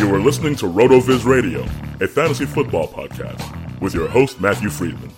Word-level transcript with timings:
You 0.00 0.14
are 0.14 0.18
listening 0.18 0.56
to 0.56 0.64
RotoViz 0.64 1.26
Radio, 1.26 1.60
a 2.00 2.08
fantasy 2.08 2.46
football 2.46 2.88
podcast, 2.88 3.80
with 3.82 3.92
your 3.92 4.08
host, 4.08 4.40
Matthew 4.40 4.70
Freedman. 4.70 5.10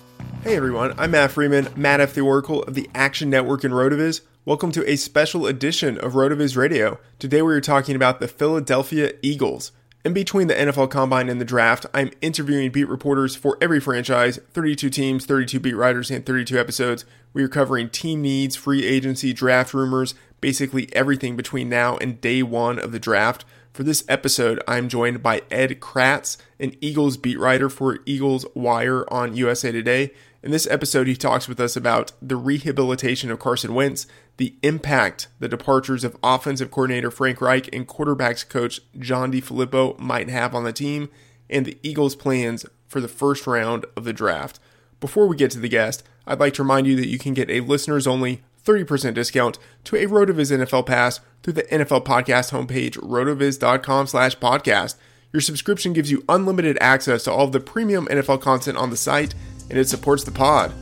Hey 0.42 0.56
everyone, 0.56 0.92
I'm 0.98 1.12
Matt 1.12 1.30
Freedman, 1.30 1.68
Matt 1.76 2.00
F. 2.00 2.14
the 2.14 2.22
Oracle 2.22 2.64
of 2.64 2.74
the 2.74 2.90
Action 2.92 3.30
Network 3.30 3.62
and 3.62 3.72
RotoViz. 3.72 4.22
Welcome 4.44 4.72
to 4.72 4.90
a 4.90 4.96
special 4.96 5.46
edition 5.46 5.98
of 5.98 6.14
RotoViz 6.14 6.56
Radio. 6.56 6.98
Today 7.20 7.42
we 7.42 7.54
are 7.54 7.60
talking 7.60 7.94
about 7.94 8.18
the 8.18 8.26
Philadelphia 8.26 9.12
Eagles. 9.22 9.70
In 10.04 10.12
between 10.12 10.48
the 10.48 10.54
NFL 10.54 10.90
Combine 10.90 11.28
and 11.28 11.40
the 11.40 11.44
draft, 11.44 11.86
I'm 11.94 12.10
interviewing 12.20 12.72
beat 12.72 12.88
reporters 12.88 13.36
for 13.36 13.56
every 13.60 13.78
franchise 13.78 14.40
32 14.50 14.90
teams, 14.90 15.26
32 15.26 15.60
beat 15.60 15.76
writers, 15.76 16.10
and 16.10 16.26
32 16.26 16.58
episodes. 16.58 17.04
We 17.32 17.44
are 17.44 17.48
covering 17.48 17.88
team 17.88 18.20
needs, 18.20 18.56
free 18.56 18.84
agency, 18.84 19.32
draft 19.32 19.74
rumors, 19.74 20.16
basically 20.40 20.92
everything 20.92 21.36
between 21.36 21.68
now 21.68 21.98
and 21.98 22.20
day 22.20 22.42
one 22.42 22.80
of 22.80 22.90
the 22.90 22.98
draft. 22.98 23.44
For 23.72 23.84
this 23.84 24.04
episode, 24.06 24.62
I'm 24.68 24.90
joined 24.90 25.22
by 25.22 25.44
Ed 25.50 25.80
Kracz, 25.80 26.36
an 26.60 26.74
Eagles 26.82 27.16
beat 27.16 27.38
writer 27.38 27.70
for 27.70 28.00
Eagles 28.04 28.44
Wire 28.54 29.10
on 29.10 29.34
USA 29.34 29.72
Today. 29.72 30.10
In 30.42 30.50
this 30.50 30.66
episode, 30.66 31.06
he 31.06 31.16
talks 31.16 31.48
with 31.48 31.58
us 31.58 31.74
about 31.74 32.12
the 32.20 32.36
rehabilitation 32.36 33.30
of 33.30 33.38
Carson 33.38 33.72
Wentz, 33.72 34.06
the 34.36 34.54
impact 34.62 35.28
the 35.38 35.48
departures 35.48 36.04
of 36.04 36.18
offensive 36.22 36.70
coordinator 36.70 37.10
Frank 37.10 37.40
Reich 37.40 37.74
and 37.74 37.88
quarterbacks 37.88 38.46
coach 38.46 38.82
John 38.98 39.32
DeFilippo 39.32 39.98
might 39.98 40.28
have 40.28 40.54
on 40.54 40.64
the 40.64 40.72
team, 40.74 41.08
and 41.48 41.64
the 41.64 41.78
Eagles' 41.82 42.14
plans 42.14 42.66
for 42.86 43.00
the 43.00 43.08
first 43.08 43.46
round 43.46 43.86
of 43.96 44.04
the 44.04 44.12
draft. 44.12 44.60
Before 45.00 45.26
we 45.26 45.34
get 45.34 45.50
to 45.52 45.58
the 45.58 45.70
guest, 45.70 46.02
I'd 46.26 46.40
like 46.40 46.52
to 46.54 46.62
remind 46.62 46.86
you 46.86 46.96
that 46.96 47.08
you 47.08 47.18
can 47.18 47.32
get 47.32 47.48
a 47.48 47.60
listeners 47.60 48.06
only 48.06 48.42
30% 48.64 49.14
discount 49.14 49.58
to 49.84 49.96
a 49.96 50.06
RotoViz 50.06 50.56
NFL 50.64 50.86
pass 50.86 51.20
through 51.42 51.54
the 51.54 51.62
NFL 51.64 52.04
podcast 52.04 52.52
homepage, 52.52 52.96
rotoviz.com 52.98 54.06
slash 54.06 54.36
podcast. 54.38 54.96
Your 55.32 55.40
subscription 55.40 55.92
gives 55.92 56.10
you 56.10 56.24
unlimited 56.28 56.78
access 56.80 57.24
to 57.24 57.32
all 57.32 57.46
of 57.46 57.52
the 57.52 57.60
premium 57.60 58.06
NFL 58.06 58.42
content 58.42 58.76
on 58.76 58.90
the 58.90 58.96
site, 58.96 59.34
and 59.70 59.78
it 59.78 59.88
supports 59.88 60.24
the 60.24 60.30
pod. 60.30 60.72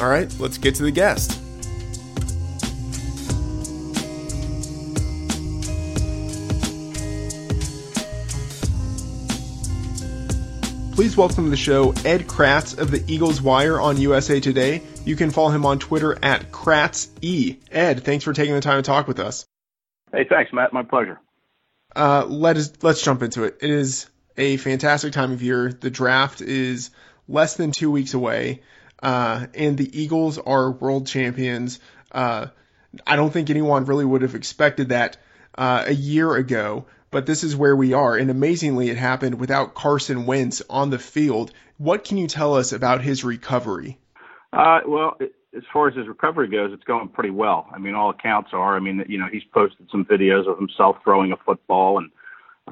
All 0.00 0.08
right, 0.08 0.32
let's 0.38 0.58
get 0.58 0.74
to 0.76 0.82
the 0.82 0.90
guest. 0.90 1.40
Please 10.94 11.16
welcome 11.16 11.42
to 11.42 11.50
the 11.50 11.56
show 11.56 11.90
Ed 12.04 12.28
Kracz 12.28 12.78
of 12.78 12.92
the 12.92 13.02
Eagles 13.08 13.42
Wire 13.42 13.80
on 13.80 13.96
USA 13.96 14.38
Today. 14.38 14.80
You 15.04 15.16
can 15.16 15.30
follow 15.30 15.50
him 15.50 15.66
on 15.66 15.78
Twitter 15.78 16.16
at 16.22 16.50
KratzE. 16.50 17.58
Ed, 17.70 18.04
thanks 18.04 18.24
for 18.24 18.32
taking 18.32 18.54
the 18.54 18.62
time 18.62 18.78
to 18.78 18.86
talk 18.86 19.06
with 19.06 19.20
us. 19.20 19.44
Hey, 20.12 20.24
thanks, 20.26 20.50
Matt. 20.50 20.72
My 20.72 20.82
pleasure. 20.82 21.20
Uh, 21.94 22.24
let 22.26 22.56
us 22.56 22.72
let's 22.82 23.02
jump 23.02 23.22
into 23.22 23.44
it. 23.44 23.58
It 23.60 23.70
is 23.70 24.06
a 24.38 24.56
fantastic 24.56 25.12
time 25.12 25.32
of 25.32 25.42
year. 25.42 25.70
The 25.72 25.90
draft 25.90 26.40
is 26.40 26.90
less 27.28 27.56
than 27.56 27.70
two 27.70 27.90
weeks 27.90 28.14
away, 28.14 28.62
uh, 29.02 29.46
and 29.54 29.76
the 29.76 30.02
Eagles 30.02 30.38
are 30.38 30.70
world 30.70 31.06
champions. 31.06 31.80
Uh, 32.10 32.46
I 33.06 33.16
don't 33.16 33.32
think 33.32 33.50
anyone 33.50 33.84
really 33.84 34.04
would 34.06 34.22
have 34.22 34.34
expected 34.34 34.88
that 34.88 35.18
uh, 35.56 35.84
a 35.86 35.94
year 35.94 36.34
ago, 36.34 36.86
but 37.10 37.26
this 37.26 37.44
is 37.44 37.54
where 37.54 37.76
we 37.76 37.92
are. 37.92 38.16
And 38.16 38.30
amazingly, 38.30 38.88
it 38.88 38.96
happened 38.96 39.38
without 39.38 39.74
Carson 39.74 40.24
Wentz 40.24 40.62
on 40.70 40.88
the 40.88 40.98
field. 40.98 41.52
What 41.76 42.04
can 42.04 42.16
you 42.16 42.26
tell 42.26 42.54
us 42.54 42.72
about 42.72 43.02
his 43.02 43.22
recovery? 43.22 43.98
Uh, 44.54 44.80
well, 44.86 45.16
as 45.20 45.62
far 45.72 45.88
as 45.88 45.96
his 45.96 46.06
recovery 46.06 46.48
goes, 46.48 46.70
it's 46.72 46.84
going 46.84 47.08
pretty 47.08 47.30
well. 47.30 47.66
I 47.72 47.78
mean, 47.78 47.94
all 47.94 48.10
accounts 48.10 48.50
are. 48.52 48.76
I 48.76 48.80
mean, 48.80 49.04
you 49.08 49.18
know, 49.18 49.26
he's 49.30 49.42
posted 49.52 49.88
some 49.90 50.04
videos 50.04 50.48
of 50.48 50.58
himself 50.58 50.96
throwing 51.02 51.32
a 51.32 51.36
football, 51.44 51.98
and 51.98 52.10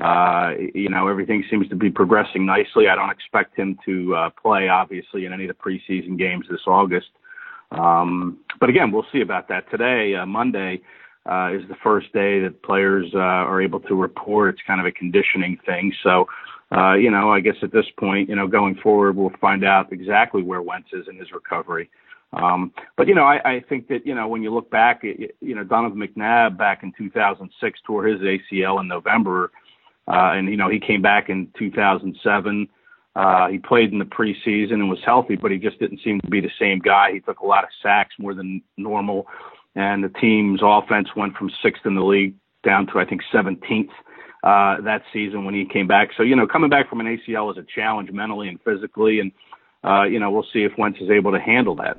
uh, 0.00 0.52
you 0.74 0.88
know, 0.88 1.08
everything 1.08 1.44
seems 1.50 1.68
to 1.68 1.76
be 1.76 1.90
progressing 1.90 2.46
nicely. 2.46 2.88
I 2.88 2.94
don't 2.94 3.10
expect 3.10 3.56
him 3.56 3.78
to 3.84 4.14
uh, 4.14 4.30
play, 4.30 4.68
obviously, 4.68 5.26
in 5.26 5.32
any 5.32 5.48
of 5.48 5.56
the 5.56 5.70
preseason 5.70 6.16
games 6.18 6.46
this 6.48 6.60
August. 6.66 7.08
Um, 7.72 8.38
but 8.60 8.68
again, 8.68 8.92
we'll 8.92 9.06
see 9.12 9.20
about 9.20 9.48
that. 9.48 9.70
Today, 9.70 10.14
uh, 10.14 10.24
Monday, 10.24 10.80
uh, 11.26 11.50
is 11.52 11.62
the 11.68 11.76
first 11.82 12.12
day 12.12 12.40
that 12.40 12.62
players 12.62 13.10
uh, 13.14 13.18
are 13.18 13.60
able 13.60 13.80
to 13.80 13.94
report. 13.94 14.54
It's 14.54 14.62
kind 14.66 14.80
of 14.80 14.86
a 14.86 14.92
conditioning 14.92 15.58
thing. 15.64 15.92
So, 16.02 16.26
uh, 16.74 16.94
you 16.94 17.10
know, 17.10 17.30
I 17.30 17.40
guess 17.40 17.56
at 17.62 17.72
this 17.72 17.84
point, 17.98 18.28
you 18.28 18.36
know, 18.36 18.46
going 18.46 18.76
forward, 18.76 19.16
we'll 19.16 19.32
find 19.40 19.64
out 19.64 19.92
exactly 19.92 20.42
where 20.42 20.62
Wentz 20.62 20.88
is 20.92 21.06
in 21.08 21.18
his 21.18 21.30
recovery. 21.32 21.90
Um, 22.32 22.72
but 22.96 23.08
you 23.08 23.14
know, 23.14 23.24
I, 23.24 23.56
I 23.56 23.64
think 23.68 23.88
that 23.88 24.06
you 24.06 24.14
know 24.14 24.26
when 24.26 24.42
you 24.42 24.52
look 24.54 24.70
back, 24.70 25.02
you 25.02 25.54
know, 25.54 25.64
Donovan 25.64 25.98
McNabb 25.98 26.56
back 26.56 26.82
in 26.82 26.92
2006 26.96 27.80
tore 27.86 28.06
his 28.06 28.20
ACL 28.20 28.80
in 28.80 28.88
November, 28.88 29.50
uh, 30.08 30.32
and 30.32 30.48
you 30.48 30.56
know 30.56 30.70
he 30.70 30.80
came 30.80 31.02
back 31.02 31.28
in 31.28 31.48
2007. 31.58 32.68
Uh, 33.14 33.48
he 33.48 33.58
played 33.58 33.92
in 33.92 33.98
the 33.98 34.06
preseason 34.06 34.74
and 34.74 34.88
was 34.88 35.04
healthy, 35.04 35.36
but 35.36 35.50
he 35.50 35.58
just 35.58 35.78
didn't 35.78 36.00
seem 36.02 36.18
to 36.22 36.30
be 36.30 36.40
the 36.40 36.50
same 36.58 36.78
guy. 36.78 37.12
He 37.12 37.20
took 37.20 37.40
a 37.40 37.46
lot 37.46 37.64
of 37.64 37.70
sacks 37.82 38.14
more 38.18 38.32
than 38.32 38.62
normal, 38.78 39.26
and 39.74 40.02
the 40.02 40.08
team's 40.08 40.60
offense 40.62 41.08
went 41.14 41.36
from 41.36 41.50
sixth 41.62 41.84
in 41.84 41.94
the 41.96 42.02
league 42.02 42.34
down 42.64 42.86
to 42.86 42.98
I 42.98 43.04
think 43.04 43.20
17th 43.30 43.90
uh, 44.42 44.80
that 44.82 45.02
season 45.12 45.44
when 45.44 45.54
he 45.54 45.64
came 45.64 45.86
back. 45.86 46.10
So, 46.16 46.22
you 46.22 46.36
know, 46.36 46.46
coming 46.46 46.70
back 46.70 46.88
from 46.88 47.00
an 47.00 47.06
ACL 47.06 47.52
is 47.52 47.58
a 47.58 47.66
challenge 47.74 48.10
mentally 48.10 48.48
and 48.48 48.60
physically. 48.60 49.20
And, 49.20 49.32
uh, 49.84 50.04
you 50.04 50.18
know, 50.18 50.30
we'll 50.30 50.46
see 50.52 50.64
if 50.64 50.72
Wentz 50.76 51.00
is 51.00 51.10
able 51.10 51.32
to 51.32 51.40
handle 51.40 51.76
that. 51.76 51.98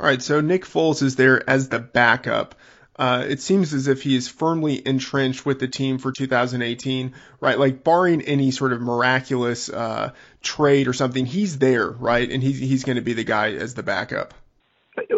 All 0.00 0.06
right. 0.06 0.20
So 0.20 0.40
Nick 0.40 0.64
Foles 0.64 1.02
is 1.02 1.16
there 1.16 1.48
as 1.48 1.68
the 1.68 1.78
backup. 1.78 2.56
Uh, 2.96 3.24
it 3.28 3.40
seems 3.40 3.74
as 3.74 3.88
if 3.88 4.02
he 4.02 4.14
is 4.14 4.28
firmly 4.28 4.80
entrenched 4.86 5.44
with 5.44 5.58
the 5.58 5.66
team 5.66 5.98
for 5.98 6.12
2018, 6.12 7.12
right? 7.40 7.58
Like 7.58 7.82
barring 7.82 8.22
any 8.22 8.52
sort 8.52 8.72
of 8.72 8.80
miraculous 8.80 9.68
uh, 9.68 10.12
trade 10.42 10.86
or 10.86 10.92
something, 10.92 11.26
he's 11.26 11.58
there, 11.58 11.90
right? 11.90 12.30
And 12.30 12.40
he's 12.40 12.60
he's 12.60 12.84
going 12.84 12.96
to 12.96 13.02
be 13.02 13.14
the 13.14 13.24
guy 13.24 13.52
as 13.52 13.74
the 13.74 13.82
backup. 13.82 14.32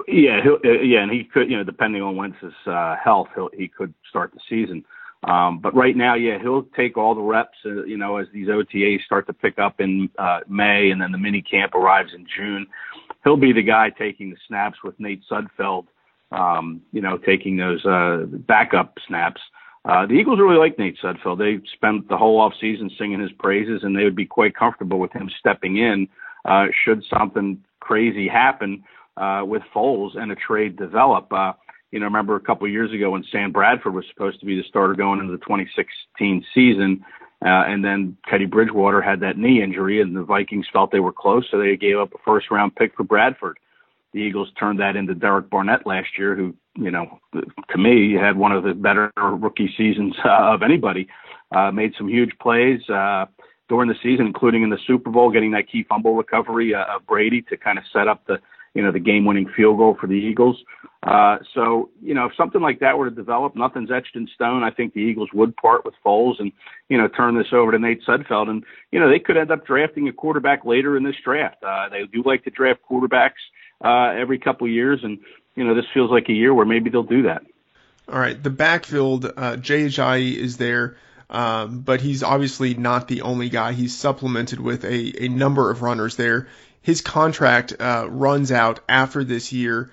Yeah, 0.09 0.43
he'll, 0.43 0.59
uh, 0.65 0.81
yeah, 0.81 1.03
and 1.03 1.12
he 1.12 1.25
could, 1.25 1.50
you 1.50 1.59
know, 1.59 1.65
depending 1.65 2.00
on 2.00 2.17
Wentz's 2.17 2.55
uh, 2.67 2.97
health, 2.97 3.29
he'll, 3.35 3.50
he 3.53 3.69
could 3.69 3.93
start 4.09 4.33
the 4.33 4.41
season. 4.49 4.87
Um, 5.25 5.59
but 5.59 5.75
right 5.75 5.97
now, 5.97 6.15
yeah, 6.15 6.39
he'll 6.41 6.67
take 6.77 6.97
all 6.97 7.15
the 7.15 7.21
reps, 7.21 7.57
uh, 7.65 7.85
you 7.85 7.97
know, 7.97 8.17
as 8.19 8.27
these 8.33 8.49
OTAs 8.49 9.05
start 9.05 9.27
to 9.27 9.33
pick 9.33 9.59
up 9.59 9.81
in 9.81 10.09
uh, 10.19 10.41
May 10.49 10.91
and 10.91 11.01
then 11.01 11.13
the 11.13 11.19
mini 11.19 11.43
camp 11.43 11.75
arrives 11.75 12.11
in 12.15 12.27
June. 12.37 12.67
He'll 13.25 13.37
be 13.37 13.53
the 13.53 13.63
guy 13.63 13.91
taking 13.91 14.31
the 14.31 14.37
snaps 14.47 14.79
with 14.85 14.99
Nate 15.01 15.23
Sudfeld, 15.31 15.87
um, 16.31 16.81
you 16.93 17.01
know, 17.01 17.19
taking 17.19 17.57
those 17.57 17.85
uh, 17.85 18.25
backup 18.47 18.95
snaps. 19.09 19.41
Uh, 19.85 20.07
the 20.07 20.15
Eagles 20.15 20.39
really 20.39 20.59
like 20.59 20.79
Nate 20.79 20.99
Sudfeld. 21.03 21.39
They 21.39 21.65
spent 21.75 22.09
the 22.09 22.17
whole 22.17 22.41
off 22.41 22.53
season 22.61 22.91
singing 22.99 23.21
his 23.21 23.33
praises, 23.39 23.81
and 23.83 23.97
they 23.97 24.05
would 24.05 24.17
be 24.17 24.27
quite 24.27 24.55
comfortable 24.55 24.99
with 24.99 25.12
him 25.12 25.31
stepping 25.41 25.77
in 25.79 26.09
uh, 26.47 26.67
should 26.85 27.05
something 27.11 27.62
crazy 27.81 28.29
happen 28.29 28.85
uh, 29.17 29.43
with 29.45 29.62
Foles 29.75 30.17
and 30.17 30.33
a 30.33 30.37
trade 30.37 30.77
develop. 30.77 31.33
Uh, 31.33 31.53
you 31.91 32.00
know, 32.00 32.06
remember 32.06 32.37
a 32.37 32.41
couple 32.41 32.69
years 32.69 32.93
ago 32.93 33.11
when 33.11 33.25
Sam 33.31 33.53
Bradford 33.53 33.94
was 33.94 34.05
supposed 34.12 34.41
to 34.41 34.47
be 34.47 34.56
the 34.56 34.65
starter 34.69 34.94
going 34.94 35.21
into 35.21 35.33
the 35.33 35.44
2016 35.44 36.44
season, 36.55 37.05
uh, 37.44 37.65
and 37.69 37.85
then 37.85 38.17
Teddy 38.29 38.47
Bridgewater 38.47 39.00
had 39.00 39.21
that 39.21 39.38
knee 39.38 39.62
injury, 39.62 40.00
and 40.00 40.17
the 40.17 40.25
Vikings 40.25 40.67
felt 40.73 40.91
they 40.91 41.00
were 41.00 41.12
close, 41.12 41.47
so 41.50 41.59
they 41.59 41.77
gave 41.77 41.99
up 41.99 42.15
a 42.15 42.19
first 42.25 42.50
round 42.50 42.75
pick 42.75 42.94
for 42.97 43.05
Bradford. 43.05 43.59
The 44.12 44.21
Eagles 44.21 44.49
turned 44.59 44.81
that 44.81 44.97
into 44.97 45.15
Derek 45.15 45.50
Barnett 45.50 45.87
last 45.87 46.09
year, 46.17 46.35
who, 46.35 46.55
you 46.77 46.91
know, 46.91 47.21
to 47.35 47.79
me 47.79 48.15
had 48.15 48.37
one 48.37 48.53
of 48.53 48.65
the 48.65 48.73
better 48.73 49.12
rookie 49.17 49.73
seasons 49.77 50.15
uh, 50.25 50.55
of 50.55 50.62
anybody. 50.62 51.06
Uh, 51.55 51.71
made 51.71 51.93
some 51.97 52.09
huge 52.09 52.33
plays 52.41 52.81
uh, 52.88 53.27
during 53.69 53.88
the 53.88 53.94
season, 54.03 54.27
including 54.27 54.62
in 54.62 54.71
the 54.71 54.79
Super 54.87 55.11
Bowl, 55.11 55.31
getting 55.31 55.53
that 55.53 55.71
key 55.71 55.85
fumble 55.88 56.15
recovery 56.15 56.75
uh, 56.75 56.97
of 56.97 57.06
Brady 57.06 57.43
to 57.43 57.56
kind 57.56 57.79
of 57.79 57.85
set 57.93 58.09
up 58.09 58.27
the 58.27 58.38
you 58.76 58.82
know, 58.82 58.93
the 58.93 59.00
game-winning 59.00 59.49
field 59.56 59.78
goal 59.78 59.96
for 59.99 60.06
the 60.06 60.12
Eagles. 60.14 60.62
Uh, 61.02 61.38
so, 61.55 61.88
you 62.02 62.12
know, 62.12 62.26
if 62.26 62.32
something 62.37 62.61
like 62.61 62.81
that 62.81 62.99
were 62.99 63.08
to 63.08 63.14
develop, 63.14 63.56
nothing's 63.56 63.90
etched 63.90 64.17
in 64.17 64.28
stone. 64.34 64.62
I 64.62 64.70
think 64.70 64.93
the 64.93 65.00
Eagles 65.00 65.31
would 65.32 65.56
part 65.56 65.84
with 65.84 65.94
Foles 66.05 66.38
and, 66.40 66.52
you 66.90 66.99
know, 66.99 67.08
turn 67.08 67.38
this 67.38 67.52
over 67.52 67.73
to 67.73 67.78
Nate 67.78 68.05
Sudfeld. 68.05 68.50
And, 68.50 68.64
you 68.93 69.00
know, 69.00 69.08
they 69.08 69.19
could 69.19 69.38
end 69.38 69.50
up 69.50 69.67
drafting 69.67 70.08
a 70.08 70.12
quarterback 70.12 70.67
later 70.67 70.94
in 70.94 71.05
this 71.05 71.14
draft. 71.25 71.62
Uh, 71.62 71.88
they 71.88 72.05
do 72.05 72.23
like 72.23 72.44
to 72.44 72.50
draft 72.50 72.81
quarterbacks 72.90 73.40
uh, 73.82 74.20
every 74.20 74.38
couple 74.38 74.69
years. 74.69 75.00
And, 75.02 75.20
you 75.55 75.64
know, 75.64 75.75
this 75.75 75.87
feels 75.94 76.11
like 76.11 76.28
a 76.28 76.34
year 76.34 76.52
where 76.52 76.67
maybe 76.67 76.90
they'll 76.90 77.02
do 77.02 77.23
that. 77.23 77.43
All 78.12 78.19
right. 78.19 78.40
The 78.40 78.50
backfield, 78.50 79.32
uh, 79.37 79.56
Jay 79.56 79.87
Ajayi 79.87 80.37
is 80.37 80.58
there. 80.58 80.96
Um, 81.28 81.81
but 81.81 82.00
he's 82.00 82.23
obviously 82.23 82.75
not 82.75 83.08
the 83.08 83.23
only 83.23 83.49
guy. 83.49 83.73
He's 83.73 83.96
supplemented 83.96 84.61
with 84.61 84.84
a, 84.84 85.25
a 85.25 85.28
number 85.28 85.70
of 85.70 85.82
runners 85.82 86.14
there 86.14 86.46
his 86.87 87.00
contract 87.00 87.75
uh, 87.81 88.06
runs 88.09 88.53
out 88.53 88.79
after 88.88 89.25
this 89.25 89.53
year. 89.53 89.91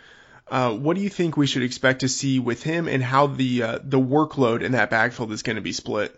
Uh, 0.48 0.74
what 0.74 0.96
do 0.96 1.02
you 1.02 1.10
think 1.10 1.36
we 1.36 1.48
should 1.48 1.64
expect 1.64 2.02
to 2.02 2.08
see 2.08 2.40
with 2.40 2.62
him, 2.62 2.88
and 2.88 3.02
how 3.02 3.26
the 3.26 3.64
uh, 3.64 3.80
the 3.84 4.00
workload 4.00 4.62
in 4.62 4.74
that 4.74 4.92
backfield 4.92 5.32
is 5.32 5.42
going 5.42 5.56
to 5.56 5.62
be 5.64 5.72
split? 5.72 6.16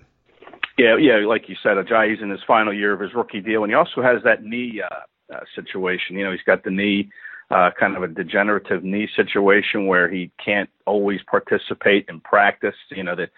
Yeah, 0.77 0.98
yeah, 0.98 1.25
like 1.25 1.48
you 1.48 1.56
said, 1.63 1.77
Ajayi's 1.77 2.22
in 2.22 2.30
his 2.30 2.42
final 2.45 2.74
year 2.74 2.92
of 2.92 3.00
his 3.00 3.13
rookie 3.13 3.39
deal, 3.39 3.63
and 3.63 3.72
he 3.72 3.75
also 3.75 4.01
has 4.01 4.22
that 4.25 4.44
knee 4.44 4.81
uh, 4.81 5.33
uh, 5.33 5.39
situation. 5.56 6.18
You 6.18 6.25
know, 6.25 6.31
he's 6.31 6.42
got 6.45 6.66
the 6.66 6.72
knee, 6.72 7.10
uh, 7.50 7.69
kind 7.80 7.95
of 7.95 8.04
a 8.04 8.10
degenerative 8.10 8.83
knee 8.83 9.07
situation 9.16 9.88
where 9.88 10.10
he 10.10 10.30
can't 10.44 10.69
always 10.86 11.22
participate 11.25 12.07
in 12.10 12.19
practice. 12.19 12.75
You 12.89 13.04
know, 13.04 13.16
the 13.16 13.30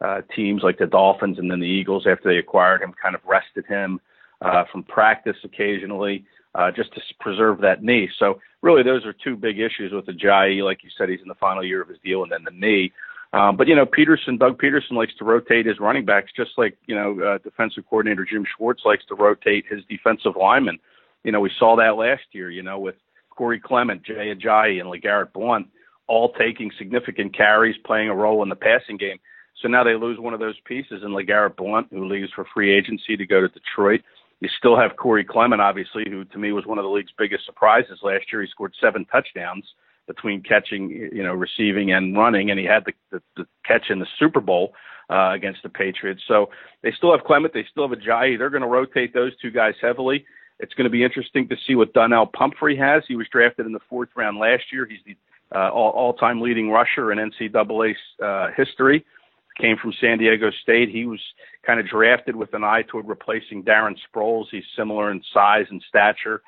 uh, 0.00 0.22
teams 0.34 0.62
like 0.62 0.78
the 0.78 0.86
Dolphins 0.86 1.38
and 1.38 1.50
then 1.50 1.60
the 1.60 1.66
Eagles, 1.66 2.06
after 2.10 2.30
they 2.30 2.38
acquired 2.38 2.80
him, 2.80 2.94
kind 3.02 3.14
of 3.14 3.20
rested 3.26 3.66
him 3.66 4.00
uh, 4.40 4.64
from 4.72 4.82
practice 4.82 5.36
occasionally 5.44 6.24
uh, 6.56 6.70
just 6.70 6.92
to 6.94 7.00
preserve 7.20 7.60
that 7.60 7.82
knee. 7.82 8.08
So 8.18 8.40
really, 8.62 8.82
those 8.82 9.04
are 9.04 9.12
two 9.12 9.36
big 9.36 9.58
issues 9.58 9.92
with 9.92 10.06
Ajayi. 10.06 10.64
Like 10.64 10.82
you 10.82 10.90
said, 10.96 11.08
he's 11.08 11.20
in 11.20 11.28
the 11.28 11.34
final 11.34 11.64
year 11.64 11.82
of 11.82 11.88
his 11.88 11.98
deal, 12.04 12.22
and 12.22 12.32
then 12.32 12.44
the 12.44 12.50
knee. 12.50 12.92
Um, 13.32 13.56
but 13.56 13.68
you 13.68 13.76
know, 13.76 13.84
Pederson, 13.84 14.38
Doug 14.38 14.58
Pederson 14.58 14.92
likes 14.92 15.12
to 15.18 15.24
rotate 15.24 15.66
his 15.66 15.78
running 15.78 16.04
backs, 16.04 16.32
just 16.34 16.52
like 16.56 16.78
you 16.86 16.94
know, 16.94 17.20
uh, 17.20 17.38
defensive 17.38 17.84
coordinator 17.88 18.24
Jim 18.24 18.46
Schwartz 18.56 18.82
likes 18.84 19.04
to 19.08 19.14
rotate 19.14 19.66
his 19.68 19.80
defensive 19.88 20.32
linemen. 20.40 20.78
You 21.24 21.32
know, 21.32 21.40
we 21.40 21.50
saw 21.58 21.76
that 21.76 21.96
last 21.96 22.22
year. 22.32 22.50
You 22.50 22.62
know, 22.62 22.78
with 22.78 22.94
Corey 23.30 23.60
Clement, 23.60 24.02
Jay 24.02 24.34
Ajayi, 24.34 24.80
and 24.80 24.90
LeGarrette 24.90 25.32
Blunt 25.32 25.68
all 26.08 26.32
taking 26.32 26.70
significant 26.78 27.36
carries, 27.36 27.76
playing 27.84 28.08
a 28.08 28.14
role 28.14 28.42
in 28.42 28.48
the 28.48 28.56
passing 28.56 28.96
game. 28.96 29.18
So 29.60 29.68
now 29.68 29.82
they 29.82 29.94
lose 29.94 30.20
one 30.20 30.34
of 30.34 30.40
those 30.40 30.54
pieces 30.64 31.02
in 31.02 31.10
LeGarrette 31.10 31.56
Blunt, 31.56 31.88
who 31.90 32.08
leaves 32.08 32.30
for 32.34 32.46
free 32.54 32.72
agency 32.72 33.16
to 33.16 33.26
go 33.26 33.40
to 33.40 33.48
Detroit. 33.48 34.02
You 34.40 34.48
still 34.58 34.78
have 34.78 34.96
Corey 34.96 35.24
Clement, 35.24 35.62
obviously, 35.62 36.04
who 36.08 36.24
to 36.24 36.38
me 36.38 36.52
was 36.52 36.66
one 36.66 36.78
of 36.78 36.84
the 36.84 36.90
league's 36.90 37.12
biggest 37.16 37.46
surprises 37.46 38.00
last 38.02 38.24
year. 38.30 38.42
He 38.42 38.48
scored 38.48 38.74
seven 38.80 39.06
touchdowns 39.06 39.64
between 40.06 40.42
catching, 40.42 40.90
you 40.90 41.22
know, 41.22 41.32
receiving 41.32 41.92
and 41.92 42.16
running, 42.16 42.50
and 42.50 42.60
he 42.60 42.66
had 42.66 42.84
the, 42.84 42.92
the, 43.10 43.22
the 43.36 43.46
catch 43.64 43.90
in 43.90 43.98
the 43.98 44.06
Super 44.18 44.40
Bowl 44.40 44.72
uh, 45.10 45.32
against 45.32 45.62
the 45.62 45.68
Patriots. 45.68 46.22
So 46.28 46.50
they 46.82 46.92
still 46.92 47.12
have 47.12 47.24
Clement, 47.24 47.54
they 47.54 47.64
still 47.70 47.88
have 47.88 47.98
Ajayi. 47.98 48.38
They're 48.38 48.50
going 48.50 48.62
to 48.62 48.68
rotate 48.68 49.14
those 49.14 49.32
two 49.40 49.50
guys 49.50 49.74
heavily. 49.80 50.24
It's 50.58 50.74
going 50.74 50.84
to 50.84 50.90
be 50.90 51.04
interesting 51.04 51.48
to 51.48 51.56
see 51.66 51.74
what 51.74 51.92
Donnel 51.92 52.26
Pumphrey 52.26 52.76
has. 52.76 53.02
He 53.08 53.16
was 53.16 53.26
drafted 53.30 53.66
in 53.66 53.72
the 53.72 53.80
fourth 53.90 54.08
round 54.16 54.38
last 54.38 54.64
year. 54.72 54.86
He's 54.88 55.00
the 55.04 55.16
uh, 55.54 55.70
all, 55.70 55.90
all-time 55.90 56.40
leading 56.40 56.70
rusher 56.70 57.12
in 57.12 57.18
NCAA 57.18 57.94
uh, 58.22 58.48
history 58.56 59.04
came 59.60 59.76
from 59.76 59.92
San 60.00 60.18
Diego 60.18 60.50
State. 60.62 60.88
He 60.90 61.06
was 61.06 61.20
kind 61.64 61.80
of 61.80 61.86
drafted 61.86 62.36
with 62.36 62.54
an 62.54 62.64
eye 62.64 62.82
toward 62.82 63.08
replacing 63.08 63.64
Darren 63.64 63.96
Sproles. 64.08 64.46
He's 64.50 64.64
similar 64.76 65.10
in 65.10 65.22
size 65.32 65.66
and 65.70 65.82
stature, 65.88 66.42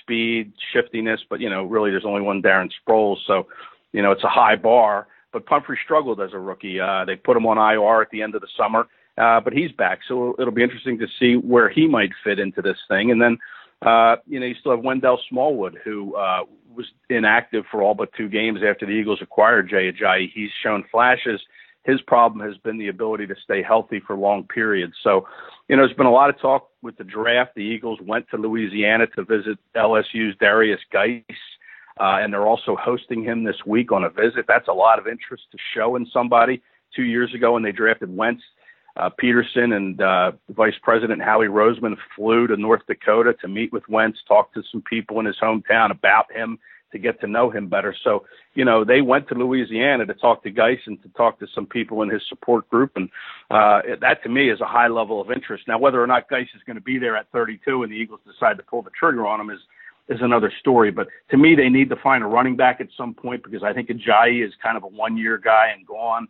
speed, 0.00 0.52
shiftiness, 0.72 1.20
but 1.28 1.40
you 1.40 1.50
know, 1.50 1.64
really 1.64 1.90
there's 1.90 2.04
only 2.06 2.22
one 2.22 2.42
Darren 2.42 2.70
Sproles, 2.86 3.18
so 3.26 3.46
you 3.92 4.02
know 4.02 4.12
it's 4.12 4.24
a 4.24 4.28
high 4.28 4.56
bar. 4.56 5.06
But 5.32 5.46
Pumphrey 5.46 5.78
struggled 5.84 6.20
as 6.20 6.30
a 6.32 6.38
rookie. 6.38 6.80
Uh, 6.80 7.04
they 7.04 7.16
put 7.16 7.36
him 7.36 7.46
on 7.46 7.58
IR 7.58 8.02
at 8.02 8.10
the 8.10 8.22
end 8.22 8.34
of 8.34 8.40
the 8.40 8.48
summer, 8.56 8.86
uh, 9.18 9.40
but 9.40 9.52
he's 9.52 9.72
back, 9.72 10.00
so 10.06 10.34
it'll 10.38 10.54
be 10.54 10.62
interesting 10.62 10.98
to 10.98 11.06
see 11.18 11.34
where 11.34 11.68
he 11.68 11.88
might 11.88 12.10
fit 12.22 12.38
into 12.38 12.62
this 12.62 12.78
thing. 12.88 13.10
And 13.10 13.20
then, 13.20 13.38
uh, 13.82 14.16
you 14.26 14.38
know, 14.38 14.46
you 14.46 14.54
still 14.60 14.72
have 14.72 14.84
Wendell 14.84 15.20
Smallwood, 15.28 15.78
who 15.84 16.14
uh, 16.14 16.44
was 16.74 16.86
inactive 17.10 17.64
for 17.70 17.82
all 17.82 17.94
but 17.94 18.12
two 18.16 18.28
games 18.28 18.60
after 18.66 18.86
the 18.86 18.92
Eagles 18.92 19.20
acquired 19.22 19.68
Jay 19.68 19.90
Ajayi. 19.90 20.30
He's 20.32 20.50
shown 20.62 20.84
flashes 20.90 21.40
his 21.84 22.00
problem 22.02 22.46
has 22.46 22.56
been 22.58 22.78
the 22.78 22.88
ability 22.88 23.26
to 23.26 23.34
stay 23.44 23.62
healthy 23.62 24.00
for 24.00 24.16
long 24.16 24.44
periods. 24.44 24.94
So, 25.02 25.28
you 25.68 25.76
know, 25.76 25.84
there's 25.84 25.96
been 25.96 26.06
a 26.06 26.12
lot 26.12 26.30
of 26.30 26.40
talk 26.40 26.68
with 26.82 26.96
the 26.96 27.04
draft. 27.04 27.54
The 27.54 27.62
Eagles 27.62 27.98
went 28.02 28.28
to 28.30 28.38
Louisiana 28.38 29.06
to 29.08 29.24
visit 29.24 29.58
LSU's 29.76 30.34
Darius 30.40 30.80
Guice, 30.90 31.22
uh, 32.00 32.18
and 32.20 32.32
they're 32.32 32.46
also 32.46 32.74
hosting 32.76 33.22
him 33.22 33.44
this 33.44 33.66
week 33.66 33.92
on 33.92 34.04
a 34.04 34.10
visit. 34.10 34.46
That's 34.48 34.68
a 34.68 34.72
lot 34.72 34.98
of 34.98 35.06
interest 35.06 35.44
to 35.52 35.58
show 35.74 35.96
in 35.96 36.06
somebody. 36.06 36.62
Two 36.96 37.04
years 37.04 37.34
ago, 37.34 37.52
when 37.52 37.62
they 37.62 37.72
drafted 37.72 38.16
Wentz, 38.16 38.42
uh, 38.96 39.10
Pederson 39.22 39.74
and 39.74 40.00
uh, 40.00 40.32
Vice 40.50 40.78
President 40.82 41.20
Howie 41.20 41.48
Roseman 41.48 41.96
flew 42.16 42.46
to 42.46 42.56
North 42.56 42.82
Dakota 42.86 43.34
to 43.40 43.48
meet 43.48 43.72
with 43.72 43.88
Wentz, 43.88 44.20
talk 44.26 44.54
to 44.54 44.62
some 44.70 44.82
people 44.82 45.18
in 45.20 45.26
his 45.26 45.36
hometown 45.42 45.90
about 45.90 46.32
him 46.32 46.58
to 46.94 46.98
get 46.98 47.20
to 47.20 47.26
know 47.26 47.50
him 47.50 47.68
better. 47.68 47.94
So, 48.04 48.24
you 48.54 48.64
know, 48.64 48.84
they 48.84 49.02
went 49.02 49.28
to 49.28 49.34
Louisiana 49.34 50.06
to 50.06 50.14
talk 50.14 50.42
to 50.44 50.50
Guice 50.50 50.78
and 50.86 51.02
to 51.02 51.08
talk 51.10 51.38
to 51.40 51.46
some 51.54 51.66
people 51.66 52.02
in 52.02 52.08
his 52.08 52.22
support 52.28 52.68
group. 52.70 52.92
And 52.96 53.10
uh, 53.50 53.82
that 54.00 54.22
to 54.22 54.28
me 54.30 54.48
is 54.48 54.60
a 54.60 54.66
high 54.66 54.88
level 54.88 55.20
of 55.20 55.30
interest. 55.30 55.64
Now, 55.68 55.78
whether 55.78 56.02
or 56.02 56.06
not 56.06 56.30
Guice 56.30 56.48
is 56.54 56.62
going 56.64 56.76
to 56.76 56.82
be 56.82 56.98
there 56.98 57.16
at 57.16 57.30
32 57.32 57.82
and 57.82 57.92
the 57.92 57.96
Eagles 57.96 58.20
decide 58.24 58.56
to 58.56 58.62
pull 58.62 58.80
the 58.80 58.90
trigger 58.98 59.26
on 59.26 59.40
him 59.40 59.50
is, 59.50 59.58
is 60.08 60.20
another 60.22 60.52
story. 60.60 60.90
But 60.90 61.08
to 61.30 61.36
me, 61.36 61.54
they 61.54 61.68
need 61.68 61.90
to 61.90 61.96
find 61.96 62.22
a 62.22 62.26
running 62.26 62.56
back 62.56 62.80
at 62.80 62.86
some 62.96 63.12
point 63.12 63.42
because 63.42 63.62
I 63.62 63.72
think 63.72 63.88
Ajayi 63.88 64.46
is 64.46 64.52
kind 64.62 64.76
of 64.76 64.84
a 64.84 64.88
one 64.88 65.16
year 65.16 65.36
guy 65.36 65.72
and 65.76 65.86
gone. 65.86 66.28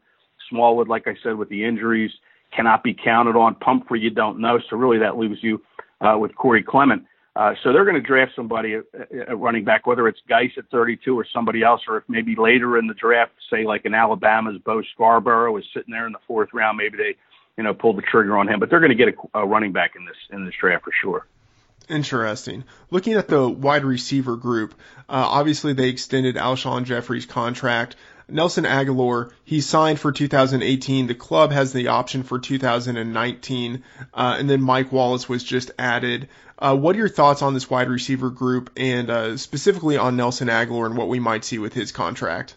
Smallwood, 0.48 0.88
like 0.88 1.06
I 1.06 1.14
said, 1.22 1.36
with 1.36 1.50
the 1.50 1.64
injuries, 1.64 2.10
cannot 2.54 2.82
be 2.82 2.94
counted 2.94 3.36
on. 3.36 3.54
Pumphrey, 3.56 4.00
you 4.00 4.10
don't 4.10 4.40
know. 4.40 4.58
So 4.70 4.76
really 4.76 4.98
that 4.98 5.18
leaves 5.18 5.38
you 5.42 5.62
uh, 6.00 6.16
with 6.18 6.34
Corey 6.36 6.62
Clement. 6.62 7.04
Uh, 7.36 7.54
so 7.62 7.72
they're 7.72 7.84
going 7.84 8.00
to 8.00 8.00
draft 8.00 8.32
somebody 8.36 8.74
at, 8.74 8.84
at 9.12 9.38
running 9.38 9.64
back, 9.64 9.86
whether 9.86 10.06
it's 10.06 10.20
Guice 10.28 10.52
at 10.56 10.68
32 10.70 11.18
or 11.18 11.26
somebody 11.32 11.62
else, 11.62 11.80
or 11.88 11.96
if 11.96 12.04
maybe 12.08 12.36
later 12.36 12.78
in 12.78 12.86
the 12.86 12.94
draft, 12.94 13.32
say 13.50 13.64
like 13.64 13.84
in 13.84 13.92
Alabama's 13.92 14.58
Bo 14.64 14.82
Scarborough 14.94 15.56
is 15.56 15.64
sitting 15.74 15.92
there 15.92 16.06
in 16.06 16.12
the 16.12 16.20
fourth 16.28 16.50
round, 16.52 16.78
maybe 16.78 16.96
they, 16.96 17.16
you 17.56 17.64
know, 17.64 17.74
pull 17.74 17.92
the 17.92 18.02
trigger 18.02 18.36
on 18.36 18.48
him. 18.48 18.60
But 18.60 18.70
they're 18.70 18.80
going 18.80 18.96
to 18.96 19.04
get 19.04 19.14
a, 19.34 19.40
a 19.40 19.46
running 19.46 19.72
back 19.72 19.96
in 19.96 20.04
this 20.04 20.16
in 20.30 20.44
this 20.44 20.54
draft 20.60 20.84
for 20.84 20.92
sure. 20.92 21.26
Interesting. 21.88 22.64
Looking 22.90 23.14
at 23.14 23.28
the 23.28 23.48
wide 23.48 23.84
receiver 23.84 24.36
group, 24.36 24.74
uh, 25.08 25.26
obviously 25.28 25.74
they 25.74 25.88
extended 25.88 26.36
Alshon 26.36 26.84
Jeffery's 26.84 27.26
contract. 27.26 27.96
Nelson 28.28 28.64
Agholor, 28.64 29.32
he 29.44 29.60
signed 29.60 30.00
for 30.00 30.12
2018. 30.12 31.06
The 31.06 31.14
club 31.14 31.52
has 31.52 31.72
the 31.72 31.88
option 31.88 32.22
for 32.22 32.38
2019, 32.38 33.84
uh, 34.12 34.36
and 34.38 34.48
then 34.48 34.62
Mike 34.62 34.92
Wallace 34.92 35.28
was 35.28 35.44
just 35.44 35.70
added. 35.78 36.28
Uh, 36.58 36.76
what 36.76 36.96
are 36.96 36.98
your 36.98 37.08
thoughts 37.08 37.42
on 37.42 37.54
this 37.54 37.68
wide 37.68 37.88
receiver 37.88 38.30
group, 38.30 38.70
and 38.76 39.10
uh, 39.10 39.36
specifically 39.36 39.96
on 39.96 40.16
Nelson 40.16 40.48
Agholor 40.48 40.86
and 40.86 40.96
what 40.96 41.08
we 41.08 41.20
might 41.20 41.44
see 41.44 41.58
with 41.58 41.74
his 41.74 41.92
contract? 41.92 42.56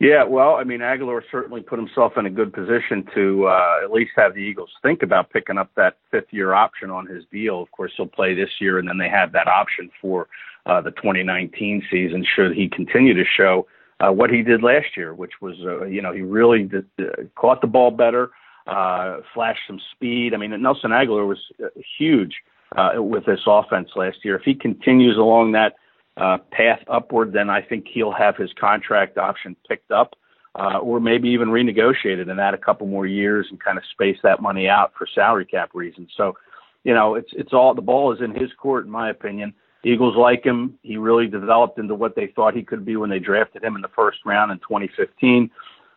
Yeah, 0.00 0.24
well, 0.24 0.56
I 0.56 0.64
mean, 0.64 0.80
Agholor 0.80 1.22
certainly 1.30 1.60
put 1.60 1.78
himself 1.78 2.14
in 2.16 2.26
a 2.26 2.30
good 2.30 2.52
position 2.52 3.06
to 3.14 3.46
uh, 3.46 3.84
at 3.84 3.92
least 3.92 4.10
have 4.16 4.34
the 4.34 4.40
Eagles 4.40 4.70
think 4.82 5.04
about 5.04 5.30
picking 5.30 5.58
up 5.58 5.70
that 5.76 5.96
fifth 6.10 6.32
year 6.32 6.54
option 6.54 6.90
on 6.90 7.06
his 7.06 7.24
deal. 7.30 7.62
Of 7.62 7.70
course, 7.70 7.92
he'll 7.96 8.08
play 8.08 8.34
this 8.34 8.50
year, 8.60 8.80
and 8.80 8.88
then 8.88 8.98
they 8.98 9.08
have 9.08 9.30
that 9.32 9.46
option 9.46 9.90
for 10.00 10.26
uh, 10.66 10.80
the 10.80 10.90
2019 10.90 11.86
season 11.88 12.26
should 12.34 12.52
he 12.52 12.68
continue 12.68 13.14
to 13.14 13.24
show 13.24 13.68
uh, 14.02 14.10
what 14.12 14.30
he 14.30 14.42
did 14.42 14.62
last 14.62 14.96
year, 14.96 15.14
which 15.14 15.32
was, 15.40 15.54
uh, 15.64 15.84
you 15.84 16.02
know, 16.02 16.12
he 16.12 16.22
really 16.22 16.64
did, 16.64 16.86
uh, 16.98 17.04
caught 17.36 17.60
the 17.60 17.66
ball 17.66 17.90
better, 17.90 18.30
uh, 18.66 19.18
flashed 19.32 19.60
some 19.66 19.80
speed. 19.92 20.34
I 20.34 20.36
mean, 20.36 20.60
Nelson 20.60 20.90
Agholor 20.90 21.26
was 21.26 21.38
uh, 21.62 21.68
huge 21.98 22.34
uh, 22.76 22.94
with 22.96 23.26
this 23.26 23.40
offense 23.46 23.90
last 23.94 24.18
year. 24.24 24.36
If 24.36 24.42
he 24.42 24.54
continues 24.54 25.16
along 25.16 25.52
that 25.52 25.74
uh, 26.16 26.38
path 26.50 26.80
upward, 26.88 27.32
then 27.32 27.48
I 27.48 27.62
think 27.62 27.86
he'll 27.92 28.12
have 28.12 28.36
his 28.36 28.50
contract 28.58 29.18
option 29.18 29.56
picked 29.68 29.90
up, 29.90 30.14
uh, 30.56 30.78
or 30.78 31.00
maybe 31.00 31.28
even 31.30 31.48
renegotiated 31.48 32.28
and 32.30 32.40
add 32.40 32.54
a 32.54 32.58
couple 32.58 32.86
more 32.86 33.06
years 33.06 33.46
and 33.50 33.60
kind 33.62 33.78
of 33.78 33.84
space 33.92 34.18
that 34.22 34.42
money 34.42 34.68
out 34.68 34.92
for 34.98 35.06
salary 35.14 35.46
cap 35.46 35.70
reasons. 35.74 36.10
So, 36.16 36.36
you 36.84 36.92
know, 36.92 37.14
it's 37.14 37.30
it's 37.32 37.52
all 37.52 37.74
the 37.74 37.82
ball 37.82 38.12
is 38.12 38.20
in 38.20 38.34
his 38.34 38.52
court, 38.58 38.84
in 38.84 38.90
my 38.90 39.08
opinion. 39.10 39.54
Eagles 39.84 40.16
like 40.16 40.44
him. 40.44 40.78
He 40.82 40.96
really 40.96 41.26
developed 41.26 41.78
into 41.78 41.94
what 41.94 42.14
they 42.14 42.28
thought 42.28 42.54
he 42.54 42.62
could 42.62 42.84
be 42.84 42.96
when 42.96 43.10
they 43.10 43.18
drafted 43.18 43.64
him 43.64 43.76
in 43.76 43.82
the 43.82 43.88
first 43.88 44.18
round 44.24 44.52
in 44.52 44.58
2015. 44.58 45.50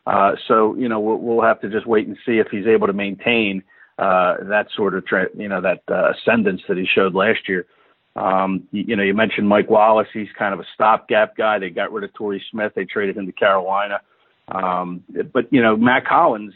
Uh, 0.07 0.31
so, 0.47 0.75
you 0.75 0.89
know, 0.89 0.99
we'll, 0.99 1.17
we'll 1.17 1.45
have 1.45 1.61
to 1.61 1.69
just 1.69 1.87
wait 1.87 2.07
and 2.07 2.17
see 2.25 2.39
if 2.39 2.47
he's 2.51 2.67
able 2.67 2.87
to 2.87 2.93
maintain 2.93 3.63
uh, 3.97 4.35
that 4.43 4.67
sort 4.75 4.95
of, 4.95 5.05
tra- 5.05 5.29
you 5.35 5.47
know, 5.47 5.61
that 5.61 5.81
uh, 5.89 6.11
ascendance 6.11 6.61
that 6.67 6.77
he 6.77 6.85
showed 6.85 7.13
last 7.13 7.47
year. 7.47 7.65
Um, 8.15 8.63
you, 8.71 8.85
you 8.89 8.95
know, 8.95 9.03
you 9.03 9.13
mentioned 9.13 9.47
Mike 9.47 9.69
Wallace. 9.69 10.07
He's 10.13 10.27
kind 10.37 10.53
of 10.53 10.59
a 10.59 10.65
stopgap 10.73 11.35
guy. 11.37 11.59
They 11.59 11.69
got 11.69 11.91
rid 11.91 12.03
of 12.03 12.13
Torrey 12.13 12.43
Smith. 12.51 12.73
They 12.75 12.85
traded 12.85 13.17
him 13.17 13.25
to 13.25 13.31
Carolina. 13.31 14.01
Um, 14.47 15.03
but 15.33 15.51
you 15.51 15.61
know, 15.61 15.75
Mack 15.75 16.05
Hollins, 16.05 16.53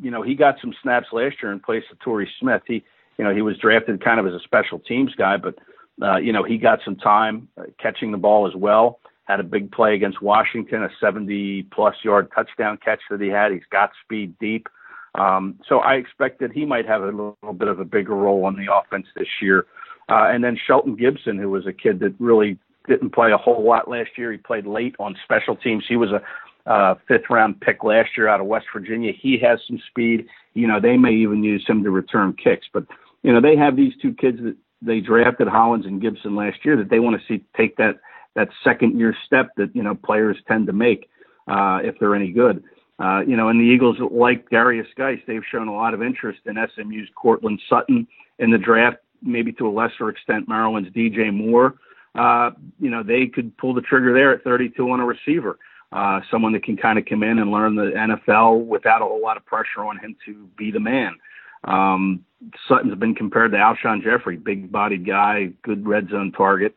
you 0.00 0.10
know, 0.10 0.22
he 0.22 0.34
got 0.34 0.56
some 0.60 0.74
snaps 0.82 1.08
last 1.12 1.36
year 1.42 1.52
in 1.52 1.60
place 1.60 1.84
of 1.92 1.98
Torrey 2.00 2.28
Smith. 2.40 2.62
He, 2.66 2.84
you 3.18 3.24
know, 3.24 3.34
he 3.34 3.42
was 3.42 3.58
drafted 3.58 4.02
kind 4.02 4.18
of 4.18 4.26
as 4.26 4.32
a 4.32 4.40
special 4.44 4.78
teams 4.78 5.14
guy, 5.14 5.36
but 5.36 5.56
uh, 6.02 6.16
you 6.16 6.32
know, 6.32 6.44
he 6.44 6.58
got 6.58 6.80
some 6.84 6.96
time 6.96 7.48
uh, 7.58 7.64
catching 7.80 8.12
the 8.12 8.18
ball 8.18 8.46
as 8.46 8.54
well. 8.54 9.00
Had 9.24 9.40
a 9.40 9.44
big 9.44 9.70
play 9.72 9.94
against 9.94 10.22
Washington, 10.22 10.82
a 10.82 10.88
70 11.00 11.64
plus 11.72 11.96
yard 12.02 12.28
touchdown 12.34 12.78
catch 12.82 13.00
that 13.10 13.20
he 13.20 13.28
had. 13.28 13.52
He's 13.52 13.62
got 13.70 13.90
speed 14.04 14.34
deep. 14.38 14.68
Um, 15.14 15.58
so 15.68 15.78
I 15.80 15.94
expect 15.94 16.40
that 16.40 16.52
he 16.52 16.64
might 16.64 16.86
have 16.86 17.02
a 17.02 17.06
little, 17.06 17.36
bit 17.56 17.68
of 17.68 17.80
a 17.80 17.84
bigger 17.84 18.14
role 18.14 18.44
on 18.44 18.56
the 18.56 18.72
offense 18.72 19.06
this 19.16 19.28
year. 19.42 19.66
Uh, 20.08 20.28
and 20.28 20.42
then 20.42 20.56
Shelton 20.66 20.96
Gibson, 20.96 21.38
who 21.38 21.50
was 21.50 21.66
a 21.66 21.72
kid 21.72 22.00
that 22.00 22.14
really 22.18 22.58
didn't 22.86 23.10
play 23.10 23.32
a 23.32 23.36
whole 23.36 23.62
lot 23.62 23.88
last 23.88 24.10
year. 24.16 24.32
He 24.32 24.38
played 24.38 24.66
late 24.66 24.94
on 24.98 25.16
special 25.24 25.56
teams. 25.56 25.84
He 25.88 25.96
was 25.96 26.10
a 26.10 26.22
uh, 26.70 26.94
fifth 27.06 27.30
round 27.30 27.60
pick 27.60 27.82
last 27.82 28.10
year 28.16 28.28
out 28.28 28.40
of 28.40 28.46
West 28.46 28.66
Virginia. 28.72 29.12
He 29.12 29.38
has 29.38 29.58
some 29.66 29.80
speed. 29.88 30.26
You 30.54 30.66
know, 30.66 30.80
they 30.80 30.96
may 30.96 31.12
even 31.12 31.42
use 31.42 31.64
him 31.66 31.82
to 31.84 31.90
return 31.90 32.34
kicks. 32.34 32.66
But, 32.72 32.84
you 33.22 33.32
know, 33.32 33.40
they 33.40 33.56
have 33.56 33.76
these 33.76 33.92
two 34.00 34.14
kids 34.14 34.38
that 34.42 34.56
they 34.82 35.00
drafted 35.00 35.48
Hollins 35.48 35.86
and 35.86 36.00
Gibson 36.00 36.36
last 36.36 36.64
year 36.64 36.76
that 36.76 36.90
they 36.90 37.00
want 37.00 37.20
to 37.20 37.26
see 37.26 37.44
take 37.56 37.76
that 37.76 38.00
that 38.34 38.48
second 38.62 38.98
year 38.98 39.14
step 39.26 39.50
that 39.56 39.74
you 39.74 39.82
know 39.82 39.94
players 39.94 40.36
tend 40.46 40.66
to 40.66 40.72
make 40.72 41.08
uh, 41.48 41.80
if 41.82 41.96
they're 41.98 42.14
any 42.14 42.30
good. 42.30 42.62
Uh, 43.00 43.20
you 43.20 43.36
know, 43.36 43.48
and 43.48 43.60
the 43.60 43.64
Eagles, 43.64 43.96
like 44.10 44.50
Darius 44.50 44.88
Guice, 44.96 45.20
they've 45.26 45.44
shown 45.50 45.68
a 45.68 45.74
lot 45.74 45.94
of 45.94 46.02
interest 46.02 46.40
in 46.46 46.56
SMU's 46.74 47.08
Courtland 47.14 47.60
Sutton 47.68 48.08
in 48.40 48.50
the 48.50 48.58
draft, 48.58 48.96
maybe 49.22 49.52
to 49.52 49.68
a 49.68 49.70
lesser 49.70 50.08
extent 50.08 50.48
Maryland's 50.48 50.90
DJ 50.90 51.32
Moore. 51.32 51.76
Uh, 52.16 52.50
you 52.80 52.90
know, 52.90 53.04
they 53.04 53.26
could 53.26 53.56
pull 53.56 53.72
the 53.72 53.82
trigger 53.82 54.12
there 54.12 54.32
at 54.32 54.42
32 54.42 54.90
on 54.90 54.98
a 54.98 55.06
receiver, 55.06 55.58
uh, 55.92 56.20
someone 56.28 56.52
that 56.52 56.64
can 56.64 56.76
kind 56.76 56.98
of 56.98 57.04
come 57.06 57.22
in 57.22 57.38
and 57.38 57.52
learn 57.52 57.76
the 57.76 57.92
NFL 57.94 58.64
without 58.66 59.00
a 59.00 59.04
whole 59.04 59.22
lot 59.22 59.36
of 59.36 59.46
pressure 59.46 59.84
on 59.84 59.96
him 59.98 60.16
to 60.26 60.48
be 60.56 60.72
the 60.72 60.80
man. 60.80 61.16
Um, 61.64 62.24
Sutton's 62.68 62.94
been 62.98 63.14
compared 63.14 63.52
to 63.52 63.58
Alshon 63.58 64.02
Jeffery, 64.02 64.36
big 64.36 64.70
bodied 64.70 65.06
guy, 65.06 65.52
good 65.62 65.86
red 65.86 66.08
zone 66.08 66.32
target. 66.32 66.74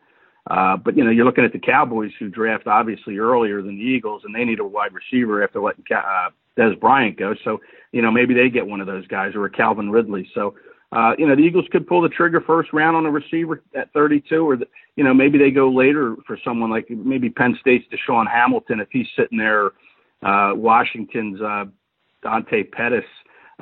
Uh, 0.50 0.76
but 0.76 0.96
you 0.96 1.04
know, 1.04 1.10
you're 1.10 1.24
looking 1.24 1.44
at 1.44 1.52
the 1.52 1.58
Cowboys 1.58 2.10
who 2.18 2.28
draft 2.28 2.66
obviously 2.66 3.18
earlier 3.18 3.62
than 3.62 3.76
the 3.76 3.84
Eagles, 3.84 4.22
and 4.24 4.34
they 4.34 4.44
need 4.44 4.58
a 4.58 4.64
wide 4.64 4.92
receiver 4.92 5.42
after 5.42 5.60
letting 5.60 5.84
uh, 5.94 6.30
Dez 6.58 6.78
Bryant 6.80 7.16
go. 7.16 7.34
So 7.44 7.60
you 7.92 8.02
know, 8.02 8.10
maybe 8.10 8.34
they 8.34 8.48
get 8.48 8.66
one 8.66 8.80
of 8.80 8.86
those 8.86 9.06
guys 9.06 9.34
or 9.34 9.44
a 9.44 9.50
Calvin 9.50 9.90
Ridley. 9.90 10.28
So 10.34 10.54
uh, 10.92 11.12
you 11.16 11.26
know, 11.26 11.34
the 11.34 11.42
Eagles 11.42 11.64
could 11.72 11.86
pull 11.86 12.02
the 12.02 12.08
trigger 12.08 12.40
first 12.40 12.72
round 12.72 12.96
on 12.96 13.06
a 13.06 13.10
receiver 13.10 13.62
at 13.74 13.90
32, 13.92 14.46
or 14.46 14.56
the, 14.56 14.66
you 14.96 15.04
know, 15.04 15.14
maybe 15.14 15.38
they 15.38 15.50
go 15.50 15.70
later 15.70 16.16
for 16.26 16.38
someone 16.44 16.70
like 16.70 16.90
maybe 16.90 17.30
Penn 17.30 17.56
State's 17.60 17.86
DaeSean 17.90 18.30
Hamilton 18.30 18.80
if 18.80 18.88
he's 18.90 19.06
sitting 19.16 19.38
there. 19.38 19.70
Uh, 20.22 20.52
Washington's 20.54 21.40
uh, 21.40 21.64
Dante 22.22 22.62
Pettis 22.64 23.04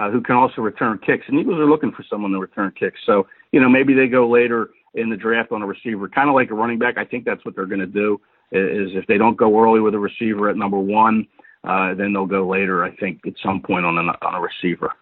uh, 0.01 0.11
who 0.11 0.23
can 0.23 0.35
also 0.35 0.63
return 0.63 0.99
kicks. 0.99 1.25
And 1.29 1.39
Eagles 1.39 1.59
are 1.59 1.69
looking 1.69 1.93
for 1.93 2.05
someone 2.09 2.31
to 2.33 2.39
return 2.39 2.73
kicks. 2.79 2.99
So, 3.05 3.27
you 3.53 3.61
know, 3.61 3.69
maybe 3.69 3.93
they 3.93 4.07
go 4.07 4.29
later 4.29 4.71
in 4.95 5.11
the 5.11 5.17
draft 5.17 5.53
on 5.53 5.61
a 5.61 5.67
receiver, 5.67 6.09
kind 6.09 6.31
of 6.31 6.35
like 6.35 6.51
a 6.51 6.55
running 6.55 6.79
back. 6.79 6.97
I 6.97 7.05
think 7.05 7.27
that's 7.27 7.45
what 7.45 7.55
they're 7.55 7.67
going 7.67 7.81
to 7.81 7.87
do. 7.87 8.19
Is 8.51 8.91
if 8.95 9.07
they 9.07 9.19
don't 9.19 9.37
go 9.37 9.61
early 9.61 9.81
with 9.81 9.95
a 9.95 9.99
receiver 9.99 10.49
at 10.49 10.57
number 10.57 10.79
one, 10.79 11.29
uh, 11.65 11.95
then 11.95 12.15
they'll 12.15 12.27
go 12.27 12.49
later. 12.49 12.83
I 12.83 12.97
think 12.97 13.21
at 13.27 13.35
some 13.45 13.61
point 13.61 13.85
on 13.85 13.99
a, 13.99 14.27
on 14.27 14.35
a 14.35 14.41
receiver. 14.41 14.93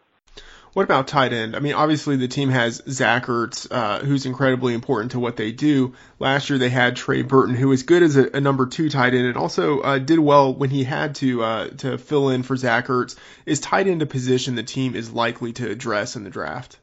What 0.73 0.85
about 0.85 1.09
tight 1.09 1.33
end? 1.33 1.57
I 1.57 1.61
mean, 1.61 1.75
obviously 1.75 2.17
the 2.17 2.29
team 2.29 2.51
has 2.51 2.83
Zach 2.89 3.27
Ertz, 3.27 3.67
uh, 3.71 4.01
who's 4.01 4.27
incredibly 4.27 4.75
important 4.75 5.13
to 5.13 5.21
what 5.21 5.37
they 5.37 5.53
do. 5.53 5.95
Last 6.19 6.51
year 6.51 6.59
they 6.59 6.69
had 6.69 6.97
Trey 6.97 7.23
Burton, 7.23 7.55
who 7.55 7.69
was 7.69 7.83
good 7.83 8.03
as 8.03 8.17
a, 8.17 8.31
a 8.35 8.41
number 8.41 8.67
two 8.67 8.89
tight 8.91 9.15
end 9.15 9.27
and 9.27 9.37
also 9.37 9.81
uh, 9.81 9.99
did 9.99 10.19
well 10.19 10.55
when 10.55 10.71
he 10.71 10.85
had 10.85 11.15
to 11.17 11.43
uh, 11.43 11.69
to 11.69 11.99
fill 11.99 12.29
in 12.29 12.43
for 12.43 12.57
Zach 12.57 12.87
Ertz. 12.87 13.17
Is 13.47 13.61
tight 13.61 13.87
end 13.87 14.03
a 14.03 14.07
position 14.07 14.55
the 14.55 14.63
team 14.63 14.95
is 14.95 15.11
likely 15.11 15.53
to 15.55 15.71
address 15.71 16.17
in 16.17 16.25
the 16.25 16.31
draft? 16.31 16.79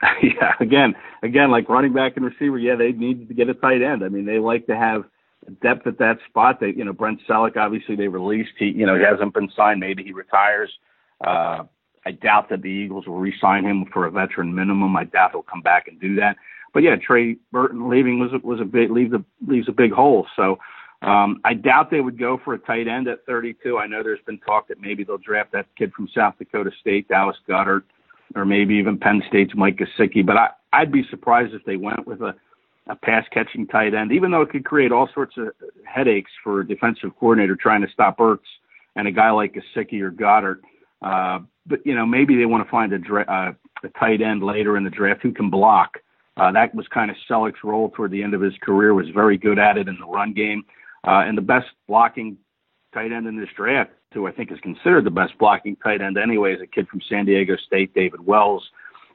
Yeah, 0.22 0.52
again, 0.60 0.94
again, 1.22 1.50
like 1.50 1.68
running 1.68 1.92
back 1.92 2.16
and 2.16 2.24
receiver, 2.24 2.58
yeah, 2.58 2.76
they 2.76 2.92
need 2.92 3.28
to 3.28 3.34
get 3.34 3.48
a 3.48 3.54
tight 3.54 3.82
end. 3.82 4.04
I 4.04 4.08
mean, 4.08 4.26
they 4.26 4.38
like 4.38 4.66
to 4.66 4.76
have 4.76 5.04
depth 5.62 5.86
at 5.86 5.98
that 5.98 6.18
spot. 6.28 6.60
They, 6.60 6.68
you 6.68 6.84
know, 6.84 6.92
Brent 6.92 7.20
Celek, 7.28 7.56
obviously 7.56 7.96
they 7.96 8.08
released. 8.08 8.52
He, 8.58 8.66
you 8.66 8.86
know, 8.86 8.96
he 8.96 9.02
hasn't 9.02 9.34
been 9.34 9.50
signed. 9.56 9.80
Maybe 9.80 10.04
he 10.04 10.12
retires. 10.12 10.70
Uh, 11.24 11.64
I 12.06 12.12
doubt 12.12 12.48
that 12.50 12.62
the 12.62 12.68
Eagles 12.68 13.06
will 13.06 13.18
re-sign 13.18 13.64
him 13.64 13.86
for 13.92 14.06
a 14.06 14.10
veteran 14.10 14.54
minimum. 14.54 14.96
I 14.96 15.04
doubt 15.04 15.32
he'll 15.32 15.42
come 15.42 15.62
back 15.62 15.88
and 15.88 16.00
do 16.00 16.14
that. 16.16 16.36
But 16.74 16.82
yeah, 16.82 16.96
Trey 16.96 17.36
Burton 17.50 17.88
leaving 17.88 18.18
was 18.18 18.30
was 18.42 18.60
a 18.60 18.64
big 18.64 18.90
leaves 18.90 19.12
a 19.12 19.24
leaves 19.46 19.68
a 19.68 19.72
big 19.72 19.92
hole. 19.92 20.26
So 20.36 20.58
um, 21.02 21.40
I 21.44 21.54
doubt 21.54 21.90
they 21.90 22.00
would 22.00 22.18
go 22.18 22.40
for 22.44 22.54
a 22.54 22.58
tight 22.58 22.88
end 22.88 23.08
at 23.08 23.24
32. 23.24 23.78
I 23.78 23.86
know 23.86 24.02
there's 24.02 24.20
been 24.26 24.38
talk 24.38 24.68
that 24.68 24.80
maybe 24.80 25.04
they'll 25.04 25.18
draft 25.18 25.52
that 25.52 25.66
kid 25.76 25.92
from 25.92 26.08
South 26.14 26.34
Dakota 26.38 26.70
State, 26.80 27.08
Dallas 27.08 27.36
Goedert, 27.48 27.84
or 28.34 28.44
maybe 28.44 28.74
even 28.74 28.98
Penn 28.98 29.22
State's 29.28 29.54
Mike 29.54 29.78
Gesicki. 29.78 30.26
But 30.26 30.36
I, 30.36 30.48
I'd 30.72 30.92
be 30.92 31.04
surprised 31.08 31.54
if 31.54 31.64
they 31.64 31.76
went 31.76 32.06
with 32.06 32.20
a, 32.20 32.34
a 32.88 32.96
pass 32.96 33.24
catching 33.32 33.66
tight 33.68 33.94
end, 33.94 34.10
even 34.12 34.32
though 34.32 34.42
it 34.42 34.50
could 34.50 34.64
create 34.64 34.90
all 34.90 35.08
sorts 35.14 35.36
of 35.36 35.48
headaches 35.84 36.32
for 36.42 36.60
a 36.60 36.66
defensive 36.66 37.10
coordinator 37.18 37.54
trying 37.54 37.82
to 37.82 37.92
stop 37.92 38.18
Ertz 38.18 38.38
and 38.96 39.06
a 39.06 39.12
guy 39.12 39.30
like 39.30 39.54
Gesicki 39.54 40.00
or 40.00 40.10
Goedert. 40.10 40.60
Uh, 41.00 41.40
but 41.68 41.84
you 41.84 41.94
know 41.94 42.06
maybe 42.06 42.36
they 42.36 42.46
want 42.46 42.64
to 42.64 42.70
find 42.70 42.92
a, 42.92 42.98
dra- 42.98 43.24
uh, 43.28 43.52
a 43.86 43.88
tight 43.98 44.20
end 44.22 44.42
later 44.42 44.76
in 44.76 44.84
the 44.84 44.90
draft 44.90 45.22
who 45.22 45.32
can 45.32 45.50
block. 45.50 45.98
Uh, 46.36 46.52
that 46.52 46.74
was 46.74 46.86
kind 46.88 47.10
of 47.10 47.16
Celek's 47.28 47.64
role 47.64 47.90
toward 47.90 48.10
the 48.10 48.22
end 48.22 48.34
of 48.34 48.40
his 48.40 48.54
career. 48.62 48.94
Was 48.94 49.08
very 49.14 49.36
good 49.36 49.58
at 49.58 49.76
it 49.76 49.88
in 49.88 49.98
the 50.00 50.06
run 50.06 50.32
game, 50.32 50.64
uh, 51.06 51.24
and 51.26 51.36
the 51.36 51.42
best 51.42 51.66
blocking 51.86 52.36
tight 52.94 53.12
end 53.12 53.26
in 53.26 53.38
this 53.38 53.48
draft, 53.56 53.90
who 54.14 54.26
I 54.26 54.32
think 54.32 54.50
is 54.50 54.58
considered 54.60 55.04
the 55.04 55.10
best 55.10 55.36
blocking 55.38 55.76
tight 55.76 56.00
end 56.00 56.16
anyway, 56.16 56.54
is 56.54 56.60
a 56.62 56.66
kid 56.66 56.88
from 56.88 57.00
San 57.08 57.26
Diego 57.26 57.56
State, 57.66 57.94
David 57.94 58.24
Wells. 58.24 58.68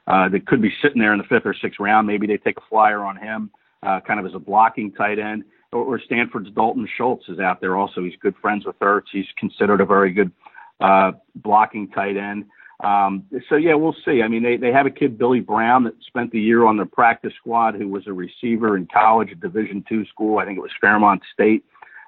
Uh, 0.06 0.28
that 0.30 0.46
could 0.46 0.62
be 0.62 0.72
sitting 0.82 1.00
there 1.00 1.14
in 1.14 1.18
the 1.18 1.24
fifth 1.24 1.46
or 1.46 1.56
sixth 1.62 1.80
round. 1.80 2.06
Maybe 2.06 2.28
they 2.28 2.36
take 2.36 2.58
a 2.58 2.70
flyer 2.70 3.06
on 3.06 3.16
him, 3.16 3.50
uh, 3.84 4.02
kind 4.06 4.20
of 4.20 4.26
as 4.26 4.36
a 4.36 4.40
blocking 4.40 4.92
tight 4.92 5.18
end. 5.18 5.46
Or, 5.72 5.96
or 5.96 6.00
Stanford's 6.00 6.52
Dalton 6.52 6.88
Schultz 6.98 7.30
is 7.30 7.40
out 7.40 7.62
there 7.62 7.78
also. 7.78 8.04
He's 8.04 8.14
good 8.22 8.36
friends 8.42 8.66
with 8.66 8.78
Ertz. 8.80 9.08
He's 9.14 9.26
considered 9.38 9.80
a 9.80 9.86
very 9.86 10.12
good 10.12 10.30
uh, 10.80 11.12
blocking 11.36 11.89
tight 11.89 12.18
end. 12.18 12.46
Um, 12.84 13.24
so 13.50 13.56
yeah, 13.56 13.75
we'll 13.75 13.96
see. 14.03 14.22
I 14.22 14.27
mean, 14.27 14.44
they 14.44 14.58
they 14.58 14.72
have 14.72 14.86
a 14.86 14.92
kid 14.92 15.18
Billy 15.18 15.39
Brown 15.39 15.86
that 15.86 15.94
spent 16.06 16.32
the 16.32 16.39
year 16.39 16.65
on 16.65 16.75
their 16.75 16.86
practice 16.86 17.34
squad, 17.38 17.75
who 17.75 17.88
was 17.88 18.08
a 18.08 18.13
receiver 18.13 18.75
in 18.75 18.88
college 18.94 19.30
at 19.32 19.39
Division 19.39 19.86
two 19.88 20.06
school. 20.08 20.39
I 20.39 20.46
think 20.46 20.58
it 20.58 20.62
was 20.62 20.72
Fairmont 20.82 21.22
State 21.34 21.63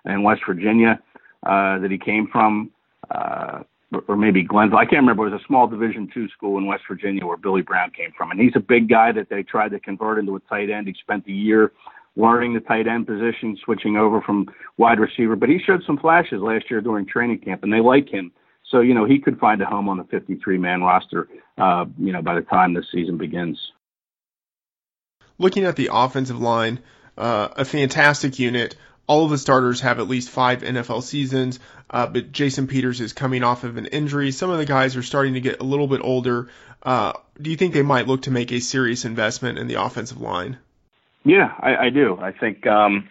in 0.06 0.24
West 0.24 0.42
Virginia 0.46 1.00
uh, 1.46 1.80
that 1.80 1.92
he 1.92 1.98
came 1.98 2.28
from, 2.30 2.72
uh, 3.10 3.60
or 4.08 4.18
maybe 4.18 4.44
Glenville. 4.44 4.80
I 4.80 4.86
can't 4.86 5.02
remember. 5.02 5.28
It 5.28 5.32
was 5.32 5.42
a 5.42 5.46
small 5.46 5.68
Division 5.68 6.10
two 6.14 6.28
school 6.30 6.58
in 6.58 6.66
West 6.66 6.84
Virginia 6.90 7.26
where 7.26 7.38
Billy 7.38 7.62
Brown 7.62 7.92
came 7.92 8.12
from, 8.18 8.32
and 8.32 8.40
he's 8.40 8.56
a 8.56 8.60
big 8.60 8.90
guy 8.90 9.14
that 9.14 9.30
they 9.30 9.44
tried 9.44 9.70
to 9.70 9.80
convert 9.80 10.20
into 10.20 10.36
a 10.36 10.40
tight 10.42 10.70
end. 10.70 10.88
He 10.88 10.96
spent 11.00 11.24
the 11.26 11.34
year 11.34 11.72
learning 12.18 12.54
the 12.54 12.60
tight 12.60 12.88
end 12.88 13.08
position, 13.08 13.58
switching 13.64 13.98
over 13.98 14.22
from 14.22 14.48
wide 14.78 15.00
receiver. 15.00 15.36
But 15.36 15.50
he 15.50 15.60
showed 15.60 15.84
some 15.86 15.98
flashes 15.98 16.42
last 16.42 16.70
year 16.70 16.82
during 16.82 17.06
training 17.06 17.40
camp, 17.40 17.64
and 17.64 17.72
they 17.72 17.82
like 17.82 18.10
him. 18.10 18.32
So 18.76 18.82
you 18.82 18.94
know 18.94 19.06
he 19.06 19.20
could 19.20 19.40
find 19.40 19.62
a 19.62 19.66
home 19.66 19.88
on 19.88 19.96
the 19.96 20.04
53 20.04 20.58
man 20.58 20.82
roster. 20.82 21.30
Uh, 21.58 21.86
you 21.98 22.12
know 22.12 22.22
by 22.22 22.36
the 22.36 22.42
time 22.42 22.74
this 22.74 22.88
season 22.92 23.18
begins. 23.18 23.58
Looking 25.38 25.64
at 25.64 25.78
the 25.78 25.92
offensive 25.94 26.42
line, 26.42 26.82
uh, 27.18 27.48
a 27.56 27.64
fantastic 27.64 28.38
unit. 28.38 28.76
All 29.08 29.24
of 29.24 29.32
the 29.32 29.38
starters 29.38 29.80
have 29.80 30.00
at 30.00 30.10
least 30.10 30.30
five 30.30 30.62
NFL 30.62 31.04
seasons, 31.04 31.62
uh, 31.90 32.08
but 32.08 32.34
Jason 32.34 32.68
Peters 32.68 33.00
is 33.00 33.14
coming 33.14 33.44
off 33.44 33.64
of 33.64 33.78
an 33.78 33.86
injury. 33.86 34.32
Some 34.32 34.50
of 34.50 34.58
the 34.58 34.66
guys 34.66 34.98
are 34.98 35.04
starting 35.04 35.36
to 35.36 35.42
get 35.42 35.62
a 35.62 35.64
little 35.64 35.88
bit 35.88 36.02
older. 36.04 36.50
Uh, 36.84 37.14
do 37.42 37.52
you 37.52 37.56
think 37.56 37.74
they 37.74 37.82
might 37.82 38.08
look 38.08 38.24
to 38.24 38.32
make 38.32 38.52
a 38.52 38.60
serious 38.60 39.06
investment 39.06 39.58
in 39.58 39.68
the 39.68 39.82
offensive 39.82 40.20
line? 40.20 40.58
Yeah, 41.24 41.54
I, 41.58 41.76
I 41.76 41.90
do. 41.92 42.18
I 42.20 42.34
think 42.34 42.68
um, 42.68 43.08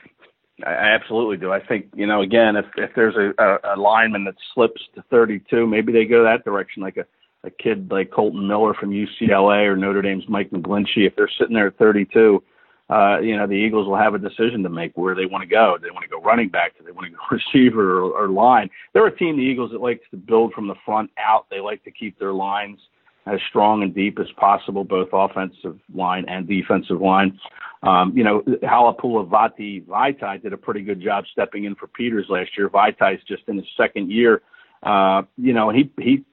I 0.64 0.70
absolutely 0.70 1.37
do. 1.37 1.52
I 1.52 1.64
think 1.64 1.87
you 1.94 2.06
know 2.06 2.20
again, 2.20 2.56
if 2.56 2.66
if 2.76 2.90
there's 2.94 3.16
a, 3.16 3.32
a, 3.42 3.75
a 3.75 3.76
lineman 3.76 4.25
that 4.25 4.37
slips 4.54 4.80
to 4.94 5.02
32, 5.11 5.66
maybe 5.66 5.92
they 5.92 6.04
go 6.04 6.23
that 6.23 6.44
direction, 6.44 6.82
like 6.82 6.96
a 6.96 7.06
a 7.44 7.50
kid 7.50 7.90
like 7.90 8.11
Kolton 8.11 8.46
Miller 8.46 8.75
from 8.75 8.90
UCLA 8.90 9.66
or 9.66 9.76
Notre 9.76 10.02
Dame's 10.02 10.25
Mike 10.28 10.50
McGlinchey. 10.50 11.06
If 11.06 11.14
they're 11.16 11.30
sitting 11.38 11.54
there 11.54 11.66
at 11.68 11.76
32, 11.76 12.42
uh, 12.90 13.18
you 13.20 13.37
know 13.37 13.46
the 13.46 13.54
Eagles 13.54 13.87
will 13.87 13.96
have 13.96 14.14
a 14.14 14.18
decision 14.18 14.62
to 14.62 14.68
make 14.68 14.96
where 14.96 15.14
they 15.14 15.26
want 15.26 15.42
to 15.42 15.49
go. 15.49 15.76
Do 15.76 15.84
they 15.84 15.90
want 15.90 16.04
to 16.04 16.08
go 16.08 16.20
running 16.20 16.49
back? 16.49 16.76
Do 16.78 16.84
they 16.84 16.92
want 16.92 17.06
to 17.06 17.12
go 17.12 17.18
receiver 17.30 17.99
or, 17.99 18.25
or 18.25 18.28
line? 18.28 18.70
They're 18.92 19.06
a 19.06 19.16
team, 19.16 19.37
the 19.37 19.42
Eagles, 19.42 19.73
that 19.73 19.80
likes 19.80 20.04
to 20.11 20.16
build 20.16 20.52
from 20.52 20.68
the 20.68 20.75
front 20.84 21.11
out. 21.18 21.46
They 21.50 21.61
like 21.61 21.82
to 21.84 21.90
keep 21.90 22.18
their 22.18 22.32
lines 22.32 22.78
as 23.26 23.40
strong 23.49 23.82
and 23.82 23.94
deep 23.94 24.18
as 24.18 24.30
possible, 24.37 24.84
both 24.84 25.08
offensive 25.12 25.78
line 25.94 26.26
and 26.28 26.46
defensive 26.46 27.00
line. 27.00 27.38
Um, 27.85 28.17
you 28.17 28.25
know, 28.25 28.41
Halapoulivaati 28.41 29.29
Vati 29.29 29.81
Vaitai 29.83 30.43
did 30.43 30.55
a 30.55 30.57
pretty 30.57 30.81
good 30.81 31.00
job 31.00 31.25
stepping 31.31 31.64
in 31.64 31.75
for 31.75 31.87
Peters 31.87 32.26
last 32.31 32.57
year. 32.57 32.71
Vaitai's 32.71 33.23
just 33.25 33.43
in 33.47 33.57
his 33.57 33.67
second 33.76 34.11
year. 34.11 34.43
Uh, 34.83 35.23
you 35.37 35.53
know, 35.53 35.69
he 35.69 35.91
he 35.99 36.25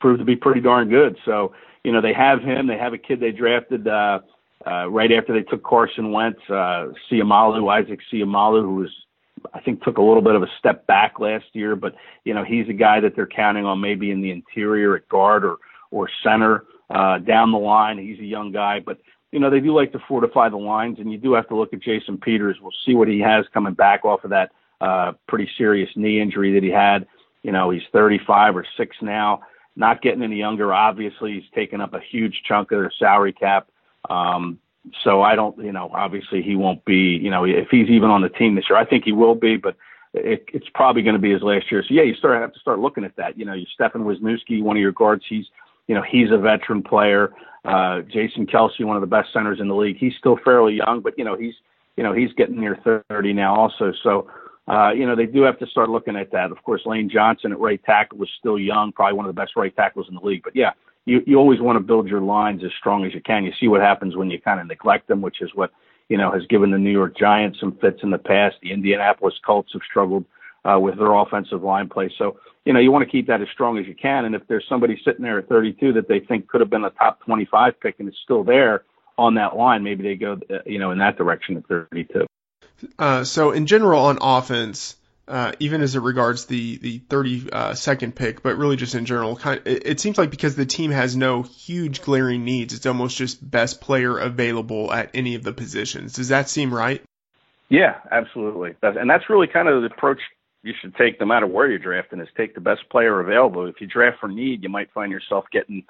proved 0.00 0.20
to 0.20 0.24
be 0.24 0.36
pretty 0.36 0.60
darn 0.60 0.88
good. 0.88 1.16
So, 1.24 1.52
you 1.82 1.92
know, 1.92 2.00
they 2.00 2.12
have 2.12 2.42
him. 2.42 2.68
They 2.68 2.78
have 2.78 2.92
a 2.92 2.98
kid 2.98 3.18
they 3.18 3.32
drafted 3.32 3.88
uh, 3.88 4.20
uh, 4.64 4.88
right 4.88 5.10
after 5.10 5.32
they 5.32 5.42
took 5.42 5.64
Carson 5.64 6.12
Wentz, 6.12 6.40
uh, 6.48 6.88
Seumalo, 7.10 7.68
Isaac 7.72 8.00
Seumalo, 8.12 8.62
who 8.62 8.76
was 8.76 8.90
I 9.52 9.60
think 9.60 9.82
took 9.82 9.98
a 9.98 10.02
little 10.02 10.22
bit 10.22 10.34
of 10.34 10.42
a 10.42 10.48
step 10.58 10.86
back 10.86 11.18
last 11.18 11.46
year, 11.54 11.74
but 11.74 11.94
you 12.24 12.34
know 12.34 12.44
he's 12.44 12.68
a 12.68 12.74
guy 12.74 13.00
that 13.00 13.16
they're 13.16 13.26
counting 13.26 13.64
on 13.64 13.80
maybe 13.80 14.10
in 14.10 14.20
the 14.20 14.30
interior 14.30 14.96
at 14.96 15.08
guard 15.08 15.44
or 15.44 15.56
or 15.90 16.08
center 16.22 16.66
uh, 16.90 17.18
down 17.18 17.50
the 17.50 17.58
line. 17.58 17.98
He's 17.98 18.18
a 18.20 18.24
young 18.24 18.52
guy, 18.52 18.80
but 18.80 18.98
you 19.32 19.38
know 19.38 19.50
they 19.50 19.60
do 19.60 19.74
like 19.74 19.92
to 19.92 20.00
fortify 20.08 20.48
the 20.48 20.56
lines, 20.56 20.98
and 20.98 21.10
you 21.10 21.18
do 21.18 21.32
have 21.34 21.48
to 21.48 21.56
look 21.56 21.72
at 21.72 21.80
Jason 21.80 22.18
Peters. 22.18 22.58
We'll 22.60 22.72
see 22.84 22.94
what 22.94 23.08
he 23.08 23.20
has 23.20 23.44
coming 23.52 23.74
back 23.74 24.04
off 24.04 24.24
of 24.24 24.30
that 24.30 24.50
uh, 24.80 25.12
pretty 25.28 25.48
serious 25.56 25.90
knee 25.96 26.20
injury 26.20 26.54
that 26.54 26.62
he 26.62 26.70
had. 26.70 27.06
You 27.42 27.52
know 27.52 27.70
he's 27.70 27.82
35 27.92 28.56
or 28.56 28.66
six 28.76 28.96
now, 29.00 29.42
not 29.76 30.02
getting 30.02 30.22
any 30.22 30.36
younger. 30.36 30.72
Obviously, 30.72 31.34
he's 31.34 31.50
taken 31.54 31.80
up 31.80 31.94
a 31.94 32.00
huge 32.00 32.42
chunk 32.46 32.72
of 32.72 32.80
their 32.80 32.92
salary 32.98 33.32
cap. 33.32 33.68
Um, 34.08 34.58
so 35.04 35.22
I 35.22 35.34
don't, 35.34 35.56
you 35.58 35.72
know, 35.72 35.90
obviously 35.92 36.42
he 36.42 36.56
won't 36.56 36.84
be, 36.84 37.18
you 37.22 37.30
know, 37.30 37.44
if 37.44 37.68
he's 37.70 37.88
even 37.88 38.10
on 38.10 38.22
the 38.22 38.28
team 38.28 38.54
this 38.54 38.64
year, 38.68 38.78
I 38.78 38.84
think 38.84 39.04
he 39.04 39.12
will 39.12 39.34
be, 39.34 39.56
but 39.56 39.76
it, 40.14 40.44
it's 40.52 40.68
probably 40.74 41.02
going 41.02 41.14
to 41.14 41.20
be 41.20 41.32
his 41.32 41.42
last 41.42 41.70
year. 41.70 41.84
So 41.86 41.94
yeah, 41.94 42.02
you 42.02 42.14
start 42.14 42.40
have 42.40 42.52
to 42.52 42.60
start 42.60 42.78
looking 42.78 43.04
at 43.04 43.16
that. 43.16 43.38
You 43.38 43.44
know, 43.44 43.52
you 43.52 43.66
Stefan 43.74 44.02
Wisniewski, 44.02 44.62
one 44.62 44.76
of 44.76 44.80
your 44.80 44.92
guards, 44.92 45.24
he's 45.28 45.46
you 45.90 45.96
know, 45.96 46.04
he's 46.08 46.30
a 46.30 46.38
veteran 46.38 46.84
player. 46.84 47.32
Uh, 47.64 48.02
Jason 48.02 48.46
Kelce, 48.46 48.84
one 48.84 48.96
of 48.96 49.00
the 49.00 49.08
best 49.08 49.32
centers 49.32 49.58
in 49.58 49.66
the 49.66 49.74
league. 49.74 49.96
He's 49.98 50.12
still 50.16 50.38
fairly 50.44 50.74
young, 50.74 51.00
but 51.00 51.18
you 51.18 51.24
know, 51.24 51.36
he's 51.36 51.54
you 51.96 52.04
know 52.04 52.12
he's 52.12 52.32
getting 52.34 52.60
near 52.60 52.78
30 53.08 53.32
now 53.32 53.56
also. 53.56 53.92
So 54.04 54.30
uh, 54.68 54.92
you 54.92 55.04
know, 55.04 55.16
they 55.16 55.26
do 55.26 55.42
have 55.42 55.58
to 55.58 55.66
start 55.66 55.90
looking 55.90 56.14
at 56.14 56.30
that. 56.30 56.52
Of 56.52 56.62
course, 56.62 56.82
Lane 56.86 57.10
Johnson 57.12 57.50
at 57.50 57.58
right 57.58 57.82
tackle 57.82 58.18
was 58.18 58.28
still 58.38 58.56
young, 58.56 58.92
probably 58.92 59.16
one 59.16 59.26
of 59.26 59.34
the 59.34 59.40
best 59.40 59.56
right 59.56 59.74
tackles 59.74 60.06
in 60.08 60.14
the 60.14 60.20
league. 60.20 60.44
But 60.44 60.54
yeah, 60.54 60.70
you 61.06 61.24
you 61.26 61.38
always 61.38 61.60
want 61.60 61.74
to 61.74 61.80
build 61.80 62.06
your 62.06 62.20
lines 62.20 62.62
as 62.62 62.70
strong 62.78 63.04
as 63.04 63.12
you 63.12 63.20
can. 63.20 63.42
You 63.42 63.52
see 63.58 63.66
what 63.66 63.80
happens 63.80 64.14
when 64.14 64.30
you 64.30 64.40
kind 64.40 64.60
of 64.60 64.68
neglect 64.68 65.08
them, 65.08 65.22
which 65.22 65.42
is 65.42 65.50
what 65.56 65.72
you 66.08 66.16
know 66.16 66.30
has 66.30 66.46
given 66.46 66.70
the 66.70 66.78
New 66.78 66.92
York 66.92 67.18
Giants 67.18 67.58
some 67.58 67.76
fits 67.80 68.04
in 68.04 68.10
the 68.10 68.18
past. 68.18 68.58
The 68.62 68.70
Indianapolis 68.70 69.34
Colts 69.44 69.72
have 69.72 69.82
struggled 69.90 70.24
uh, 70.64 70.78
with 70.78 70.98
their 70.98 71.12
offensive 71.12 71.62
line 71.62 71.88
play. 71.88 72.10
So, 72.18 72.38
you 72.64 72.72
know, 72.72 72.80
you 72.80 72.92
want 72.92 73.04
to 73.04 73.10
keep 73.10 73.26
that 73.28 73.40
as 73.40 73.48
strong 73.52 73.78
as 73.78 73.86
you 73.86 73.94
can. 73.94 74.24
And 74.24 74.34
if 74.34 74.42
there's 74.48 74.64
somebody 74.68 75.00
sitting 75.04 75.22
there 75.22 75.38
at 75.38 75.48
32 75.48 75.94
that 75.94 76.08
they 76.08 76.20
think 76.20 76.48
could 76.48 76.60
have 76.60 76.70
been 76.70 76.84
a 76.84 76.90
top 76.90 77.20
25 77.24 77.80
pick 77.80 77.96
and 77.98 78.08
is 78.08 78.14
still 78.22 78.44
there 78.44 78.84
on 79.16 79.34
that 79.34 79.56
line, 79.56 79.82
maybe 79.82 80.02
they 80.02 80.16
go, 80.16 80.38
uh, 80.50 80.58
you 80.66 80.78
know, 80.78 80.90
in 80.90 80.98
that 80.98 81.16
direction 81.16 81.56
at 81.56 81.66
32. 81.66 82.26
Uh, 82.98 83.24
so 83.24 83.52
in 83.52 83.66
general 83.66 84.04
on 84.04 84.18
offense, 84.20 84.96
uh, 85.28 85.52
even 85.60 85.80
as 85.80 85.94
it 85.94 86.00
regards 86.00 86.46
the 86.46 86.76
the 86.78 86.98
32nd 86.98 88.08
uh, 88.08 88.10
pick, 88.16 88.42
but 88.42 88.56
really 88.56 88.74
just 88.74 88.96
in 88.96 89.04
general, 89.04 89.36
kind 89.36 89.60
of, 89.60 89.66
it, 89.66 89.86
it, 89.86 90.00
seems 90.00 90.18
like 90.18 90.30
because 90.30 90.56
the 90.56 90.66
team 90.66 90.90
has 90.90 91.14
no 91.14 91.42
huge 91.42 92.02
glaring 92.02 92.44
needs, 92.44 92.74
it's 92.74 92.86
almost 92.86 93.16
just 93.16 93.48
best 93.48 93.80
player 93.80 94.18
available 94.18 94.92
at 94.92 95.10
any 95.14 95.36
of 95.36 95.44
the 95.44 95.52
positions. 95.52 96.14
Does 96.14 96.28
that 96.28 96.48
seem 96.48 96.74
right? 96.74 97.02
Yeah, 97.68 97.98
absolutely. 98.10 98.74
and 98.82 99.08
that's 99.08 99.30
really 99.30 99.46
kind 99.46 99.68
of 99.68 99.82
the 99.82 99.86
approach 99.86 100.18
you 100.62 100.74
should 100.80 100.94
take 100.96 101.18
no 101.20 101.26
matter 101.26 101.46
where 101.46 101.68
you're 101.68 101.78
drafting 101.78 102.20
is 102.20 102.28
take 102.36 102.54
the 102.54 102.60
best 102.60 102.88
player 102.90 103.20
available. 103.20 103.66
If 103.66 103.80
you 103.80 103.86
draft 103.86 104.18
for 104.20 104.28
need, 104.28 104.62
you 104.62 104.68
might 104.68 104.92
find 104.92 105.10
yourself 105.10 105.44
getting, 105.52 105.84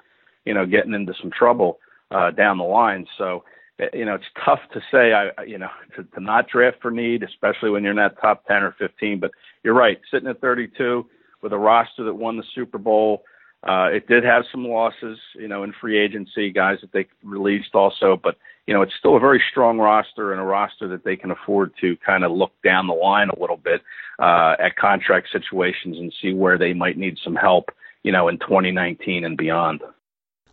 you 0.45 0.53
know, 0.53 0.65
getting 0.65 0.93
into 0.93 1.13
some 1.21 1.31
trouble 1.31 1.79
uh, 2.11 2.31
down 2.31 2.57
the 2.57 2.63
line. 2.63 3.05
So, 3.17 3.43
eh, 3.79 3.87
you 3.93 4.05
know, 4.05 4.15
it's 4.15 4.25
tough 4.45 4.59
to 4.73 4.79
say, 4.91 5.13
I, 5.13 5.43
you 5.43 5.57
know, 5.57 5.69
to, 5.95 6.03
to 6.03 6.19
not 6.21 6.47
draft 6.47 6.77
for 6.81 6.91
need, 6.91 7.23
especially 7.23 7.69
when 7.69 7.83
you're 7.83 7.95
that 7.95 8.19
top 8.21 8.45
10 8.47 8.63
or 8.63 8.75
15. 8.79 9.19
But 9.19 9.31
you're 9.63 9.73
right, 9.73 9.99
sitting 10.11 10.29
at 10.29 10.39
32 10.39 11.05
with 11.41 11.53
a 11.53 11.57
roster 11.57 12.03
that 12.03 12.13
won 12.13 12.37
the 12.37 12.43
Super 12.55 12.77
Bowl. 12.77 13.23
Uh, 13.67 13.89
it 13.91 14.07
did 14.07 14.23
have 14.23 14.43
some 14.51 14.65
losses, 14.65 15.19
you 15.35 15.47
know, 15.47 15.63
in 15.63 15.73
free 15.79 15.99
agency, 15.99 16.51
guys 16.51 16.79
that 16.81 16.91
they 16.93 17.05
released 17.23 17.75
also, 17.75 18.19
but 18.21 18.37
you 18.67 18.73
know, 18.73 18.81
it's 18.81 18.93
still 18.97 19.17
a 19.17 19.19
very 19.19 19.41
strong 19.51 19.79
roster 19.79 20.31
and 20.31 20.41
a 20.41 20.43
roster 20.43 20.87
that 20.89 21.03
they 21.03 21.15
can 21.15 21.31
afford 21.31 21.73
to 21.81 21.97
kind 22.05 22.23
of 22.23 22.31
look 22.31 22.53
down 22.63 22.87
the 22.87 22.93
line 22.93 23.29
a 23.29 23.39
little 23.39 23.57
bit 23.57 23.81
uh, 24.19 24.55
at 24.59 24.75
contract 24.75 25.29
situations 25.31 25.97
and 25.97 26.13
see 26.21 26.33
where 26.33 26.57
they 26.57 26.73
might 26.73 26.97
need 26.97 27.17
some 27.23 27.35
help, 27.35 27.71
you 28.03 28.11
know, 28.11 28.27
in 28.27 28.37
2019 28.37 29.25
and 29.25 29.37
beyond. 29.37 29.81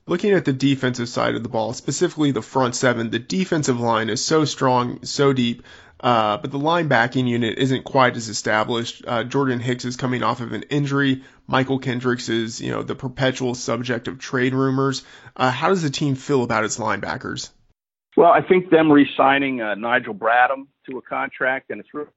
Looking 0.07 0.33
at 0.33 0.47
the 0.47 0.55
defensive 0.55 1.09
side 1.11 1.35
of 1.35 1.43
the 1.43 1.51
ball, 1.51 1.75
specifically 1.75 2.31
the 2.31 2.41
front 2.41 2.75
seven, 2.75 3.11
the 3.11 3.19
defensive 3.19 3.79
line 3.79 4.09
is 4.09 4.25
so 4.25 4.47
strong, 4.47 5.05
so 5.05 5.35
deep, 5.35 5.63
uh, 6.01 6.39
but 6.39 6.51
the 6.51 6.59
linebacking 6.59 7.29
unit 7.29 7.59
isn't 7.59 7.85
quite 7.85 8.17
as 8.17 8.31
established. 8.31 9.05
Uh, 9.07 9.25
Jordan 9.25 9.61
Hicks 9.61 9.85
is 9.85 9.97
coming 9.97 10.23
off 10.23 10.41
of 10.41 10.53
an 10.53 10.63
injury. 10.71 11.25
Mychal 11.47 11.83
Kendricks 11.83 12.31
is, 12.31 12.61
you 12.61 12.71
know, 12.71 12.83
the 12.83 12.95
perpetual 12.95 13.55
subject 13.55 14.09
of 14.09 14.19
trade 14.19 14.55
rumors. 14.55 15.03
Uh, 15.37 15.51
how 15.51 15.69
does 15.69 15.83
the 15.83 15.91
team 15.91 16.15
feel 16.15 16.43
about 16.43 16.65
its 16.65 16.79
linebackers? 16.79 17.51
Well, 18.19 18.33
I 18.33 18.43
think 18.43 18.71
them 18.71 18.91
re-signing 18.91 19.61
uh, 19.61 19.77
Nigel 19.77 20.13
Bradham 20.13 20.67
to 20.91 20.99
a 20.99 21.03
contract, 21.03 21.71
and 21.71 21.79
it's 21.79 21.95
really 21.95 22.11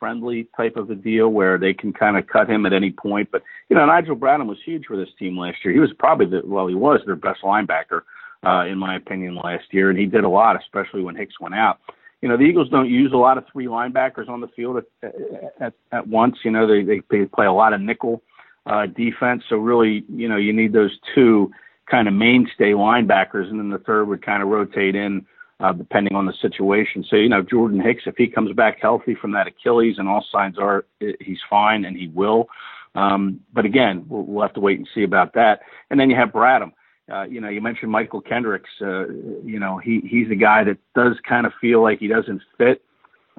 friendly 0.00 0.48
type 0.56 0.74
of 0.78 0.88
a 0.88 0.94
deal 0.94 1.28
where 1.28 1.58
they 1.58 1.74
can 1.74 1.92
kind 1.92 2.16
of 2.16 2.26
cut 2.26 2.48
him 2.48 2.64
at 2.64 2.72
any 2.72 2.90
point. 2.90 3.28
But 3.30 3.42
you 3.68 3.76
know, 3.76 3.84
Nigel 3.84 4.16
Bradham 4.16 4.46
was 4.46 4.56
huge 4.64 4.86
for 4.86 4.96
this 4.96 5.10
team 5.18 5.38
last 5.38 5.58
year. 5.62 5.74
He 5.74 5.80
was 5.80 5.92
probably 5.98 6.24
the 6.24 6.40
well, 6.46 6.66
he 6.66 6.74
was 6.74 7.00
their 7.04 7.14
best 7.14 7.42
linebacker 7.42 8.00
uh, 8.42 8.64
in 8.64 8.78
my 8.78 8.96
opinion 8.96 9.36
last 9.36 9.64
year, 9.70 9.90
and 9.90 9.98
he 9.98 10.06
did 10.06 10.24
a 10.24 10.28
lot, 10.30 10.56
especially 10.58 11.02
when 11.02 11.14
Hicks 11.14 11.38
went 11.38 11.54
out. 11.54 11.78
You 12.22 12.30
know, 12.30 12.38
the 12.38 12.44
Eagles 12.44 12.70
don't 12.70 12.88
use 12.88 13.12
a 13.12 13.18
lot 13.18 13.36
of 13.36 13.44
three 13.52 13.66
linebackers 13.66 14.30
on 14.30 14.40
the 14.40 14.48
field 14.48 14.78
at 15.02 15.14
at, 15.60 15.74
at 15.92 16.08
once. 16.08 16.36
You 16.42 16.52
know, 16.52 16.66
they 16.66 16.82
they, 16.82 17.02
they 17.10 17.26
play 17.26 17.44
a 17.44 17.52
lot 17.52 17.74
of 17.74 17.82
nickel 17.82 18.22
uh, 18.64 18.86
defense, 18.86 19.42
so 19.50 19.56
really, 19.56 20.06
you 20.08 20.26
know, 20.26 20.38
you 20.38 20.54
need 20.54 20.72
those 20.72 20.98
two 21.14 21.50
kind 21.90 22.08
of 22.08 22.14
mainstay 22.14 22.70
linebackers, 22.70 23.50
and 23.50 23.58
then 23.58 23.68
the 23.68 23.84
third 23.84 24.06
would 24.06 24.24
kind 24.24 24.42
of 24.42 24.48
rotate 24.48 24.96
in 24.96 25.26
uh, 25.60 25.72
depending 25.72 26.14
on 26.14 26.26
the 26.26 26.34
situation. 26.40 27.04
So, 27.08 27.16
you 27.16 27.28
know, 27.28 27.42
Jordan 27.42 27.80
Hicks, 27.80 28.02
if 28.06 28.16
he 28.16 28.26
comes 28.26 28.52
back 28.54 28.78
healthy 28.80 29.14
from 29.14 29.32
that 29.32 29.46
Achilles, 29.46 29.96
and 29.98 30.08
all 30.08 30.24
signs 30.30 30.58
are 30.58 30.84
he's 31.20 31.38
fine 31.48 31.84
and 31.84 31.96
he 31.96 32.08
will. 32.08 32.48
Um, 32.94 33.40
but 33.52 33.64
again, 33.64 34.04
we'll, 34.08 34.22
we'll 34.22 34.42
have 34.42 34.54
to 34.54 34.60
wait 34.60 34.78
and 34.78 34.88
see 34.94 35.02
about 35.02 35.34
that. 35.34 35.60
And 35.90 35.98
then 35.98 36.10
you 36.10 36.16
have 36.16 36.30
Bradham. 36.30 36.72
Uh, 37.12 37.24
you 37.24 37.40
know, 37.40 37.50
you 37.50 37.60
mentioned 37.60 37.92
Mychal 37.92 38.24
Kendricks. 38.26 38.70
Uh, 38.80 39.08
you 39.44 39.58
know, 39.58 39.78
he 39.78 40.00
he's 40.08 40.30
a 40.30 40.36
guy 40.36 40.64
that 40.64 40.78
does 40.94 41.16
kind 41.28 41.46
of 41.46 41.52
feel 41.60 41.82
like 41.82 41.98
he 41.98 42.08
doesn't 42.08 42.40
fit, 42.56 42.82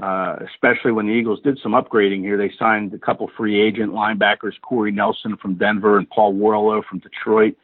uh, 0.01 0.35
especially 0.53 0.91
when 0.91 1.07
the 1.07 1.13
Eagles 1.13 1.39
did 1.43 1.57
some 1.63 1.71
upgrading 1.71 2.21
here. 2.21 2.37
They 2.37 2.51
signed 2.59 2.93
a 2.93 2.99
couple 2.99 3.29
free 3.35 3.59
agent 3.59 3.91
linebackers, 3.91 4.53
Corey 4.61 4.91
Nelson 4.91 5.35
from 5.37 5.55
Denver 5.55 5.97
and 5.97 6.07
Paul 6.09 6.35
Worrilow 6.35 6.83
from 6.87 6.99
Detroit. 6.99 7.55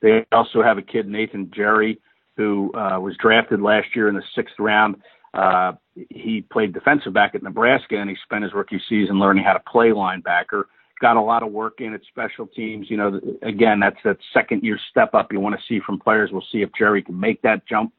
They 0.00 0.24
also 0.32 0.62
have 0.62 0.78
a 0.78 0.82
kid, 0.82 1.06
Nathan 1.06 1.50
Gerry, 1.54 2.00
who 2.40 2.72
uh, 2.74 2.98
was 2.98 3.14
drafted 3.18 3.60
last 3.60 3.88
year 3.94 4.08
in 4.08 4.14
the 4.14 4.22
sixth 4.34 4.58
round. 4.58 4.96
Uh, 5.34 5.72
he 6.08 6.34
played 6.54 6.72
defensive 6.72 7.12
back 7.12 7.34
at 7.34 7.42
Nebraska, 7.42 7.96
and 8.00 8.08
he 8.08 8.16
spent 8.24 8.42
his 8.44 8.54
rookie 8.54 8.80
season 8.88 9.20
learning 9.20 9.44
how 9.44 9.52
to 9.52 9.60
play 9.74 9.88
linebacker. 9.90 10.62
Got 11.02 11.16
a 11.16 11.20
lot 11.20 11.42
of 11.42 11.52
work 11.52 11.80
in 11.80 11.92
at 11.92 12.00
special 12.08 12.46
teams. 12.46 12.86
You 12.90 12.96
know, 12.96 13.20
again, 13.42 13.78
that's 13.78 14.02
that 14.04 14.16
second 14.32 14.62
year 14.62 14.78
step 14.90 15.10
up 15.14 15.32
you 15.32 15.40
want 15.40 15.54
to 15.54 15.62
see 15.68 15.80
from 15.84 15.98
players. 15.98 16.30
We'll 16.32 16.50
see 16.50 16.62
if 16.62 16.70
Gerry 16.78 17.02
can 17.02 17.18
make 17.20 17.42
that 17.42 17.66
jump 17.66 17.92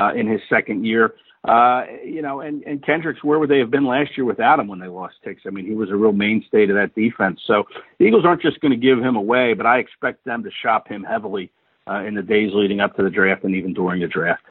uh, 0.00 0.12
in 0.14 0.26
his 0.28 0.40
second 0.48 0.84
year. 0.84 1.14
uh, 1.44 1.84
you 2.04 2.20
know, 2.20 2.40
and, 2.40 2.62
and 2.64 2.84
Kendricks, 2.84 3.24
where 3.24 3.38
would 3.38 3.48
they 3.48 3.58
have 3.58 3.70
been 3.70 3.86
last 3.86 4.10
year 4.16 4.26
without 4.26 4.58
him 4.60 4.68
when 4.68 4.78
they 4.78 4.88
lost 4.88 5.14
Hicks? 5.22 5.42
I 5.46 5.50
mean, 5.50 5.64
he 5.64 5.74
was 5.74 5.90
a 5.90 5.96
real 5.96 6.12
mainstay 6.12 6.66
to 6.66 6.74
that 6.74 6.94
defense. 6.94 7.40
So 7.46 7.64
the 7.98 8.04
Eagles 8.04 8.24
aren't 8.26 8.42
just 8.42 8.60
going 8.60 8.72
to 8.72 8.76
give 8.76 8.98
him 8.98 9.16
away, 9.16 9.54
but 9.54 9.64
I 9.64 9.78
expect 9.78 10.24
them 10.24 10.42
to 10.44 10.50
shop 10.62 10.86
him 10.86 11.02
heavily 11.02 11.50
uh, 11.90 12.04
in 12.04 12.14
the 12.14 12.22
days 12.22 12.52
leading 12.54 12.80
up 12.80 12.96
to 12.96 13.02
the 13.02 13.10
draft 13.10 13.44
and 13.44 13.54
even 13.56 13.74
during 13.74 14.00
the 14.00 14.06
draft. 14.06 14.42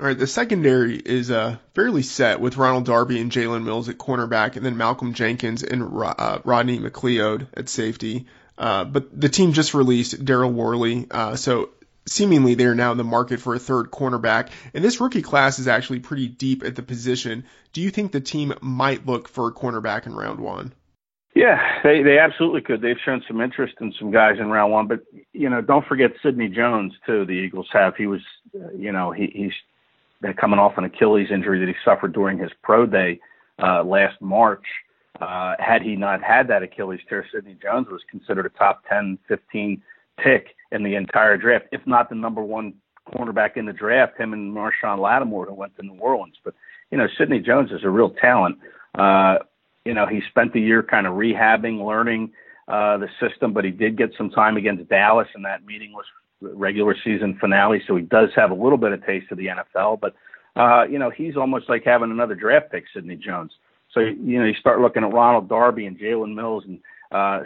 All 0.00 0.06
right, 0.06 0.18
the 0.18 0.26
secondary 0.26 0.96
is 0.96 1.30
uh, 1.30 1.58
fairly 1.74 2.02
set 2.02 2.40
with 2.40 2.56
Ronald 2.56 2.86
Darby 2.86 3.20
and 3.20 3.30
Jalen 3.30 3.64
Mills 3.64 3.88
at 3.88 3.98
cornerback, 3.98 4.56
and 4.56 4.64
then 4.64 4.76
Malcolm 4.76 5.14
Jenkins 5.14 5.62
and 5.62 5.82
uh, 5.82 6.38
Rodney 6.44 6.78
McLeod 6.78 7.46
at 7.54 7.68
safety. 7.68 8.26
Uh, 8.58 8.84
but 8.84 9.18
the 9.18 9.28
team 9.28 9.52
just 9.52 9.74
released 9.74 10.24
Daryl 10.24 10.52
Worley, 10.52 11.06
uh, 11.10 11.36
so 11.36 11.70
seemingly 12.06 12.54
they 12.54 12.64
are 12.64 12.74
now 12.74 12.90
in 12.90 12.98
the 12.98 13.04
market 13.04 13.40
for 13.40 13.54
a 13.54 13.58
third 13.58 13.90
cornerback. 13.90 14.48
And 14.74 14.82
this 14.82 15.00
rookie 15.00 15.22
class 15.22 15.58
is 15.58 15.68
actually 15.68 16.00
pretty 16.00 16.26
deep 16.26 16.64
at 16.64 16.74
the 16.74 16.82
position. 16.82 17.44
Do 17.72 17.80
you 17.80 17.90
think 17.90 18.12
the 18.12 18.20
team 18.20 18.54
might 18.60 19.06
look 19.06 19.28
for 19.28 19.48
a 19.48 19.52
cornerback 19.52 20.06
in 20.06 20.14
round 20.14 20.40
one? 20.40 20.72
Yeah, 21.34 21.80
they 21.82 22.02
they 22.02 22.18
absolutely 22.18 22.60
could. 22.60 22.82
They've 22.82 22.96
shown 23.02 23.22
some 23.26 23.40
interest 23.40 23.74
in 23.80 23.92
some 23.98 24.10
guys 24.10 24.36
in 24.38 24.48
round 24.48 24.72
one, 24.72 24.86
but 24.86 25.00
you 25.32 25.48
know, 25.48 25.62
don't 25.62 25.86
forget 25.86 26.10
Sidney 26.22 26.48
Jones 26.48 26.92
too. 27.06 27.24
The 27.24 27.32
Eagles 27.32 27.68
have. 27.72 27.96
He 27.96 28.06
was, 28.06 28.20
you 28.76 28.92
know, 28.92 29.12
he, 29.12 29.32
he's 29.34 30.34
coming 30.38 30.58
off 30.58 30.76
an 30.76 30.84
Achilles 30.84 31.28
injury 31.32 31.58
that 31.58 31.68
he 31.68 31.74
suffered 31.84 32.12
during 32.12 32.38
his 32.38 32.50
pro 32.62 32.84
day 32.84 33.18
uh, 33.62 33.82
last 33.82 34.20
March. 34.20 34.64
Uh, 35.20 35.54
had 35.58 35.82
he 35.82 35.96
not 35.96 36.22
had 36.22 36.48
that 36.48 36.62
Achilles 36.62 37.00
tear, 37.08 37.26
Sidney 37.32 37.56
Jones 37.62 37.86
was 37.90 38.02
considered 38.10 38.46
a 38.46 38.50
top 38.50 38.82
10, 38.88 39.18
15 39.28 39.82
pick 40.22 40.48
in 40.70 40.82
the 40.82 40.94
entire 40.94 41.36
draft, 41.36 41.66
if 41.72 41.80
not 41.86 42.08
the 42.08 42.14
number 42.14 42.42
one 42.42 42.74
cornerback 43.14 43.56
in 43.56 43.66
the 43.66 43.72
draft, 43.72 44.18
him 44.18 44.32
and 44.32 44.54
Marshon 44.54 44.98
Lattimore 44.98 45.46
who 45.46 45.54
went 45.54 45.76
to 45.76 45.82
New 45.82 45.98
Orleans. 45.98 46.36
But, 46.44 46.54
you 46.90 46.98
know, 46.98 47.06
Sidney 47.18 47.40
Jones 47.40 47.70
is 47.72 47.84
a 47.84 47.90
real 47.90 48.10
talent. 48.10 48.58
Uh, 48.94 49.38
you 49.84 49.94
know, 49.94 50.06
he 50.06 50.20
spent 50.28 50.52
the 50.52 50.60
year 50.60 50.82
kind 50.82 51.06
of 51.06 51.14
rehabbing, 51.14 51.84
learning 51.84 52.32
uh, 52.68 52.98
the 52.98 53.08
system, 53.20 53.52
but 53.52 53.64
he 53.64 53.70
did 53.70 53.96
get 53.96 54.12
some 54.16 54.30
time 54.30 54.56
against 54.56 54.88
Dallas 54.88 55.28
in 55.34 55.42
that 55.42 55.64
meaningless 55.64 56.06
regular 56.40 56.96
season 57.04 57.36
finale. 57.40 57.82
So 57.86 57.96
he 57.96 58.02
does 58.02 58.30
have 58.36 58.50
a 58.50 58.54
little 58.54 58.78
bit 58.78 58.92
of 58.92 59.04
taste 59.04 59.30
of 59.30 59.38
the 59.38 59.46
NFL, 59.46 60.00
but, 60.00 60.14
uh, 60.56 60.84
you 60.84 60.98
know, 60.98 61.10
he's 61.10 61.36
almost 61.36 61.68
like 61.68 61.84
having 61.84 62.10
another 62.10 62.34
draft 62.34 62.70
pick, 62.70 62.84
Sidney 62.92 63.16
Jones. 63.16 63.52
So, 63.92 64.00
you 64.00 64.38
know, 64.38 64.44
you 64.44 64.54
start 64.54 64.80
looking 64.80 65.04
at 65.04 65.12
Ronald 65.12 65.48
Darby 65.48 65.86
and 65.86 65.98
Jalen 65.98 66.34
Mills 66.34 66.64
and 66.66 66.80
uh, 67.12 67.40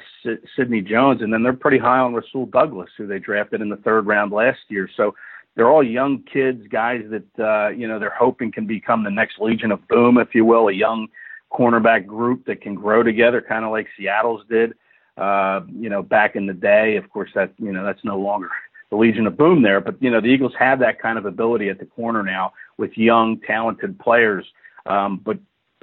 Sidney 0.56 0.80
Jones, 0.80 1.22
and 1.22 1.32
then 1.32 1.42
they're 1.42 1.52
pretty 1.52 1.78
high 1.78 1.98
on 1.98 2.14
Rasul 2.14 2.46
Douglas, 2.46 2.90
who 2.96 3.06
they 3.06 3.18
drafted 3.18 3.60
in 3.60 3.68
the 3.68 3.76
third 3.76 4.06
round 4.06 4.32
last 4.32 4.60
year. 4.68 4.88
So 4.96 5.14
they're 5.56 5.68
all 5.68 5.82
young 5.82 6.22
kids, 6.32 6.62
guys 6.68 7.02
that 7.10 7.44
uh, 7.44 7.70
you 7.70 7.88
know 7.88 7.98
they're 7.98 8.14
hoping 8.16 8.52
can 8.52 8.66
become 8.66 9.02
the 9.02 9.10
next 9.10 9.40
Legion 9.40 9.72
of 9.72 9.86
Boom, 9.88 10.18
if 10.18 10.34
you 10.34 10.44
will, 10.44 10.68
a 10.68 10.72
young 10.72 11.08
cornerback 11.52 12.06
group 12.06 12.46
that 12.46 12.60
can 12.60 12.74
grow 12.74 13.02
together, 13.02 13.40
kind 13.40 13.64
of 13.64 13.70
like 13.70 13.86
Seattle's 13.96 14.42
did. 14.48 14.74
Uh, 15.16 15.62
you 15.72 15.88
know, 15.88 16.02
back 16.02 16.36
in 16.36 16.46
the 16.46 16.52
day, 16.52 16.96
of 16.96 17.08
course, 17.10 17.30
that 17.34 17.52
you 17.58 17.72
know 17.72 17.84
that's 17.84 18.04
no 18.04 18.18
longer 18.18 18.50
the 18.90 18.96
Legion 18.96 19.26
of 19.26 19.36
Boom 19.36 19.62
there, 19.62 19.80
but 19.80 20.00
you 20.02 20.10
know 20.10 20.20
the 20.20 20.28
Eagles 20.28 20.52
have 20.58 20.78
that 20.80 21.00
kind 21.00 21.18
of 21.18 21.24
ability 21.24 21.68
at 21.68 21.78
the 21.78 21.86
corner 21.86 22.22
now 22.22 22.52
with 22.76 22.96
young, 22.98 23.40
talented 23.40 23.98
players. 23.98 24.44
Um, 24.84 25.20
but 25.24 25.38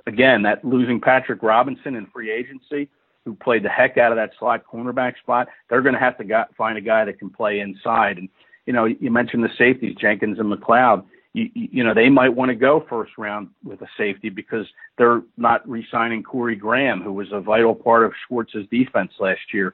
again, 0.06 0.44
that 0.44 0.64
losing 0.64 1.02
Patrick 1.02 1.42
Robinson 1.42 1.96
in 1.96 2.06
free 2.08 2.32
agency 2.32 2.90
who 3.26 3.34
played 3.36 3.64
the 3.64 3.70
heck 3.70 3.98
out 3.98 4.12
of 4.12 4.18
that 4.18 4.32
slot 4.38 4.64
cornerback 4.72 5.18
spot, 5.18 5.48
they're 5.70 5.82
going 5.82 5.94
to 5.94 6.00
have 6.00 6.18
to 6.18 6.26
got, 6.26 6.54
find 6.56 6.78
a 6.78 6.82
guy 6.82 7.06
that 7.06 7.20
can 7.20 7.30
play 7.30 7.62
inside. 7.62 8.18
And 8.18 8.30
you 8.66 8.74
know, 8.74 8.86
you 8.86 9.12
mentioned 9.12 9.44
the 9.44 9.50
safeties, 9.58 9.96
Jenkins 9.96 10.40
and 10.40 10.52
McLeod. 10.52 11.06
You, 11.34 11.50
you 11.54 11.84
know, 11.84 11.94
they 11.94 12.10
might 12.10 12.30
want 12.30 12.50
to 12.50 12.56
go 12.56 12.86
first 12.88 13.14
round 13.18 13.50
with 13.64 13.82
a 13.82 13.88
safety 13.98 14.30
because 14.30 14.68
they're 14.98 15.22
not 15.36 15.68
re-signing 15.68 16.24
Corey 16.24 16.56
Graham, 16.56 17.02
who 17.02 17.12
was 17.12 17.28
a 17.32 17.42
vital 17.42 17.74
part 17.74 18.06
of 18.06 18.12
Schwartz's 18.28 18.68
defense 18.70 19.12
last 19.20 19.42
year. 19.54 19.74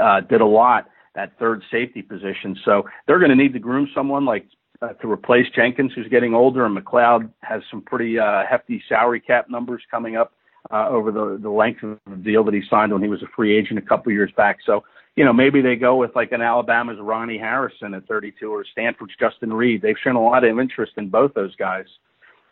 Uh, 0.00 0.20
did 0.20 0.40
a 0.40 0.46
lot 0.46 0.88
at 1.16 1.38
third 1.38 1.62
safety 1.70 2.02
position. 2.02 2.56
So 2.64 2.84
they're 3.06 3.18
going 3.18 3.30
to 3.30 3.36
need 3.36 3.52
to 3.52 3.58
groom 3.58 3.88
someone 3.94 4.24
like 4.24 4.46
uh, 4.82 4.88
to 4.94 5.10
replace 5.10 5.46
Jenkins, 5.54 5.92
who's 5.94 6.08
getting 6.08 6.34
older, 6.34 6.66
and 6.66 6.76
McLeod 6.76 7.30
has 7.42 7.62
some 7.70 7.82
pretty 7.82 8.18
uh, 8.18 8.42
hefty 8.48 8.82
salary 8.88 9.20
cap 9.20 9.48
numbers 9.48 9.82
coming 9.90 10.16
up 10.16 10.32
uh, 10.70 10.88
over 10.88 11.12
the 11.12 11.38
the 11.40 11.50
length 11.50 11.82
of 11.82 11.98
the 12.08 12.16
deal 12.16 12.44
that 12.44 12.54
he 12.54 12.62
signed 12.68 12.92
when 12.92 13.02
he 13.02 13.08
was 13.08 13.22
a 13.22 13.26
free 13.36 13.56
agent 13.56 13.78
a 13.78 13.82
couple 13.82 14.12
years 14.12 14.32
back. 14.36 14.58
So 14.64 14.84
you 15.16 15.24
know 15.24 15.32
maybe 15.32 15.60
they 15.60 15.76
go 15.76 15.96
with 15.96 16.14
like 16.14 16.32
an 16.32 16.42
Alabama's 16.42 16.98
Ronnie 17.00 17.38
Harrison 17.38 17.94
at 17.94 18.06
32 18.06 18.50
or 18.50 18.64
Stanford's 18.64 19.14
Justin 19.18 19.52
Reid. 19.52 19.82
They've 19.82 19.96
shown 20.02 20.16
a 20.16 20.22
lot 20.22 20.44
of 20.44 20.58
interest 20.58 20.92
in 20.96 21.08
both 21.08 21.34
those 21.34 21.54
guys. 21.56 21.86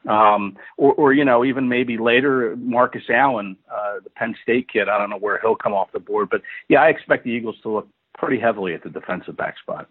Um, 0.09 0.57
or, 0.77 0.95
or 0.95 1.13
you 1.13 1.25
know 1.25 1.45
even 1.45 1.69
maybe 1.69 1.97
later 1.97 2.57
Marcus 2.57 3.05
Allen, 3.09 3.57
uh, 3.73 4.01
the 4.03 4.11
Penn 4.11 4.35
State 4.43 4.69
kid. 4.69 4.89
I 4.89 4.99
don't 4.99 5.11
know 5.11 5.19
where 5.19 5.39
he'll 5.41 5.55
come 5.55 5.73
off 5.73 5.93
the 5.93 6.01
board, 6.01 6.29
but 6.29 6.43
yeah, 6.69 6.83
I 6.83 6.89
expect 6.89 7.25
the 7.25 7.31
Eagles 7.31 7.57
to 7.63 7.71
look 7.71 7.89
pretty 8.19 8.41
heavily 8.41 8.75
at 8.75 8.83
the 8.83 8.91
defensive 8.91 9.37
back 9.37 9.59
spot. 9.59 9.89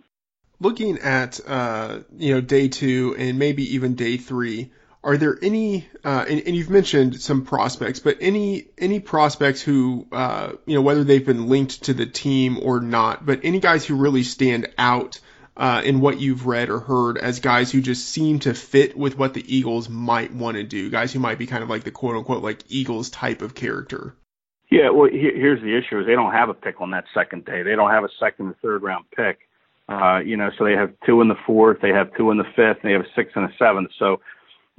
Looking 0.59 0.99
at 0.99 1.39
uh, 1.47 1.99
you 2.17 2.33
know 2.33 2.41
day 2.41 2.67
two 2.67 3.15
and 3.17 3.39
maybe 3.39 3.63
even 3.73 3.95
day 3.95 4.17
three 4.17 4.71
are 5.03 5.17
there 5.17 5.37
any 5.41 5.87
uh, 6.03 6.25
and, 6.29 6.43
and, 6.45 6.55
you've 6.55 6.69
mentioned 6.69 7.19
some 7.19 7.43
prospects, 7.43 7.99
but 7.99 8.17
any 8.21 8.67
any 8.77 8.99
prospects 8.99 9.61
who 9.61 10.07
uh, 10.11 10.53
you 10.65 10.75
know 10.75 10.81
whether 10.81 11.03
they've 11.03 11.25
been 11.25 11.47
linked 11.47 11.83
to 11.85 11.93
the 11.93 12.05
team 12.05 12.59
or 12.61 12.79
not, 12.79 13.25
but 13.25 13.41
any 13.43 13.59
guys 13.59 13.85
who 13.85 13.95
really 13.95 14.23
stand 14.23 14.67
out 14.77 15.19
uh, 15.57 15.81
in 15.83 16.01
what 16.01 16.19
you've 16.19 16.45
read 16.45 16.69
or 16.69 16.79
heard 16.79 17.17
as 17.17 17.39
guys 17.39 17.71
who 17.71 17.81
just 17.81 18.07
seem 18.07 18.39
to 18.39 18.53
fit 18.53 18.95
with 18.95 19.17
what 19.17 19.33
the 19.33 19.43
Eagles 19.55 19.89
might 19.89 20.33
want 20.33 20.57
to 20.57 20.63
do, 20.63 20.89
guys 20.89 21.11
who 21.11 21.19
might 21.19 21.39
be 21.39 21.47
kind 21.47 21.63
of 21.63 21.69
like 21.69 21.83
the 21.83 21.91
quote 21.91 22.15
unquote 22.15 22.43
like 22.43 22.59
Eagles 22.69 23.09
type 23.09 23.41
of 23.41 23.55
character. 23.55 24.15
Yeah, 24.69 24.91
well, 24.91 25.09
here's 25.11 25.61
the 25.61 25.75
issue: 25.75 25.99
is 25.99 26.05
they 26.05 26.15
don't 26.15 26.31
have 26.31 26.49
a 26.49 26.53
pick 26.53 26.79
on 26.79 26.91
that 26.91 27.05
second 27.13 27.45
day. 27.45 27.63
They 27.63 27.75
don't 27.75 27.89
have 27.89 28.03
a 28.03 28.09
second 28.19 28.47
or 28.47 28.55
third 28.61 28.83
round 28.83 29.05
pick. 29.15 29.39
Uh, 29.89 30.19
you 30.19 30.37
know, 30.37 30.51
so 30.57 30.63
they 30.63 30.73
have 30.73 30.93
two 31.05 31.19
in 31.21 31.27
the 31.27 31.35
fourth, 31.45 31.81
they 31.81 31.89
have 31.89 32.15
two 32.15 32.31
in 32.31 32.37
the 32.37 32.45
fifth, 32.55 32.77
and 32.81 32.83
they 32.83 32.93
have 32.93 33.01
a 33.01 33.13
sixth 33.15 33.35
and 33.35 33.49
a 33.49 33.53
seventh. 33.57 33.89
So 33.99 34.21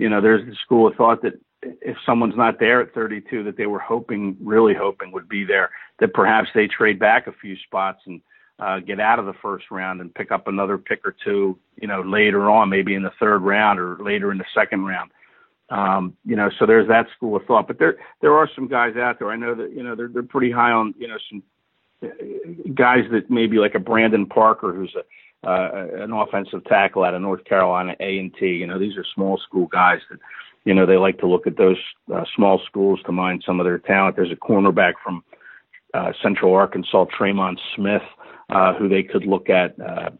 you 0.02 0.08
know, 0.08 0.20
there's 0.20 0.44
the 0.44 0.56
school 0.64 0.88
of 0.88 0.96
thought 0.96 1.22
that 1.22 1.34
if 1.62 1.96
someone's 2.04 2.36
not 2.36 2.58
there 2.58 2.80
at 2.80 2.92
32 2.92 3.44
that 3.44 3.56
they 3.56 3.66
were 3.66 3.78
hoping, 3.78 4.36
really 4.42 4.74
hoping 4.74 5.12
would 5.12 5.28
be 5.28 5.44
there, 5.44 5.70
that 6.00 6.12
perhaps 6.12 6.48
they 6.56 6.66
trade 6.66 6.98
back 6.98 7.28
a 7.28 7.32
few 7.40 7.56
spots 7.66 8.00
and 8.06 8.20
uh, 8.58 8.80
get 8.80 8.98
out 8.98 9.20
of 9.20 9.26
the 9.26 9.32
first 9.40 9.66
round 9.70 10.00
and 10.00 10.12
pick 10.12 10.32
up 10.32 10.48
another 10.48 10.76
pick 10.76 11.06
or 11.06 11.14
two, 11.24 11.56
you 11.80 11.86
know, 11.86 12.02
later 12.02 12.50
on, 12.50 12.68
maybe 12.68 12.96
in 12.96 13.02
the 13.04 13.12
third 13.20 13.42
round 13.42 13.78
or 13.78 13.96
later 14.02 14.32
in 14.32 14.38
the 14.38 14.44
second 14.52 14.84
round. 14.84 15.12
Um, 15.70 16.16
you 16.24 16.34
know, 16.34 16.50
so 16.58 16.66
there's 16.66 16.88
that 16.88 17.06
school 17.16 17.36
of 17.36 17.44
thought. 17.46 17.68
But 17.68 17.78
there 17.78 17.96
there 18.20 18.34
are 18.36 18.50
some 18.54 18.66
guys 18.66 18.96
out 18.96 19.20
there. 19.20 19.30
I 19.30 19.36
know 19.36 19.54
that 19.54 19.72
you 19.72 19.84
know 19.84 19.94
they're 19.94 20.08
they're 20.08 20.22
pretty 20.22 20.50
high 20.50 20.72
on 20.72 20.94
you 20.98 21.08
know 21.08 21.16
some 21.30 21.42
uh, 22.02 22.08
guys 22.74 23.04
that 23.12 23.30
maybe 23.30 23.56
like 23.58 23.74
a 23.74 23.78
Brandon 23.78 24.26
Parker 24.26 24.74
who's 24.74 24.94
a 24.96 25.02
uh, 25.44 25.86
an 25.94 26.12
offensive 26.12 26.64
tackle 26.64 27.04
out 27.04 27.14
of 27.14 27.22
North 27.22 27.44
Carolina 27.44 27.96
A 28.00 28.18
and 28.18 28.34
T. 28.34 28.46
You 28.46 28.66
know, 28.66 28.78
these 28.78 28.96
are 28.96 29.04
small 29.14 29.38
school 29.38 29.66
guys 29.66 30.00
that, 30.10 30.18
you 30.64 30.74
know, 30.74 30.86
they 30.86 30.96
like 30.96 31.18
to 31.18 31.26
look 31.26 31.46
at 31.46 31.56
those 31.56 31.78
uh, 32.14 32.24
small 32.36 32.60
schools 32.66 33.00
to 33.06 33.12
mine 33.12 33.40
some 33.44 33.58
of 33.58 33.64
their 33.64 33.78
talent. 33.78 34.16
There's 34.16 34.32
a 34.32 34.36
cornerback 34.36 34.94
from 35.02 35.24
uh, 35.94 36.12
Central 36.22 36.54
Arkansas, 36.54 37.06
Tremon 37.18 37.56
Smith, 37.74 38.02
uh, 38.50 38.74
who 38.74 38.88
they 38.88 39.02
could 39.02 39.26
look 39.26 39.50
at. 39.50 39.74
Uh, 39.80 40.10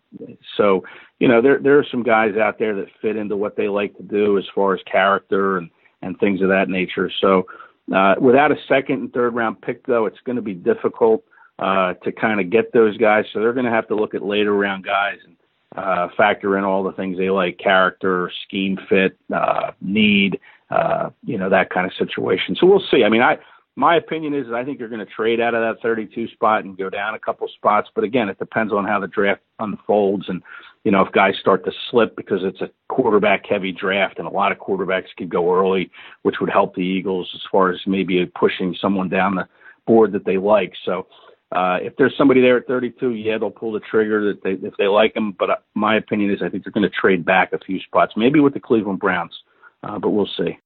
so, 0.57 0.85
you 1.19 1.29
know, 1.29 1.41
there 1.41 1.59
there 1.59 1.79
are 1.79 1.87
some 1.91 2.03
guys 2.03 2.37
out 2.37 2.59
there 2.59 2.75
that 2.75 2.89
fit 3.01 3.17
into 3.17 3.37
what 3.37 3.57
they 3.57 3.69
like 3.69 3.97
to 3.97 4.03
do 4.03 4.39
as 4.39 4.45
far 4.55 4.75
as 4.75 4.81
character 4.91 5.59
and 5.59 5.71
and 6.03 6.19
things 6.19 6.43
of 6.43 6.49
that 6.49 6.69
nature. 6.69 7.11
So, 7.21 7.47
uh, 7.95 8.17
without 8.21 8.51
a 8.51 8.57
second 8.69 9.01
and 9.01 9.13
third 9.13 9.35
round 9.35 9.63
pick, 9.63 9.87
though, 9.87 10.07
it's 10.07 10.19
going 10.25 10.37
to 10.37 10.43
be 10.43 10.55
difficult 10.55 11.25
uh, 11.63 11.95
to 12.03 12.11
kind 12.11 12.41
of 12.41 12.51
get 12.51 12.73
those 12.73 12.97
guys. 12.97 13.25
So 13.33 13.39
they're 13.39 13.53
going 13.53 13.67
to 13.67 13.71
have 13.71 13.87
to 13.89 13.95
look 13.95 14.15
at 14.15 14.23
later 14.25 14.53
round 14.53 14.85
guys 14.85 15.19
and 15.25 15.37
uh, 15.77 16.09
factor 16.17 16.59
in 16.59 16.65
all 16.65 16.83
the 16.83 16.93
things 16.93 17.17
they 17.17 17.31
like: 17.31 17.59
character, 17.59 18.33
scheme 18.47 18.77
fit, 18.89 19.17
uh, 19.33 19.71
need, 19.81 20.41
uh, 20.71 21.11
you 21.25 21.39
know, 21.39 21.49
that 21.49 21.71
kind 21.71 21.87
of 21.87 21.93
situation. 21.97 22.57
So 22.59 22.67
we'll 22.67 22.83
see. 22.91 23.05
I 23.05 23.09
mean, 23.09 23.23
I 23.23 23.39
my 23.77 23.97
opinion 23.97 24.35
is 24.35 24.47
I 24.53 24.65
think 24.65 24.81
you're 24.81 24.89
going 24.89 25.07
to 25.07 25.13
trade 25.13 25.41
out 25.41 25.55
of 25.55 25.63
that 25.63 25.81
32 25.83 26.29
spot 26.29 26.65
and 26.65 26.77
go 26.77 26.91
down 26.91 27.15
a 27.15 27.19
couple 27.19 27.47
spots. 27.49 27.89
But 27.95 28.05
again, 28.05 28.29
it 28.29 28.41
depends 28.41 28.73
on 28.73 28.85
how 28.85 28.99
the 28.99 29.07
draft 29.07 29.41
unfolds 29.61 30.25
and 30.29 30.43
you 30.85 30.91
know 30.91 31.03
if 31.03 31.13
guys 31.13 31.35
start 31.41 31.65
to 31.65 31.73
slip 31.91 32.17
because 32.17 32.41
it's 32.43 32.61
a 32.61 32.71
quarterback 32.89 33.45
heavy 33.49 33.71
draft 33.71 34.19
and 34.19 34.27
a 34.27 34.31
lot 34.31 34.51
of 34.51 34.59
quarterbacks 34.59 35.15
could 35.17 35.31
go 35.31 35.55
early, 35.55 35.93
which 36.23 36.37
would 36.41 36.51
help 36.51 36.75
the 36.75 36.83
Eagles 36.83 37.31
as 37.35 37.41
far 37.53 37.71
as 37.71 37.79
maybe 37.87 38.27
pushing 38.27 38.77
someone 38.81 39.09
down 39.09 39.37
the 39.37 39.47
board 39.87 40.11
that 40.13 40.25
they 40.25 40.39
like. 40.39 40.73
So 40.85 41.07
uh, 41.55 41.79
if 41.83 41.97
there's 41.97 42.15
somebody 42.17 42.41
there 42.41 42.57
at 42.57 42.67
32, 42.67 43.11
yeah, 43.13 43.39
they'll 43.39 43.51
pull 43.51 43.73
the 43.73 43.81
trigger 43.81 44.33
that 44.33 44.43
they, 44.43 44.53
if 44.67 44.75
they 44.79 44.87
like 44.87 45.15
him. 45.15 45.35
But 45.39 45.51
uh, 45.51 45.57
my 45.75 45.97
opinion 45.97 46.31
is 46.33 46.41
I 46.43 46.49
think 46.49 46.65
they're 46.65 46.73
going 46.73 46.89
to 46.89 47.01
trade 47.01 47.25
back 47.25 47.53
a 47.53 47.59
few 47.59 47.79
spots, 47.81 48.15
maybe 48.17 48.41
with 48.41 48.55
the 48.55 48.61
Cleveland 48.61 49.01
Browns, 49.01 49.33
uh, 49.83 49.99
but 49.99 50.11
we'll 50.11 50.29
see. 50.39 50.59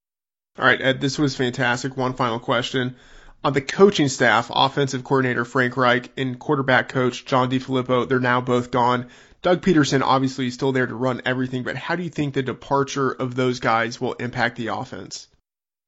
All 0.59 0.65
right, 0.65 0.81
Ed, 0.81 1.01
this 1.01 1.19
was 1.19 1.37
fantastic. 1.37 1.97
One 1.97 2.15
final 2.15 2.39
question. 2.39 2.97
On 3.45 3.53
the 3.53 3.61
coaching 3.61 4.09
staff, 4.09 4.51
offensive 4.53 5.05
coordinator 5.05 5.45
Frank 5.45 5.77
Reich 5.77 6.11
and 6.17 6.39
quarterback 6.39 6.89
coach 6.89 7.25
John 7.27 7.51
DeFilippo, 7.51 8.09
they're 8.09 8.19
now 8.19 8.41
both 8.41 8.71
gone. 8.71 9.09
Doug 9.43 9.61
Pederson 9.61 10.03
obviously 10.03 10.49
is 10.49 10.55
still 10.55 10.73
there 10.73 10.87
to 10.87 10.95
run 10.95 11.23
everything, 11.25 11.63
but 11.63 11.77
how 11.77 11.95
do 11.95 12.03
you 12.03 12.09
think 12.09 12.35
the 12.35 12.43
departure 12.43 13.11
of 13.11 13.35
those 13.35 13.61
guys 13.61 14.01
will 14.01 14.15
impact 14.15 14.57
the 14.57 14.69
offense? 14.69 15.29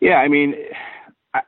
Yeah, 0.00 0.16
I 0.16 0.28
mean, 0.28 0.54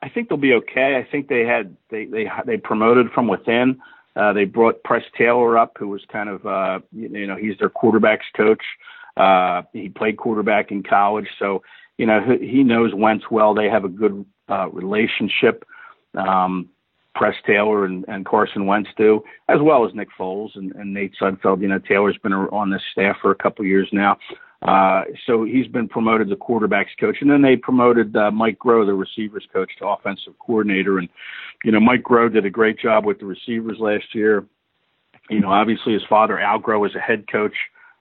I 0.02 0.08
think 0.08 0.28
they'll 0.28 0.38
be 0.38 0.54
okay. 0.54 0.96
I 0.96 1.10
think 1.10 1.28
they 1.28 1.44
had 1.44 1.76
they 1.90 2.04
they 2.04 2.28
they 2.46 2.56
promoted 2.56 3.10
from 3.12 3.28
within. 3.28 3.80
Uh, 4.16 4.32
they 4.32 4.44
brought 4.44 4.82
Press 4.82 5.04
Taylor 5.16 5.56
up, 5.56 5.76
who 5.78 5.88
was 5.88 6.02
kind 6.12 6.28
of 6.28 6.44
uh, 6.44 6.80
you 6.92 7.26
know 7.26 7.36
he's 7.36 7.56
their 7.58 7.70
quarterbacks 7.70 8.28
coach. 8.36 8.62
Uh, 9.16 9.62
he 9.72 9.88
played 9.88 10.16
quarterback 10.16 10.70
in 10.70 10.82
college, 10.82 11.28
so 11.38 11.62
you 11.96 12.06
know 12.06 12.20
he 12.40 12.62
knows 12.64 12.94
Wentz 12.94 13.24
well. 13.30 13.54
They 13.54 13.68
have 13.68 13.84
a 13.84 13.88
good 13.88 14.24
uh, 14.48 14.68
relationship. 14.70 15.64
Um, 16.14 16.70
Press 17.14 17.34
Taylor 17.46 17.84
and, 17.84 18.04
and 18.08 18.24
Carson 18.24 18.66
Wentz 18.66 18.88
do, 18.96 19.22
as 19.48 19.58
well 19.60 19.84
as 19.86 19.94
Nick 19.94 20.08
Foles 20.18 20.50
and, 20.54 20.72
and 20.76 20.94
Nate 20.94 21.12
Sudfeld. 21.20 21.60
You 21.60 21.68
know, 21.68 21.80
Taylor's 21.80 22.16
been 22.22 22.32
on 22.32 22.70
this 22.70 22.82
staff 22.92 23.16
for 23.20 23.30
a 23.30 23.34
couple 23.36 23.64
years 23.64 23.88
now. 23.92 24.16
Uh, 24.62 25.04
so 25.26 25.44
he's 25.44 25.66
been 25.68 25.88
promoted 25.88 26.28
to 26.28 26.36
quarterbacks 26.36 26.96
coach. 26.98 27.16
And 27.20 27.30
then 27.30 27.42
they 27.42 27.56
promoted 27.56 28.14
uh, 28.14 28.30
Mike 28.30 28.58
Groh, 28.58 28.84
the 28.84 28.92
receivers 28.92 29.46
coach, 29.52 29.70
to 29.78 29.86
offensive 29.86 30.34
coordinator. 30.38 30.98
And, 30.98 31.08
you 31.64 31.72
know, 31.72 31.80
Mike 31.80 32.02
Groh 32.02 32.32
did 32.32 32.44
a 32.44 32.50
great 32.50 32.78
job 32.78 33.06
with 33.06 33.18
the 33.20 33.26
receivers 33.26 33.78
last 33.80 34.14
year. 34.14 34.44
You 35.30 35.40
know, 35.40 35.50
obviously 35.50 35.94
his 35.94 36.02
father, 36.08 36.38
Al 36.38 36.60
Groh, 36.60 36.80
was 36.80 36.94
a 36.94 37.00
head 37.00 37.24
coach, 37.30 37.54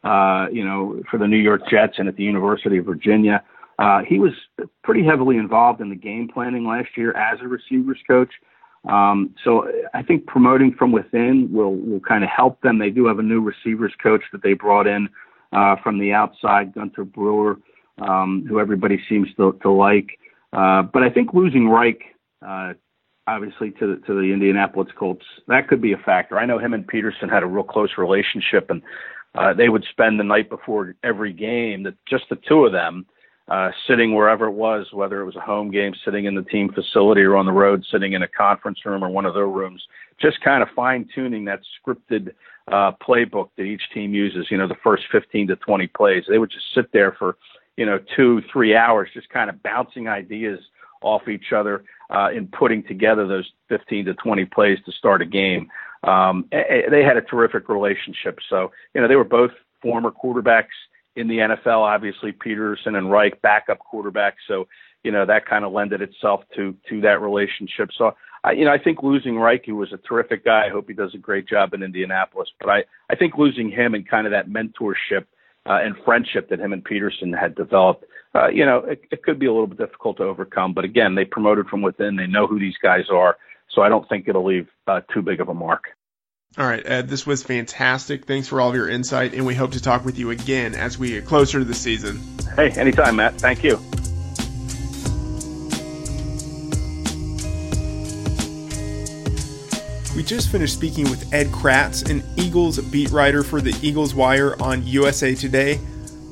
uh, 0.03 0.47
you 0.51 0.65
know, 0.65 1.01
for 1.09 1.17
the 1.17 1.27
New 1.27 1.37
York 1.37 1.61
Jets 1.69 1.93
and 1.97 2.07
at 2.07 2.17
the 2.17 2.23
University 2.23 2.77
of 2.77 2.85
Virginia. 2.85 3.43
Uh, 3.77 4.01
he 4.05 4.19
was 4.19 4.33
pretty 4.83 5.05
heavily 5.05 5.37
involved 5.37 5.79
in 5.79 5.89
the 5.89 5.95
game 5.95 6.27
planning 6.27 6.65
last 6.65 6.89
year 6.97 7.15
as 7.15 7.39
a 7.41 7.47
receivers 7.47 7.99
coach. 8.05 8.31
Um, 8.89 9.33
so 9.43 9.69
I 9.93 10.01
think 10.03 10.25
promoting 10.25 10.73
from 10.73 10.91
within 10.91 11.49
will 11.51 11.75
will 11.75 11.99
kind 11.99 12.23
of 12.23 12.29
help 12.29 12.61
them. 12.61 12.79
They 12.79 12.89
do 12.89 13.05
have 13.07 13.19
a 13.19 13.23
new 13.23 13.41
receivers 13.41 13.93
coach 14.01 14.23
that 14.31 14.41
they 14.41 14.53
brought 14.53 14.87
in 14.87 15.09
uh, 15.51 15.75
from 15.83 15.99
the 15.99 16.13
outside, 16.13 16.73
Gunter 16.73 17.03
Brewer, 17.03 17.57
um, 18.01 18.45
who 18.47 18.59
everybody 18.59 18.99
seems 19.09 19.27
to, 19.37 19.57
to 19.61 19.71
like. 19.71 20.19
Uh, 20.53 20.83
but 20.83 21.03
I 21.03 21.09
think 21.09 21.33
losing 21.33 21.67
Reich, 21.67 22.01
uh, 22.45 22.73
obviously 23.27 23.71
to 23.71 23.95
the, 23.95 24.01
to 24.07 24.13
the 24.13 24.33
Indianapolis 24.33 24.89
Colts, 24.97 25.25
that 25.47 25.67
could 25.67 25.81
be 25.81 25.93
a 25.93 25.97
factor. 25.97 26.39
I 26.39 26.45
know 26.45 26.59
him 26.59 26.73
and 26.73 26.87
Pederson 26.87 27.29
had 27.31 27.43
a 27.43 27.47
real 27.47 27.63
close 27.63 27.91
relationship, 27.97 28.69
and 28.69 28.81
uh, 29.35 29.53
they 29.53 29.69
would 29.69 29.85
spend 29.91 30.19
the 30.19 30.23
night 30.23 30.49
before 30.49 30.95
every 31.03 31.33
game, 31.33 31.83
that 31.83 31.95
just 32.07 32.23
the 32.29 32.37
two 32.47 32.65
of 32.65 32.71
them 32.71 33.05
uh, 33.49 33.71
sitting 33.87 34.13
wherever 34.13 34.45
it 34.45 34.51
was, 34.51 34.87
whether 34.91 35.21
it 35.21 35.25
was 35.25 35.35
a 35.35 35.41
home 35.41 35.71
game, 35.71 35.93
sitting 36.05 36.25
in 36.25 36.35
the 36.35 36.43
team 36.43 36.71
facility 36.71 37.21
or 37.21 37.35
on 37.35 37.45
the 37.45 37.51
road, 37.51 37.83
sitting 37.91 38.13
in 38.13 38.21
a 38.21 38.27
conference 38.27 38.79
room 38.85 39.03
or 39.03 39.09
one 39.09 39.25
of 39.25 39.33
their 39.33 39.47
rooms, 39.47 39.81
just 40.21 40.39
kind 40.41 40.61
of 40.61 40.69
fine 40.75 41.07
tuning 41.15 41.45
that 41.45 41.59
scripted 41.81 42.31
uh, 42.71 42.91
playbook 43.05 43.49
that 43.57 43.63
each 43.63 43.81
team 43.93 44.13
uses, 44.13 44.47
you 44.51 44.57
know, 44.57 44.67
the 44.67 44.75
first 44.83 45.03
15 45.11 45.47
to 45.47 45.55
20 45.55 45.87
plays. 45.87 46.23
They 46.29 46.37
would 46.37 46.51
just 46.51 46.65
sit 46.75 46.91
there 46.93 47.15
for, 47.17 47.37
you 47.75 47.85
know, 47.85 47.99
two, 48.15 48.41
three 48.53 48.75
hours, 48.75 49.09
just 49.13 49.29
kind 49.29 49.49
of 49.49 49.61
bouncing 49.63 50.07
ideas 50.07 50.59
off 51.01 51.27
each 51.27 51.51
other 51.55 51.83
uh, 52.13 52.29
in 52.35 52.47
putting 52.47 52.83
together 52.83 53.27
those 53.27 53.49
15 53.69 54.05
to 54.05 54.13
20 54.15 54.45
plays 54.45 54.77
to 54.85 54.91
start 54.91 55.21
a 55.21 55.25
game. 55.25 55.69
Um, 56.03 56.45
they 56.51 57.03
had 57.03 57.17
a 57.17 57.21
terrific 57.21 57.67
relationship. 57.67 58.37
So, 58.49 58.71
you 58.93 59.01
know, 59.01 59.07
they 59.07 59.15
were 59.15 59.23
both 59.23 59.51
former 59.81 60.11
quarterbacks 60.11 60.67
in 61.15 61.27
the 61.27 61.37
NFL. 61.37 61.79
Obviously, 61.79 62.31
Pederson 62.31 62.95
and 62.95 63.11
Reich, 63.11 63.41
backup 63.41 63.79
quarterbacks. 63.91 64.41
So, 64.47 64.67
you 65.03 65.11
know, 65.11 65.25
that 65.25 65.45
kind 65.45 65.65
of 65.65 65.71
lended 65.71 66.01
itself 66.01 66.41
to 66.55 66.75
to 66.89 67.01
that 67.01 67.21
relationship. 67.21 67.89
So, 67.97 68.15
I, 68.43 68.51
you 68.51 68.65
know, 68.65 68.71
I 68.71 68.77
think 68.77 69.03
losing 69.03 69.37
Reich, 69.37 69.65
who 69.65 69.75
was 69.75 69.91
a 69.93 69.97
terrific 69.97 70.45
guy, 70.45 70.67
I 70.67 70.69
hope 70.69 70.87
he 70.87 70.93
does 70.93 71.13
a 71.13 71.17
great 71.17 71.47
job 71.47 71.73
in 71.73 71.83
Indianapolis. 71.83 72.49
But 72.59 72.69
I, 72.69 72.83
I 73.09 73.15
think 73.15 73.37
losing 73.37 73.69
him 73.69 73.93
and 73.93 74.07
kind 74.07 74.27
of 74.27 74.31
that 74.31 74.49
mentorship 74.49 75.25
uh, 75.65 75.79
and 75.83 75.95
friendship 76.05 76.49
that 76.49 76.59
him 76.59 76.73
and 76.73 76.83
Pederson 76.83 77.37
had 77.37 77.55
developed, 77.55 78.05
uh, 78.35 78.47
you 78.47 78.65
know, 78.65 78.79
it, 78.79 79.01
it 79.11 79.23
could 79.23 79.39
be 79.39 79.45
a 79.45 79.51
little 79.51 79.67
bit 79.67 79.77
difficult 79.77 80.17
to 80.17 80.23
overcome. 80.23 80.73
But 80.73 80.85
again, 80.85 81.15
they 81.15 81.25
promoted 81.25 81.67
from 81.67 81.81
within. 81.81 82.15
They 82.15 82.27
know 82.27 82.47
who 82.47 82.59
these 82.59 82.77
guys 82.81 83.05
are. 83.11 83.37
So 83.71 83.81
I 83.81 83.89
don't 83.89 84.07
think 84.09 84.27
it'll 84.27 84.45
leave 84.45 84.67
uh, 84.87 85.01
too 85.13 85.21
big 85.21 85.41
of 85.41 85.49
a 85.49 85.53
mark. 85.53 85.83
All 86.57 86.65
right, 86.65 86.83
Ed, 86.83 87.07
this 87.07 87.27
was 87.27 87.43
fantastic. 87.43 88.25
Thanks 88.25 88.47
for 88.47 88.59
all 88.59 88.69
of 88.69 88.75
your 88.75 88.89
insight, 88.89 89.35
and 89.35 89.45
we 89.45 89.53
hope 89.53 89.71
to 89.73 89.81
talk 89.81 90.03
with 90.03 90.17
you 90.17 90.31
again 90.31 90.73
as 90.73 90.97
we 90.97 91.09
get 91.09 91.25
closer 91.25 91.59
to 91.59 91.65
the 91.65 91.75
season. 91.75 92.19
Hey, 92.55 92.71
anytime, 92.71 93.17
Matt. 93.17 93.35
Thank 93.39 93.63
you. 93.63 93.77
We 100.15 100.23
just 100.23 100.51
finished 100.51 100.73
speaking 100.73 101.03
with 101.03 101.31
Ed 101.31 101.47
Kracz, 101.47 102.09
an 102.09 102.23
Eagles 102.35 102.79
beat 102.79 103.11
writer 103.11 103.43
for 103.43 103.61
the 103.61 103.77
Eagles 103.83 104.15
Wire 104.15 104.59
on 104.59 104.85
USA 104.87 105.35
Today. 105.35 105.79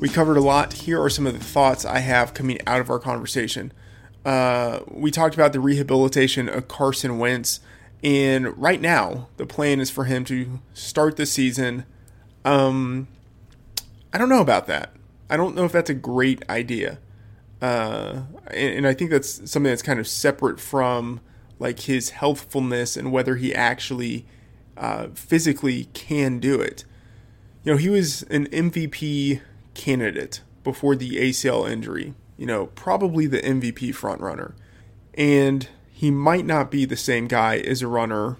We 0.00 0.08
covered 0.08 0.36
a 0.36 0.40
lot. 0.40 0.72
Here 0.72 1.00
are 1.00 1.08
some 1.08 1.28
of 1.28 1.38
the 1.38 1.44
thoughts 1.44 1.84
I 1.84 2.00
have 2.00 2.34
coming 2.34 2.58
out 2.66 2.80
of 2.80 2.90
our 2.90 2.98
conversation. 2.98 3.72
Uh, 4.24 4.80
we 4.88 5.12
talked 5.12 5.36
about 5.36 5.52
the 5.52 5.60
rehabilitation 5.60 6.48
of 6.48 6.66
Carson 6.66 7.18
Wentz 7.18 7.60
and 8.02 8.56
right 8.56 8.80
now, 8.80 9.28
the 9.36 9.46
plan 9.46 9.80
is 9.80 9.90
for 9.90 10.04
him 10.04 10.24
to 10.26 10.60
start 10.72 11.16
the 11.16 11.26
season. 11.26 11.84
Um, 12.44 13.08
I 14.12 14.18
don't 14.18 14.28
know 14.28 14.40
about 14.40 14.66
that. 14.68 14.92
I 15.28 15.36
don't 15.36 15.54
know 15.54 15.64
if 15.64 15.72
that's 15.72 15.90
a 15.90 15.94
great 15.94 16.48
idea. 16.48 16.98
Uh, 17.60 18.22
and, 18.48 18.76
and 18.76 18.86
I 18.86 18.94
think 18.94 19.10
that's 19.10 19.50
something 19.50 19.70
that's 19.70 19.82
kind 19.82 19.98
of 19.98 20.06
separate 20.06 20.60
from 20.60 21.20
like 21.58 21.80
his 21.80 22.10
healthfulness 22.10 22.96
and 22.96 23.10
whether 23.10 23.34
he 23.36 23.52
actually 23.52 24.26
uh, 24.76 25.08
physically 25.14 25.86
can 25.86 26.38
do 26.38 26.60
it. 26.60 26.84
You 27.64 27.72
know, 27.72 27.78
he 27.78 27.88
was 27.88 28.22
an 28.24 28.46
MVP 28.46 29.40
candidate 29.74 30.40
before 30.62 30.94
the 30.94 31.16
ACL 31.16 31.68
injury. 31.68 32.14
You 32.36 32.46
know, 32.46 32.66
probably 32.66 33.26
the 33.26 33.40
MVP 33.40 33.90
frontrunner. 33.90 34.54
And 35.14 35.68
he 35.98 36.12
might 36.12 36.46
not 36.46 36.70
be 36.70 36.84
the 36.84 36.96
same 36.96 37.26
guy 37.26 37.56
as 37.56 37.82
a 37.82 37.88
runner, 37.88 38.36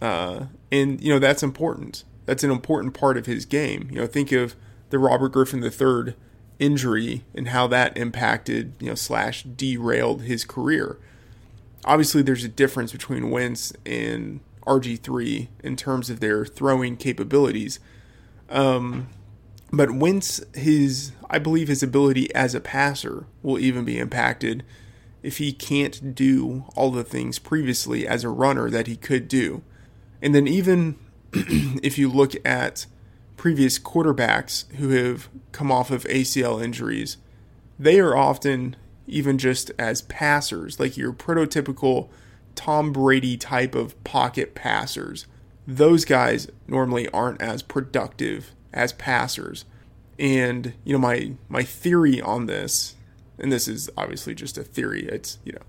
uh, 0.00 0.46
and 0.70 0.98
you 0.98 1.12
know 1.12 1.18
that's 1.18 1.42
important. 1.42 2.04
That's 2.24 2.42
an 2.42 2.50
important 2.50 2.94
part 2.94 3.18
of 3.18 3.26
his 3.26 3.44
game. 3.44 3.88
You 3.90 4.00
know, 4.00 4.06
think 4.06 4.32
of 4.32 4.56
the 4.88 4.98
Robert 4.98 5.28
Griffin 5.28 5.62
III 5.62 6.14
injury 6.58 7.22
and 7.34 7.48
how 7.48 7.66
that 7.66 7.98
impacted, 7.98 8.72
you 8.80 8.86
know, 8.86 8.94
slash 8.94 9.42
derailed 9.42 10.22
his 10.22 10.46
career. 10.46 10.96
Obviously, 11.84 12.22
there's 12.22 12.44
a 12.44 12.48
difference 12.48 12.92
between 12.92 13.30
Wentz 13.30 13.74
and 13.84 14.40
RG3 14.66 15.48
in 15.62 15.76
terms 15.76 16.08
of 16.08 16.20
their 16.20 16.46
throwing 16.46 16.96
capabilities. 16.96 17.78
Um, 18.48 19.08
but 19.70 19.90
Wentz, 19.90 20.40
his, 20.54 21.12
I 21.28 21.38
believe 21.38 21.68
his 21.68 21.82
ability 21.82 22.34
as 22.34 22.54
a 22.54 22.60
passer 22.60 23.26
will 23.42 23.58
even 23.58 23.84
be 23.84 23.98
impacted 23.98 24.64
if 25.22 25.38
he 25.38 25.52
can't 25.52 26.14
do 26.14 26.64
all 26.74 26.90
the 26.90 27.04
things 27.04 27.38
previously 27.38 28.06
as 28.06 28.24
a 28.24 28.28
runner 28.28 28.68
that 28.70 28.86
he 28.86 28.96
could 28.96 29.28
do. 29.28 29.62
And 30.20 30.34
then, 30.34 30.46
even 30.46 30.96
if 31.32 31.98
you 31.98 32.08
look 32.08 32.34
at 32.46 32.86
previous 33.36 33.78
quarterbacks 33.78 34.70
who 34.74 34.90
have 34.90 35.28
come 35.52 35.72
off 35.72 35.90
of 35.90 36.04
ACL 36.04 36.62
injuries, 36.62 37.16
they 37.78 37.98
are 37.98 38.16
often 38.16 38.76
even 39.06 39.38
just 39.38 39.70
as 39.78 40.02
passers, 40.02 40.78
like 40.78 40.96
your 40.96 41.12
prototypical 41.12 42.08
Tom 42.54 42.92
Brady 42.92 43.36
type 43.36 43.74
of 43.74 44.02
pocket 44.04 44.54
passers. 44.54 45.26
Those 45.66 46.04
guys 46.04 46.48
normally 46.66 47.08
aren't 47.08 47.42
as 47.42 47.62
productive 47.62 48.52
as 48.72 48.92
passers. 48.92 49.64
And 50.18 50.74
you 50.84 50.92
know 50.92 50.98
my 50.98 51.32
my 51.48 51.62
theory 51.62 52.20
on 52.20 52.46
this 52.46 52.94
and 53.42 53.52
this 53.52 53.68
is 53.68 53.90
obviously 53.96 54.34
just 54.34 54.56
a 54.56 54.62
theory. 54.62 55.04
It's 55.06 55.38
you 55.44 55.52
know 55.52 55.62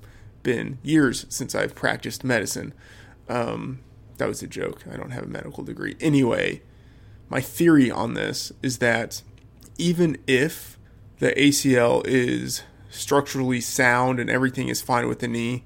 been 0.44 0.78
years 0.84 1.26
since 1.30 1.56
I've 1.56 1.74
practiced 1.74 2.24
medicine. 2.24 2.74
Um, 3.28 3.80
that 4.18 4.28
was 4.28 4.44
a 4.44 4.48
joke. 4.48 4.84
I 4.92 4.96
don't 4.96 5.12
have 5.12 5.24
a 5.24 5.28
medical 5.28 5.64
degree. 5.64 5.96
Anyway, 6.00 6.62
my 7.30 7.42
theory 7.42 7.90
on 7.90 8.14
this 8.14 8.52
is 8.62 8.78
that 8.78 9.24
even 9.78 10.18
if 10.28 10.78
the 11.20 11.32
ACL 11.32 12.06
is 12.06 12.64
structurally 12.90 13.60
sound 13.60 14.20
and 14.20 14.30
everything 14.30 14.68
is 14.68 14.82
fine 14.82 15.08
with 15.08 15.20
the 15.20 15.28
knee, 15.28 15.64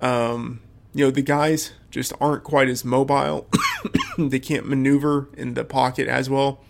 um, 0.00 0.60
you 0.92 1.04
know, 1.04 1.10
the 1.10 1.22
guys 1.22 1.72
just 1.90 2.12
aren't 2.20 2.44
quite 2.44 2.68
as 2.68 2.84
mobile. 2.84 3.48
they 4.18 4.38
can't 4.38 4.68
maneuver 4.68 5.28
in 5.36 5.54
the 5.54 5.64
pocket 5.64 6.08
as 6.08 6.28
well. 6.28 6.60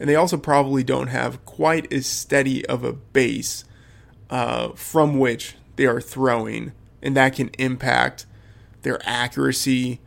And 0.00 0.08
they 0.08 0.16
also 0.16 0.36
probably 0.36 0.82
don't 0.82 1.08
have 1.08 1.44
quite 1.44 1.92
as 1.92 2.06
steady 2.06 2.66
of 2.66 2.82
a 2.82 2.92
base 2.92 3.64
uh, 4.32 4.70
from 4.70 5.20
which 5.20 5.54
they 5.76 5.86
are 5.86 6.00
throwing, 6.00 6.72
and 7.00 7.16
that 7.16 7.36
can 7.36 7.50
impact 7.58 8.26
their 8.82 8.98
accuracy, 9.04 10.00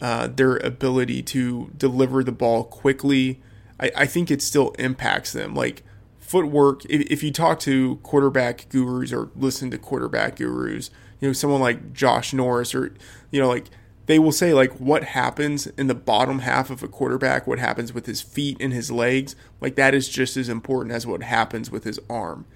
uh, 0.00 0.28
their 0.28 0.56
ability 0.58 1.22
to 1.22 1.72
deliver 1.76 2.22
the 2.22 2.30
ball 2.30 2.62
quickly. 2.62 3.40
I, 3.80 3.90
I 3.96 4.06
think 4.06 4.30
it 4.30 4.40
still 4.40 4.70
impacts 4.78 5.32
them. 5.32 5.54
Like 5.54 5.82
footwork. 6.30 6.84
If, 6.84 7.00
if 7.10 7.22
you 7.24 7.32
talk 7.32 7.58
to 7.60 7.96
quarterback 8.04 8.68
gurus 8.68 9.12
or 9.12 9.30
listen 9.34 9.68
to 9.72 9.78
quarterback 9.78 10.36
gurus, 10.36 10.90
you 11.18 11.28
know, 11.28 11.32
someone 11.32 11.60
like 11.60 11.92
Josh 11.92 12.32
Norris 12.32 12.72
or, 12.72 12.94
you 13.32 13.40
know, 13.40 13.48
like 13.48 13.66
they 14.06 14.20
will 14.20 14.30
say 14.30 14.54
like 14.54 14.72
what 14.74 15.02
happens 15.02 15.66
in 15.66 15.88
the 15.88 15.94
bottom 15.94 16.40
half 16.40 16.70
of 16.70 16.84
a 16.84 16.88
quarterback, 16.88 17.48
what 17.48 17.58
happens 17.58 17.92
with 17.92 18.06
his 18.06 18.22
feet 18.22 18.56
and 18.60 18.72
his 18.72 18.92
legs, 18.92 19.34
like 19.60 19.74
that 19.74 19.92
is 19.92 20.08
just 20.08 20.36
as 20.36 20.48
important 20.48 20.94
as 20.94 21.04
what 21.04 21.24
happens 21.24 21.68
with 21.68 21.82
his 21.82 21.98
arm, 22.08 22.46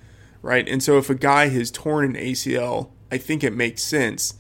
right? 0.45 0.69
And 0.69 0.83
so 0.83 0.99
if 0.99 1.09
a 1.09 1.15
guy 1.15 1.49
has 1.49 1.71
torn 1.71 2.05
an 2.05 2.23
ACL, 2.23 2.91
I 3.11 3.17
think 3.17 3.43
it 3.43 3.55
makes 3.55 3.83
sense 3.83 4.35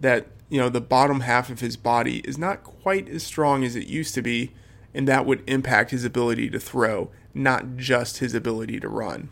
that 0.00 0.26
you 0.48 0.58
know 0.60 0.68
the 0.68 0.80
bottom 0.80 1.20
half 1.20 1.48
of 1.48 1.60
his 1.60 1.76
body 1.76 2.18
is 2.18 2.36
not 2.36 2.64
quite 2.64 3.08
as 3.08 3.22
strong 3.22 3.62
as 3.64 3.76
it 3.76 3.86
used 3.86 4.14
to 4.16 4.22
be, 4.22 4.52
and 4.92 5.06
that 5.06 5.24
would 5.24 5.48
impact 5.48 5.92
his 5.92 6.04
ability 6.04 6.50
to 6.50 6.58
throw, 6.58 7.10
not 7.32 7.76
just 7.76 8.18
his 8.18 8.34
ability 8.34 8.80
to 8.80 8.88
run. 8.88 9.30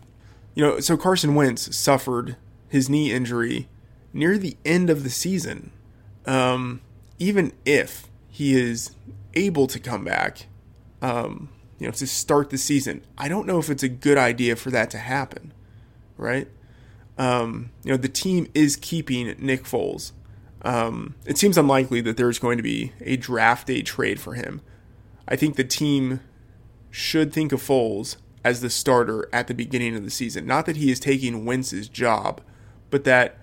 You 0.54 0.64
know, 0.64 0.80
so 0.80 0.96
Carson 0.96 1.34
Wentz 1.34 1.76
suffered 1.76 2.36
his 2.68 2.88
knee 2.88 3.12
injury 3.12 3.68
near 4.12 4.38
the 4.38 4.56
end 4.64 4.90
of 4.90 5.02
the 5.02 5.10
season. 5.10 5.72
Um, 6.24 6.82
even 7.18 7.52
if 7.64 8.08
he 8.28 8.54
is 8.54 8.92
able 9.34 9.66
to 9.66 9.80
come 9.80 10.04
back, 10.04 10.46
um, 11.00 11.48
you 11.80 11.86
know, 11.88 11.92
to 11.92 12.06
start 12.06 12.50
the 12.50 12.58
season, 12.58 13.02
I 13.18 13.26
don't 13.26 13.46
know 13.46 13.58
if 13.58 13.70
it's 13.70 13.82
a 13.82 13.88
good 13.88 14.18
idea 14.18 14.54
for 14.54 14.70
that 14.70 14.88
to 14.90 14.98
happen, 14.98 15.52
right? 16.16 16.48
Um, 17.18 17.70
you 17.84 17.92
know, 17.92 17.96
the 17.96 18.08
team 18.08 18.48
is 18.54 18.76
keeping 18.76 19.34
Nick 19.38 19.64
Foles. 19.64 20.12
Um, 20.62 21.16
it 21.26 21.38
seems 21.38 21.58
unlikely 21.58 22.00
that 22.02 22.16
there's 22.16 22.38
going 22.38 22.56
to 22.56 22.62
be 22.62 22.92
a 23.00 23.16
draft 23.16 23.66
day 23.66 23.82
trade 23.82 24.20
for 24.20 24.34
him. 24.34 24.60
I 25.26 25.36
think 25.36 25.56
the 25.56 25.64
team 25.64 26.20
should 26.90 27.32
think 27.32 27.52
of 27.52 27.60
Foles 27.60 28.16
as 28.44 28.60
the 28.60 28.70
starter 28.70 29.28
at 29.32 29.46
the 29.46 29.54
beginning 29.54 29.96
of 29.96 30.04
the 30.04 30.10
season. 30.10 30.46
Not 30.46 30.66
that 30.66 30.76
he 30.76 30.90
is 30.90 31.00
taking 31.00 31.44
Wentz's 31.44 31.88
job, 31.88 32.40
but 32.90 33.04
that 33.04 33.38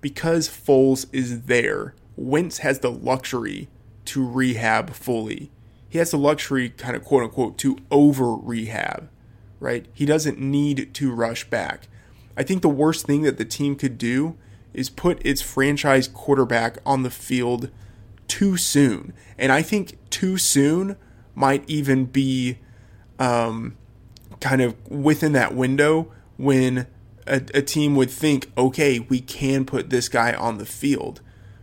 because 0.00 0.48
Foles 0.48 1.06
is 1.12 1.42
there, 1.42 1.94
Wentz 2.16 2.58
has 2.58 2.80
the 2.80 2.90
luxury 2.90 3.68
to 4.06 4.26
rehab 4.26 4.90
fully. 4.90 5.50
He 5.88 5.98
has 5.98 6.10
the 6.10 6.18
luxury, 6.18 6.70
kind 6.70 6.96
of 6.96 7.04
quote 7.04 7.24
unquote, 7.24 7.58
to 7.58 7.78
over 7.90 8.34
rehab, 8.34 9.08
right? 9.60 9.86
He 9.92 10.06
doesn't 10.06 10.38
need 10.38 10.92
to 10.94 11.12
rush 11.12 11.48
back. 11.48 11.88
I 12.36 12.42
think 12.42 12.62
the 12.62 12.68
worst 12.68 13.06
thing 13.06 13.22
that 13.22 13.38
the 13.38 13.44
team 13.44 13.76
could 13.76 13.98
do 13.98 14.36
is 14.72 14.90
put 14.90 15.24
its 15.24 15.40
franchise 15.40 16.08
quarterback 16.08 16.78
on 16.84 17.02
the 17.02 17.10
field 17.10 17.70
too 18.26 18.56
soon. 18.56 19.12
And 19.38 19.52
I 19.52 19.62
think 19.62 19.96
too 20.10 20.36
soon 20.36 20.96
might 21.34 21.64
even 21.68 22.06
be 22.06 22.58
um, 23.18 23.76
kind 24.40 24.60
of 24.60 24.74
within 24.90 25.32
that 25.32 25.54
window 25.54 26.10
when 26.36 26.86
a, 27.26 27.36
a, 27.54 27.62
team 27.62 27.94
would 27.96 28.10
think, 28.10 28.50
okay, 28.58 28.98
we 28.98 29.20
can 29.20 29.64
put 29.64 29.90
this 29.90 30.08
guy 30.08 30.34
on 30.34 30.58
the 30.58 30.66
field, 30.66 31.20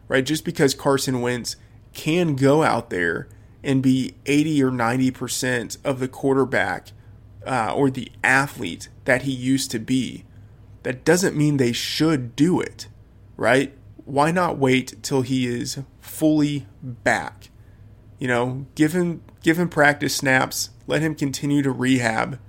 right? 0.07 0.25
Just 0.25 0.45
because 0.45 0.73
Carson 0.73 1.21
Wentz 1.21 1.57
can 1.93 2.35
go 2.35 2.63
out 2.63 2.89
there 2.89 3.27
and 3.63 3.83
be 3.83 4.15
80 4.25 4.63
or 4.63 4.71
90% 4.71 5.77
of 5.83 5.99
the 5.99 6.07
quarterback 6.07 6.91
uh, 7.45 7.73
or 7.75 7.89
the 7.89 8.11
athlete 8.23 8.89
that 9.05 9.23
he 9.23 9.31
used 9.31 9.71
to 9.71 9.79
be, 9.79 10.23
that 10.83 11.05
doesn't 11.05 11.35
mean 11.35 11.57
they 11.57 11.71
should 11.71 12.35
do 12.35 12.59
it 12.59 12.87
right? 13.41 13.73
Why 14.05 14.29
not 14.29 14.59
wait 14.59 15.01
till 15.01 15.23
he 15.23 15.47
is 15.47 15.79
fully 15.99 16.67
back? 16.83 17.49
You 18.19 18.27
know, 18.27 18.67
give 18.75 18.93
him 18.93 19.23
give 19.41 19.57
him 19.57 19.67
practice 19.67 20.15
snaps, 20.15 20.69
let 20.85 21.01
him 21.01 21.15
continue 21.15 21.63
to 21.63 21.71
rehab 21.71 22.39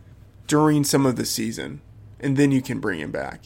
during 0.46 0.84
some 0.84 1.06
of 1.06 1.16
the 1.16 1.24
season, 1.24 1.80
and 2.20 2.36
then 2.36 2.52
you 2.52 2.60
can 2.60 2.78
bring 2.78 3.00
him 3.00 3.10
back. 3.10 3.44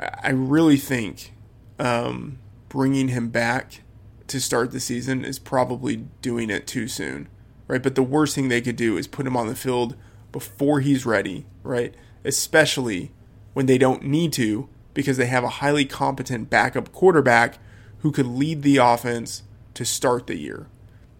I 0.00 0.30
really 0.30 0.78
think 0.78 1.32
um, 1.78 2.40
bringing 2.68 3.08
him 3.08 3.28
back 3.28 3.82
to 4.26 4.40
start 4.40 4.72
the 4.72 4.80
season 4.80 5.24
is 5.24 5.38
probably 5.38 6.08
doing 6.22 6.50
it 6.50 6.66
too 6.66 6.88
soon, 6.88 7.28
right? 7.68 7.82
But 7.82 7.94
the 7.94 8.02
worst 8.02 8.34
thing 8.34 8.48
they 8.48 8.60
could 8.60 8.76
do 8.76 8.96
is 8.96 9.06
put 9.06 9.28
him 9.28 9.36
on 9.36 9.46
the 9.46 9.54
field 9.54 9.94
before 10.32 10.80
he's 10.80 11.06
ready, 11.06 11.46
right? 11.62 11.94
Especially 12.24 13.12
when 13.60 13.66
they 13.66 13.76
don't 13.76 14.02
need 14.02 14.32
to 14.32 14.66
because 14.94 15.18
they 15.18 15.26
have 15.26 15.44
a 15.44 15.58
highly 15.60 15.84
competent 15.84 16.48
backup 16.48 16.90
quarterback 16.92 17.58
who 17.98 18.10
could 18.10 18.24
lead 18.24 18.62
the 18.62 18.78
offense 18.78 19.42
to 19.74 19.84
start 19.84 20.26
the 20.26 20.38
year. 20.38 20.66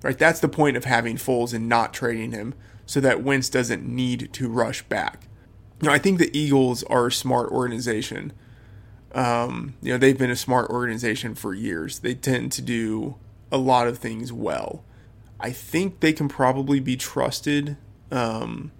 Right? 0.02 0.18
That's 0.18 0.40
the 0.40 0.48
point 0.48 0.78
of 0.78 0.86
having 0.86 1.18
Foles 1.18 1.52
and 1.52 1.68
not 1.68 1.92
trading 1.92 2.32
him 2.32 2.54
so 2.86 2.98
that 3.00 3.22
Wentz 3.22 3.50
doesn't 3.50 3.86
need 3.86 4.32
to 4.32 4.48
rush 4.48 4.80
back. 4.84 5.24
Now, 5.82 5.92
I 5.92 5.98
think 5.98 6.18
the 6.18 6.34
Eagles 6.34 6.82
are 6.84 7.08
a 7.08 7.12
smart 7.12 7.50
organization. 7.50 8.32
Um, 9.12 9.74
you 9.82 9.92
know, 9.92 9.98
they've 9.98 10.16
been 10.16 10.30
a 10.30 10.34
smart 10.34 10.70
organization 10.70 11.34
for 11.34 11.52
years. 11.52 11.98
They 11.98 12.14
tend 12.14 12.52
to 12.52 12.62
do 12.62 13.16
a 13.52 13.58
lot 13.58 13.86
of 13.86 13.98
things 13.98 14.32
well. 14.32 14.82
I 15.38 15.50
think 15.50 16.00
they 16.00 16.14
can 16.14 16.30
probably 16.30 16.80
be 16.80 16.96
trusted 16.96 17.76
um, 18.10 18.72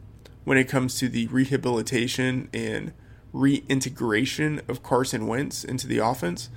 when 0.45 0.57
it 0.57 0.65
comes 0.65 0.99
to 1.01 1.11
the 1.11 1.27
rehabilitation 1.27 2.49
and 2.55 2.95
reintegration 3.33 4.61
of 4.69 4.83
Carson 4.83 5.27
Wentz 5.27 5.65
into 5.65 5.87
the 5.87 5.99
offense. 5.99 6.49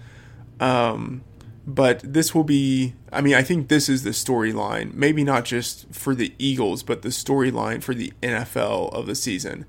Um, 0.59 1.23
but 1.65 2.01
this 2.03 2.35
will 2.35 2.43
be, 2.43 2.93
I 3.11 3.21
mean, 3.21 3.35
I 3.35 3.41
think 3.41 3.69
this 3.69 3.87
is 3.87 4.03
the 4.03 4.09
storyline, 4.09 4.93
maybe 4.93 5.23
not 5.23 5.45
just 5.45 5.93
for 5.93 6.13
the 6.13 6.33
Eagles, 6.37 6.83
but 6.83 7.01
the 7.01 7.09
storyline 7.09 7.81
for 7.81 7.93
the 7.93 8.11
NFL 8.21 8.93
of 8.93 9.05
the 9.05 9.15
season. 9.15 9.65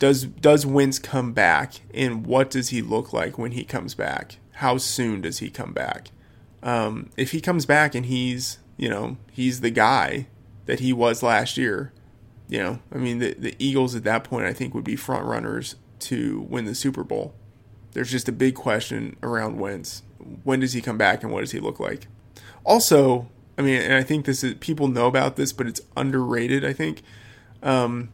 Does 0.00 0.24
does 0.24 0.66
Wentz 0.66 0.98
come 0.98 1.32
back, 1.32 1.74
and 1.94 2.26
what 2.26 2.50
does 2.50 2.70
he 2.70 2.82
look 2.82 3.12
like 3.12 3.38
when 3.38 3.52
he 3.52 3.64
comes 3.64 3.94
back? 3.94 4.38
How 4.54 4.76
soon 4.76 5.20
does 5.20 5.38
he 5.38 5.50
come 5.50 5.72
back? 5.72 6.08
Um, 6.64 7.10
if 7.16 7.30
he 7.30 7.40
comes 7.40 7.64
back 7.64 7.94
and 7.94 8.06
he's, 8.06 8.58
you 8.76 8.88
know, 8.88 9.18
he's 9.30 9.60
the 9.60 9.70
guy 9.70 10.26
that 10.66 10.80
he 10.80 10.92
was 10.92 11.22
last 11.22 11.56
year, 11.56 11.92
you 12.48 12.58
know, 12.58 12.80
I 12.92 12.98
mean, 12.98 13.20
the 13.20 13.34
the 13.34 13.54
Eagles 13.60 13.94
at 13.94 14.02
that 14.02 14.24
point, 14.24 14.46
I 14.46 14.52
think, 14.52 14.74
would 14.74 14.84
be 14.84 14.96
front 14.96 15.24
runners 15.26 15.76
to 16.00 16.46
win 16.48 16.64
the 16.64 16.74
Super 16.74 17.04
Bowl. 17.04 17.34
There's 17.92 18.10
just 18.10 18.28
a 18.28 18.32
big 18.32 18.54
question 18.54 19.16
around 19.22 19.58
Wentz. 19.58 20.02
When 20.42 20.60
does 20.60 20.72
he 20.72 20.80
come 20.80 20.98
back 20.98 21.22
and 21.22 21.32
what 21.32 21.40
does 21.40 21.52
he 21.52 21.60
look 21.60 21.78
like? 21.78 22.06
Also, 22.64 23.28
I 23.56 23.62
mean, 23.62 23.80
and 23.80 23.94
I 23.94 24.02
think 24.02 24.24
this 24.24 24.42
is 24.42 24.54
people 24.54 24.88
know 24.88 25.06
about 25.06 25.36
this, 25.36 25.52
but 25.52 25.66
it's 25.66 25.80
underrated. 25.96 26.64
I 26.64 26.72
think 26.72 27.02
um, 27.62 28.10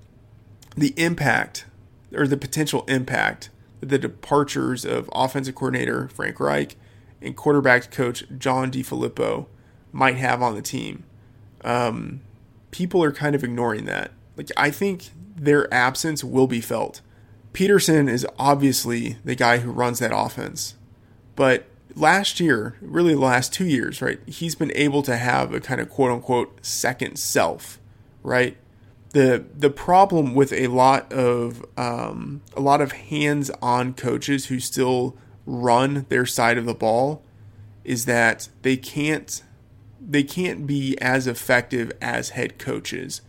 the 0.77 0.93
impact 0.97 1.67
or 2.15 2.27
the 2.27 2.37
potential 2.37 2.85
impact 2.89 3.51
that 3.81 3.87
the 3.87 3.99
departures 3.99 4.85
of 4.85 5.09
offensive 5.15 5.55
coordinator 5.55 6.09
Frank 6.09 6.39
Reich 6.41 6.77
and 7.23 7.37
quarterback 7.37 7.91
coach 7.91 8.25
John 8.37 8.71
DeFilippo 8.71 9.47
might 9.93 10.17
have 10.17 10.43
on 10.43 10.55
the 10.55 10.63
team. 10.63 11.05
Um, 11.63 12.21
people 12.71 13.03
are 13.03 13.13
kind 13.13 13.35
of 13.35 13.45
ignoring 13.45 13.85
that. 13.87 14.13
Like 14.37 14.51
I 14.57 14.71
think 14.71 15.11
their 15.37 15.73
absence 15.73 16.23
will 16.23 16.47
be 16.47 16.61
felt. 16.61 17.01
Pederson 17.53 18.09
is 18.09 18.27
obviously 18.39 19.17
the 19.25 19.35
guy 19.35 19.59
who 19.59 19.71
runs 19.71 19.99
that 19.99 20.13
offense. 20.15 20.77
But 21.37 21.67
last 21.95 22.41
year, 22.41 22.77
really 22.81 23.15
the 23.15 23.21
last 23.21 23.53
two 23.53 23.67
years, 23.67 24.01
right, 24.01 24.21
he's 24.27 24.55
been 24.55 24.73
able 24.75 25.03
to 25.03 25.17
have 25.17 25.53
a 25.53 25.61
kind 25.61 25.81
of 25.81 25.89
quote 25.89 26.11
unquote 26.11 26.65
second 26.65 27.19
self, 27.19 27.81
right? 28.23 28.57
The 29.11 29.45
the 29.57 29.71
problem 29.71 30.35
with 30.35 30.53
a 30.53 30.69
lot 30.69 31.13
of 31.13 31.65
um, 31.77 32.43
a 32.57 32.61
lot 32.61 32.81
of 32.81 32.93
hands 32.93 33.51
on 33.61 33.95
coaches 33.95 34.47
who 34.47 34.61
still 34.61 35.17
run 35.47 36.07
their 36.09 36.27
side 36.27 36.59
of 36.59 36.67
the 36.67 36.75
ball 36.75 37.23
is 37.83 38.05
that 38.05 38.49
they 38.63 38.77
can't 38.77 39.43
they 40.01 40.23
can't 40.23 40.67
be 40.67 40.97
as 41.01 41.27
effective 41.27 41.91
as 42.01 42.31
head 42.31 42.59
coaches 42.59 43.21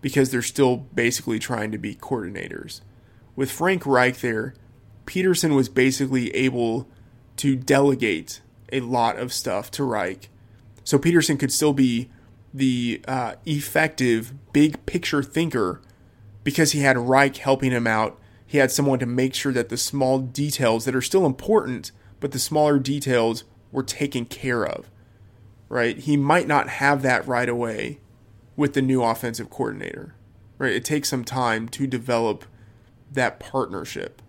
because 0.00 0.30
they're 0.30 0.42
still 0.42 0.76
basically 0.76 1.38
trying 1.38 1.70
to 1.70 1.78
be 1.78 1.94
coordinators 1.94 2.80
with 3.36 3.52
Frank 3.52 3.86
Reich 3.86 4.18
there, 4.20 4.54
Pederson 5.06 5.54
was 5.54 5.68
basically 5.68 6.34
able 6.34 6.88
to 7.36 7.54
delegate 7.54 8.40
a 8.72 8.80
lot 8.80 9.18
of 9.18 9.32
stuff 9.32 9.70
to 9.72 9.84
Reich. 9.84 10.28
So 10.82 10.98
Pederson 10.98 11.38
could 11.38 11.52
still 11.52 11.72
be 11.72 12.10
the 12.52 13.02
uh, 13.06 13.34
effective 13.44 14.32
big 14.52 14.84
picture 14.86 15.22
thinker 15.22 15.82
because 16.42 16.72
he 16.72 16.80
had 16.80 16.96
Reich 16.96 17.36
helping 17.36 17.72
him 17.72 17.86
out. 17.86 18.18
He 18.46 18.58
had 18.58 18.72
someone 18.72 18.98
to 19.00 19.06
make 19.06 19.34
sure 19.34 19.52
that 19.52 19.68
the 19.68 19.76
small 19.76 20.18
details 20.18 20.84
that 20.84 20.94
are 20.94 21.02
still 21.02 21.26
important, 21.26 21.92
but 22.20 22.32
the 22.32 22.38
smaller 22.38 22.78
details 22.78 23.44
were 23.70 23.82
taken 23.82 24.24
care 24.24 24.64
of. 24.64 24.90
Right? 25.68 25.98
He 25.98 26.16
might 26.16 26.46
not 26.46 26.68
have 26.68 27.02
that 27.02 27.26
right 27.26 27.48
away 27.48 27.98
with 28.54 28.72
the 28.72 28.82
new 28.82 29.02
offensive 29.02 29.50
coordinator. 29.50 30.14
Right? 30.58 30.72
It 30.72 30.84
takes 30.84 31.08
some 31.08 31.24
time 31.24 31.68
to 31.70 31.86
develop 31.86 32.44
that 33.12 33.40
partnership. 33.40 34.22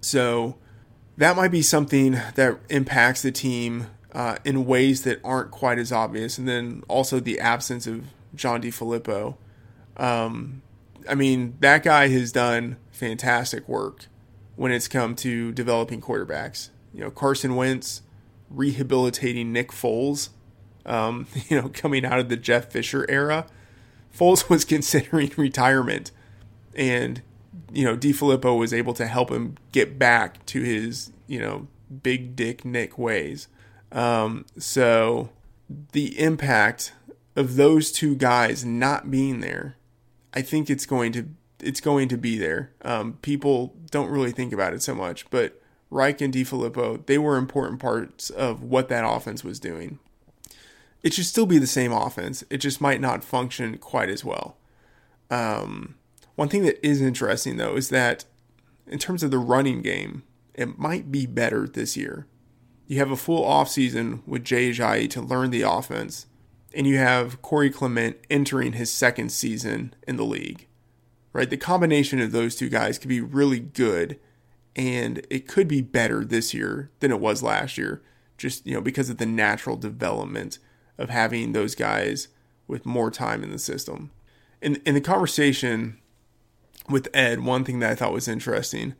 So 0.00 0.56
that 1.16 1.36
might 1.36 1.50
be 1.50 1.62
something 1.62 2.12
that 2.34 2.58
impacts 2.68 3.22
the 3.22 3.32
team 3.32 3.88
uh, 4.12 4.36
in 4.44 4.66
ways 4.66 5.02
that 5.02 5.20
aren't 5.22 5.50
quite 5.50 5.78
as 5.78 5.92
obvious. 5.92 6.38
And 6.38 6.48
then 6.48 6.82
also 6.88 7.20
the 7.20 7.38
absence 7.38 7.86
of 7.86 8.06
John 8.34 8.62
DeFilippo. 8.62 9.36
Um, 9.96 10.62
I 11.08 11.14
mean, 11.14 11.56
that 11.60 11.82
guy 11.82 12.08
has 12.08 12.32
done 12.32 12.76
fantastic 12.90 13.68
work 13.68 14.06
when 14.56 14.72
it's 14.72 14.88
come 14.88 15.14
to 15.16 15.52
developing 15.52 16.00
quarterbacks. 16.00 16.70
You 16.92 17.00
know, 17.00 17.10
Carson 17.10 17.56
Wentz 17.56 18.02
rehabilitating 18.50 19.52
Nick 19.52 19.70
Foles, 19.70 20.30
um, 20.84 21.26
you 21.48 21.60
know, 21.60 21.68
coming 21.68 22.04
out 22.04 22.18
of 22.18 22.28
the 22.28 22.36
Jeff 22.36 22.70
Fisher 22.70 23.06
era. 23.08 23.46
Foles 24.16 24.48
was 24.48 24.64
considering 24.64 25.32
retirement, 25.36 26.10
and 26.74 27.22
you 27.72 27.84
know, 27.84 27.96
DeFilippo 27.96 28.58
was 28.58 28.72
able 28.72 28.94
to 28.94 29.06
help 29.06 29.30
him 29.30 29.56
get 29.72 29.98
back 29.98 30.44
to 30.46 30.62
his, 30.62 31.12
you 31.26 31.38
know, 31.38 31.68
big 32.02 32.36
dick 32.36 32.64
Nick 32.64 32.98
ways. 32.98 33.48
Um, 33.92 34.46
so 34.58 35.30
the 35.92 36.18
impact 36.18 36.92
of 37.36 37.56
those 37.56 37.92
two 37.92 38.14
guys 38.14 38.64
not 38.64 39.10
being 39.10 39.40
there, 39.40 39.76
I 40.34 40.42
think 40.42 40.70
it's 40.70 40.86
going 40.86 41.12
to 41.12 41.28
it's 41.62 41.80
going 41.80 42.08
to 42.08 42.16
be 42.16 42.38
there. 42.38 42.72
Um, 42.82 43.18
people 43.20 43.74
don't 43.90 44.10
really 44.10 44.32
think 44.32 44.52
about 44.52 44.72
it 44.72 44.82
so 44.82 44.94
much, 44.94 45.28
but 45.28 45.60
Reich 45.90 46.20
and 46.20 46.32
DeFilippo, 46.32 47.04
they 47.04 47.18
were 47.18 47.36
important 47.36 47.80
parts 47.80 48.30
of 48.30 48.62
what 48.62 48.88
that 48.88 49.04
offense 49.06 49.44
was 49.44 49.60
doing. 49.60 49.98
It 51.02 51.12
should 51.12 51.26
still 51.26 51.46
be 51.46 51.58
the 51.58 51.66
same 51.66 51.92
offense. 51.92 52.44
It 52.48 52.58
just 52.58 52.80
might 52.80 53.00
not 53.00 53.24
function 53.24 53.76
quite 53.78 54.08
as 54.08 54.24
well. 54.24 54.56
Um, 55.30 55.96
one 56.34 56.48
thing 56.48 56.62
that 56.64 56.84
is 56.86 57.00
interesting 57.00 57.56
though 57.56 57.76
is 57.76 57.88
that 57.90 58.24
in 58.86 58.98
terms 58.98 59.22
of 59.22 59.30
the 59.30 59.38
running 59.38 59.82
game, 59.82 60.24
it 60.54 60.78
might 60.78 61.10
be 61.10 61.26
better 61.26 61.66
this 61.66 61.96
year. 61.96 62.26
You 62.86 62.98
have 62.98 63.10
a 63.10 63.16
full 63.16 63.44
offseason 63.44 64.26
with 64.26 64.44
Jay 64.44 64.70
Ajayi 64.70 65.08
to 65.10 65.20
learn 65.20 65.50
the 65.50 65.62
offense, 65.62 66.26
and 66.74 66.86
you 66.86 66.98
have 66.98 67.40
Corey 67.40 67.70
Clement 67.70 68.16
entering 68.28 68.72
his 68.72 68.92
second 68.92 69.30
season 69.30 69.94
in 70.08 70.16
the 70.16 70.24
league. 70.24 70.66
Right? 71.32 71.48
The 71.48 71.56
combination 71.56 72.20
of 72.20 72.32
those 72.32 72.56
two 72.56 72.68
guys 72.68 72.98
could 72.98 73.08
be 73.08 73.20
really 73.20 73.60
good, 73.60 74.18
and 74.74 75.24
it 75.30 75.46
could 75.46 75.68
be 75.68 75.80
better 75.80 76.24
this 76.24 76.52
year 76.52 76.90
than 76.98 77.12
it 77.12 77.20
was 77.20 77.44
last 77.44 77.78
year, 77.78 78.02
just 78.36 78.66
you 78.66 78.74
know, 78.74 78.80
because 78.80 79.08
of 79.08 79.18
the 79.18 79.26
natural 79.26 79.76
development 79.76 80.58
of 80.98 81.10
having 81.10 81.52
those 81.52 81.76
guys 81.76 82.26
with 82.66 82.84
more 82.84 83.12
time 83.12 83.44
in 83.44 83.50
the 83.50 83.58
system. 83.58 84.10
In 84.60 84.76
in 84.84 84.94
the 84.94 85.00
conversation 85.00 85.99
with 86.88 87.08
Ed, 87.14 87.40
one 87.40 87.64
thing 87.64 87.80
that 87.80 87.90
I 87.90 87.94
thought 87.94 88.12
was 88.12 88.28
interesting 88.28 88.94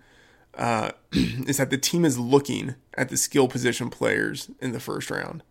uh, 0.54 0.90
is 1.12 1.58
that 1.58 1.70
the 1.70 1.78
team 1.78 2.04
is 2.04 2.18
looking 2.18 2.74
at 2.94 3.08
the 3.08 3.16
skill 3.16 3.48
position 3.48 3.90
players 3.90 4.50
in 4.60 4.72
the 4.72 4.80
first 4.80 5.10
round. 5.10 5.42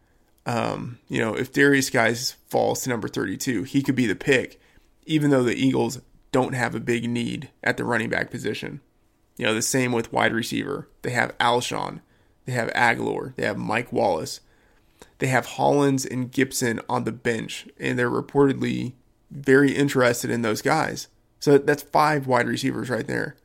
Um, 0.46 1.00
you 1.08 1.20
know, 1.20 1.34
if 1.36 1.52
Derrius 1.52 1.92
Guice 1.92 2.32
falls 2.48 2.82
to 2.82 2.90
number 2.90 3.08
32, 3.08 3.64
he 3.64 3.82
could 3.82 3.96
be 3.96 4.08
the 4.08 4.16
pick, 4.16 4.60
even 5.06 5.30
though 5.30 5.44
the 5.44 5.56
Eagles 5.56 6.02
don't 6.32 6.54
have 6.54 6.76
a 6.76 6.80
big 6.80 7.10
need 7.10 7.50
at 7.64 7.78
the 7.78 7.84
running 7.84 8.10
back 8.10 8.30
position. 8.32 8.82
You 9.38 9.46
know, 9.46 9.54
the 9.54 9.62
same 9.62 9.92
with 9.92 10.14
wide 10.14 10.34
receiver. 10.34 10.90
They 11.02 11.12
have 11.12 11.38
Alshon, 11.38 12.02
they 12.46 12.52
have 12.54 12.70
Agholor, 12.74 13.36
they 13.36 13.46
have 13.46 13.58
Mike 13.58 13.94
Wallace, 13.94 14.42
they 15.20 15.28
have 15.28 15.46
Hollins 15.46 16.06
and 16.06 16.32
Gibson 16.32 16.80
on 16.90 17.04
the 17.04 17.12
bench, 17.12 17.68
and 17.80 17.98
they're 17.98 18.10
reportedly 18.10 18.94
very 19.32 19.72
interested 19.72 20.30
in 20.30 20.42
those 20.42 20.62
guys. 20.62 21.08
So 21.40 21.58
that's 21.58 21.84
five 21.84 22.28
wide 22.28 22.48
receivers 22.48 22.90
right 22.90 23.08
there. 23.08 23.36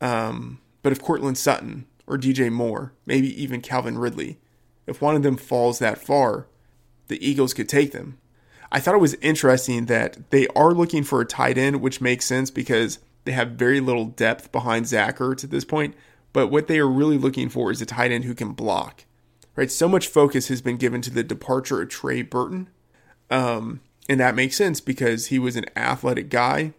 Um, 0.00 0.60
but 0.82 0.92
if 0.92 1.02
Courtland 1.02 1.38
Sutton 1.38 1.86
or 2.06 2.16
DJ 2.16 2.50
Moore, 2.50 2.92
maybe 3.06 3.42
even 3.42 3.60
Calvin 3.60 3.98
Ridley, 3.98 4.38
if 4.86 5.00
one 5.00 5.16
of 5.16 5.22
them 5.22 5.36
falls 5.36 5.78
that 5.78 5.98
far, 5.98 6.46
the 7.08 7.24
Eagles 7.26 7.54
could 7.54 7.68
take 7.68 7.92
them. 7.92 8.18
I 8.70 8.80
thought 8.80 8.94
it 8.94 9.00
was 9.02 9.14
interesting 9.14 9.86
that 9.86 10.30
they 10.30 10.46
are 10.48 10.72
looking 10.72 11.04
for 11.04 11.20
a 11.20 11.26
tight 11.26 11.58
end, 11.58 11.80
which 11.80 12.00
makes 12.00 12.24
sense 12.24 12.50
because 12.50 12.98
they 13.24 13.32
have 13.32 13.50
very 13.50 13.80
little 13.80 14.06
depth 14.06 14.50
behind 14.50 14.86
Zach 14.86 15.18
Ertz 15.18 15.44
at 15.44 15.50
this 15.50 15.64
point. 15.64 15.94
But 16.32 16.48
what 16.48 16.66
they 16.66 16.78
are 16.78 16.88
really 16.88 17.18
looking 17.18 17.48
for 17.48 17.70
is 17.70 17.82
a 17.82 17.86
tight 17.86 18.10
end 18.10 18.24
who 18.24 18.34
can 18.34 18.52
block. 18.52 19.04
Right? 19.54 19.70
So 19.70 19.88
much 19.88 20.08
focus 20.08 20.48
has 20.48 20.62
been 20.62 20.78
given 20.78 21.02
to 21.02 21.10
the 21.10 21.22
departure 21.22 21.82
of 21.82 21.90
Trey 21.90 22.22
Burton. 22.22 22.70
Um, 23.30 23.80
and 24.08 24.18
that 24.18 24.34
makes 24.34 24.56
sense 24.56 24.80
because 24.80 25.26
he 25.26 25.38
was 25.38 25.56
an 25.56 25.66
athletic 25.76 26.30
guy. 26.30 26.72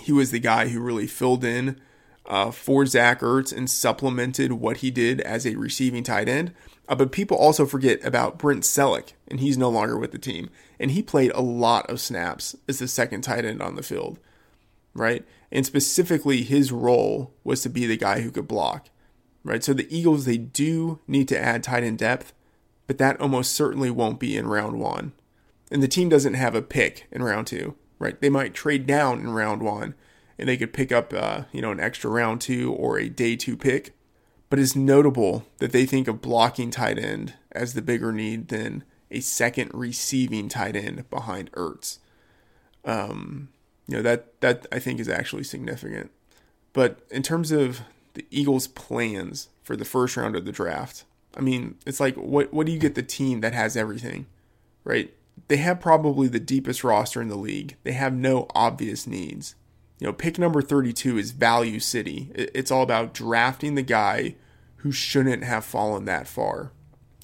He 0.00 0.12
was 0.12 0.30
the 0.30 0.38
guy 0.38 0.68
who 0.68 0.80
really 0.80 1.06
filled 1.06 1.44
in 1.44 1.80
uh, 2.26 2.50
for 2.50 2.86
Zach 2.86 3.20
Ertz 3.20 3.56
and 3.56 3.68
supplemented 3.68 4.52
what 4.52 4.78
he 4.78 4.90
did 4.90 5.20
as 5.20 5.46
a 5.46 5.56
receiving 5.56 6.02
tight 6.02 6.28
end. 6.28 6.52
Uh, 6.88 6.94
but 6.94 7.12
people 7.12 7.36
also 7.36 7.66
forget 7.66 8.04
about 8.04 8.38
Brent 8.38 8.64
Celek, 8.64 9.12
and 9.28 9.40
he's 9.40 9.56
no 9.56 9.68
longer 9.68 9.96
with 9.96 10.12
the 10.12 10.18
team. 10.18 10.50
And 10.78 10.90
he 10.90 11.02
played 11.02 11.30
a 11.32 11.40
lot 11.40 11.88
of 11.88 12.00
snaps 12.00 12.56
as 12.68 12.78
the 12.78 12.88
second 12.88 13.22
tight 13.22 13.44
end 13.44 13.62
on 13.62 13.76
the 13.76 13.82
field, 13.82 14.18
right? 14.94 15.24
And 15.52 15.64
specifically, 15.64 16.42
his 16.42 16.72
role 16.72 17.32
was 17.44 17.62
to 17.62 17.68
be 17.68 17.86
the 17.86 17.96
guy 17.96 18.20
who 18.20 18.30
could 18.30 18.48
block, 18.48 18.90
right? 19.44 19.62
So 19.62 19.72
the 19.72 19.94
Eagles, 19.94 20.24
they 20.24 20.38
do 20.38 21.00
need 21.06 21.28
to 21.28 21.38
add 21.38 21.62
tight 21.62 21.84
end 21.84 21.98
depth, 21.98 22.32
but 22.86 22.98
that 22.98 23.20
almost 23.20 23.52
certainly 23.52 23.90
won't 23.90 24.20
be 24.20 24.36
in 24.36 24.48
round 24.48 24.80
one. 24.80 25.12
And 25.70 25.82
the 25.82 25.88
team 25.88 26.08
doesn't 26.08 26.34
have 26.34 26.56
a 26.56 26.62
pick 26.62 27.06
in 27.12 27.22
round 27.22 27.46
two, 27.46 27.76
right? 28.00 28.20
They 28.20 28.30
might 28.30 28.54
trade 28.54 28.86
down 28.88 29.20
in 29.20 29.30
round 29.30 29.62
one 29.62 29.94
and 30.36 30.48
they 30.48 30.56
could 30.56 30.72
pick 30.72 30.90
up, 30.90 31.12
uh, 31.12 31.42
you 31.52 31.62
know, 31.62 31.70
an 31.70 31.78
extra 31.78 32.10
round 32.10 32.40
two 32.40 32.72
or 32.72 32.98
a 32.98 33.08
day 33.08 33.36
two 33.36 33.56
pick. 33.56 33.94
But 34.48 34.58
it's 34.58 34.74
notable 34.74 35.46
that 35.58 35.70
they 35.70 35.86
think 35.86 36.08
of 36.08 36.20
blocking 36.20 36.72
tight 36.72 36.98
end 36.98 37.34
as 37.52 37.74
the 37.74 37.82
bigger 37.82 38.10
need 38.10 38.48
than 38.48 38.82
a 39.10 39.20
second 39.20 39.70
receiving 39.72 40.48
tight 40.48 40.74
end 40.74 41.08
behind 41.08 41.52
Ertz. 41.52 41.98
Um, 42.84 43.50
you 43.86 43.96
know 43.96 44.02
that 44.02 44.40
that 44.40 44.66
I 44.72 44.78
think 44.78 44.98
is 44.98 45.08
actually 45.08 45.44
significant. 45.44 46.10
But 46.72 47.00
in 47.10 47.22
terms 47.22 47.52
of 47.52 47.82
the 48.14 48.24
Eagles' 48.30 48.66
plans 48.66 49.48
for 49.62 49.76
the 49.76 49.84
first 49.84 50.16
round 50.16 50.34
of 50.34 50.44
the 50.44 50.52
draft, 50.52 51.04
I 51.36 51.40
mean, 51.40 51.76
it's 51.86 52.00
like 52.00 52.16
what 52.16 52.52
what 52.52 52.66
do 52.66 52.72
you 52.72 52.78
get 52.78 52.94
the 52.94 53.02
team 53.02 53.40
that 53.40 53.52
has 53.52 53.76
everything, 53.76 54.26
right? 54.84 55.12
They 55.48 55.56
have 55.56 55.80
probably 55.80 56.28
the 56.28 56.40
deepest 56.40 56.84
roster 56.84 57.20
in 57.20 57.28
the 57.28 57.36
league. 57.36 57.76
They 57.82 57.92
have 57.92 58.14
no 58.14 58.46
obvious 58.54 59.06
needs 59.06 59.54
you 60.00 60.06
know, 60.06 60.12
pick 60.14 60.38
number 60.38 60.62
32 60.62 61.18
is 61.18 61.30
Value 61.32 61.78
City. 61.78 62.30
It's 62.34 62.70
all 62.70 62.82
about 62.82 63.12
drafting 63.12 63.74
the 63.74 63.82
guy 63.82 64.34
who 64.76 64.90
shouldn't 64.90 65.44
have 65.44 65.64
fallen 65.64 66.06
that 66.06 66.26
far. 66.26 66.72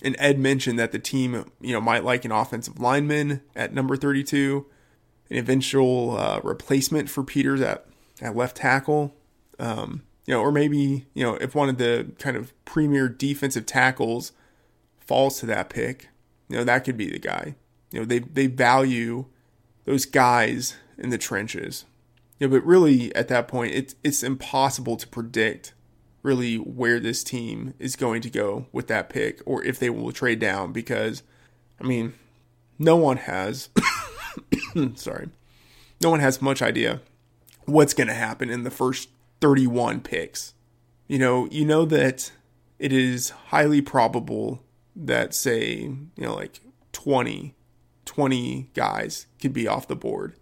And 0.03 0.15
Ed 0.19 0.39
mentioned 0.39 0.79
that 0.79 0.93
the 0.93 0.99
team, 0.99 1.51
you 1.59 1.73
know, 1.73 1.81
might 1.81 2.05
like 2.05 2.27
an 2.27 2.33
offensive 2.33 2.79
lineman 2.79 3.41
at 3.57 3.73
number 3.73 3.97
32, 3.97 4.67
an 5.31 5.39
eventual 5.39 6.19
uh, 6.19 6.41
replacement 6.45 7.09
for 7.09 7.25
Peters 7.25 7.63
at, 7.63 7.87
at 8.21 8.37
left 8.37 8.59
tackle. 8.59 9.17
Um, 9.59 10.03
you 10.27 10.35
know, 10.35 10.43
or 10.43 10.53
maybe, 10.53 11.07
you 11.15 11.25
know, 11.25 11.37
if 11.37 11.55
one 11.55 11.71
of 11.71 11.79
the 11.79 12.13
kind 12.19 12.37
of 12.37 12.53
premier 12.67 13.09
defensive 13.09 13.65
tackles 13.65 14.33
falls 15.01 15.41
to 15.41 15.47
that 15.47 15.71
pick, 15.71 16.11
you 16.51 16.59
know, 16.59 16.65
that 16.65 16.85
could 16.85 16.99
be 16.99 17.11
the 17.11 17.19
guy. 17.19 17.55
You 17.91 18.01
know, 18.01 18.05
they 18.05 18.21
they 18.21 18.47
value 18.47 19.27
those 19.85 20.05
guys 20.05 20.77
in 20.99 21.11
the 21.11 21.19
trenches. 21.19 21.85
Yeah, 22.39 22.49
but 22.49 22.65
really 22.65 23.15
at 23.15 23.29
that 23.29 23.49
point, 23.49 23.75
it's 23.75 23.95
it's 24.05 24.23
impossible 24.23 24.97
to 24.97 25.09
predict 25.09 25.73
really 26.23 26.57
where 26.57 26.99
this 26.99 27.23
team 27.23 27.75
is 27.79 27.95
going 27.97 28.21
to 28.21 28.31
go 28.31 28.67
with 28.73 28.89
that 28.89 29.09
pick 29.09 29.41
or 29.47 29.65
if 29.65 29.79
they 29.79 29.89
will 29.89 30.11
trade 30.11 30.41
down 30.41 30.73
because, 30.73 31.23
I 31.81 31.85
mean, 31.85 32.15
no 32.79 32.97
one 32.97 33.17
has. 33.19 33.69
sorry, 34.97 35.29
no 36.03 36.11
one 36.11 36.21
has 36.21 36.43
much 36.43 36.61
idea 36.61 37.01
what's 37.67 37.95
going 37.95 38.09
to 38.09 38.15
happen 38.15 38.51
in 38.51 38.65
the 38.65 38.71
first 38.71 39.09
31 39.41 40.01
picks. 40.01 40.55
You 41.09 41.19
know, 41.19 41.47
you 41.51 41.65
know 41.65 41.85
that 41.85 42.33
it 42.79 42.93
is 42.93 43.31
highly 43.31 43.81
probable 43.81 44.63
that 44.95 45.35
say, 45.35 45.75
you 45.75 46.09
know, 46.17 46.35
like 46.35 46.61
20 46.93 47.55
20 48.07 48.71
guys 48.73 49.27
could 49.41 49.53
be 49.53 49.69
off 49.69 49.89
the 49.89 49.97
board. 49.97 50.35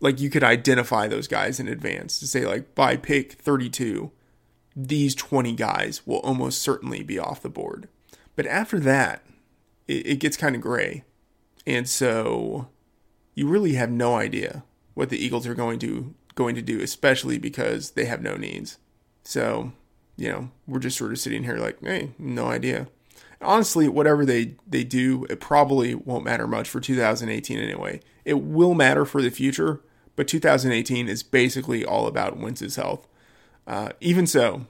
Like 0.00 0.20
you 0.20 0.28
could 0.28 0.42
identify 0.42 1.06
those 1.06 1.28
guys 1.28 1.60
in 1.60 1.68
advance 1.68 2.18
to 2.18 2.26
say 2.26 2.44
like 2.44 2.74
by 2.74 2.96
pick 2.96 3.32
32 3.34 4.10
these 4.78 5.14
20 5.14 5.54
guys 5.54 6.06
will 6.06 6.18
almost 6.18 6.60
certainly 6.60 7.02
be 7.02 7.18
off 7.18 7.40
the 7.40 7.48
board. 7.48 7.88
But 8.34 8.46
after 8.46 8.78
that 8.80 9.24
it, 9.86 10.06
it 10.06 10.20
gets 10.20 10.36
kind 10.36 10.54
of 10.54 10.60
gray. 10.60 11.04
And 11.66 11.88
so 11.88 12.68
you 13.34 13.48
really 13.48 13.74
have 13.74 13.90
no 13.90 14.16
idea 14.16 14.64
what 14.94 15.08
the 15.08 15.24
eagles 15.24 15.46
are 15.46 15.54
going 15.54 15.78
to 15.78 16.14
going 16.34 16.54
to 16.54 16.62
do 16.62 16.82
especially 16.82 17.38
because 17.38 17.92
they 17.92 18.04
have 18.04 18.20
no 18.20 18.36
needs. 18.36 18.78
So 19.22 19.72
you 20.16 20.30
know 20.30 20.50
we're 20.66 20.78
just 20.78 20.98
sort 20.98 21.12
of 21.12 21.18
sitting 21.18 21.44
here 21.44 21.58
like 21.58 21.78
hey 21.82 22.12
no 22.18 22.46
idea 22.46 22.88
honestly 23.46 23.88
whatever 23.88 24.26
they 24.26 24.54
they 24.66 24.84
do 24.84 25.24
it 25.30 25.40
probably 25.40 25.94
won't 25.94 26.24
matter 26.24 26.46
much 26.46 26.68
for 26.68 26.80
2018 26.80 27.58
anyway 27.58 28.00
it 28.24 28.42
will 28.42 28.74
matter 28.74 29.04
for 29.04 29.22
the 29.22 29.30
future 29.30 29.80
but 30.16 30.26
2018 30.26 31.08
is 31.08 31.22
basically 31.22 31.84
all 31.84 32.06
about 32.06 32.38
Wentz's 32.38 32.76
health. 32.76 33.06
Uh, 33.66 33.90
even 34.00 34.26
so, 34.26 34.66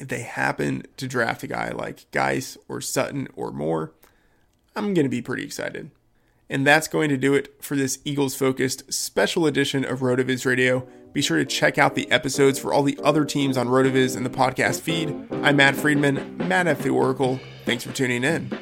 if 0.00 0.08
they 0.08 0.22
happen 0.22 0.82
to 0.96 1.06
draft 1.06 1.44
a 1.44 1.46
guy 1.46 1.70
like 1.70 2.10
Guice 2.10 2.58
or 2.68 2.80
Sutton 2.80 3.28
or 3.34 3.52
Moore, 3.52 3.92
I'm 4.76 4.92
going 4.92 5.06
to 5.06 5.10
be 5.10 5.22
pretty 5.22 5.44
excited. 5.44 5.90
And 6.50 6.66
that's 6.66 6.88
going 6.88 7.10
to 7.10 7.16
do 7.16 7.34
it 7.34 7.62
for 7.62 7.76
this 7.76 7.98
Eagles 8.04 8.34
focused 8.34 8.92
special 8.92 9.46
edition 9.46 9.84
of 9.84 10.02
road 10.02 10.18
RotoViz 10.18 10.44
Radio. 10.44 10.86
Be 11.12 11.22
sure 11.22 11.38
to 11.38 11.44
check 11.44 11.78
out 11.78 11.94
the 11.94 12.10
episodes 12.10 12.58
for 12.58 12.72
all 12.72 12.82
the 12.82 12.98
other 13.02 13.24
teams 13.24 13.56
on 13.56 13.66
RotoViz 13.66 14.16
in 14.16 14.24
the 14.24 14.30
podcast 14.30 14.80
feed. 14.80 15.08
I'm 15.42 15.56
Matt 15.56 15.74
Freedman, 15.74 16.36
Matt 16.36 16.66
F. 16.66 16.82
the 16.82 16.90
Oracle. 16.90 17.40
Thanks 17.64 17.84
for 17.84 17.92
tuning 17.92 18.24
in. 18.24 18.56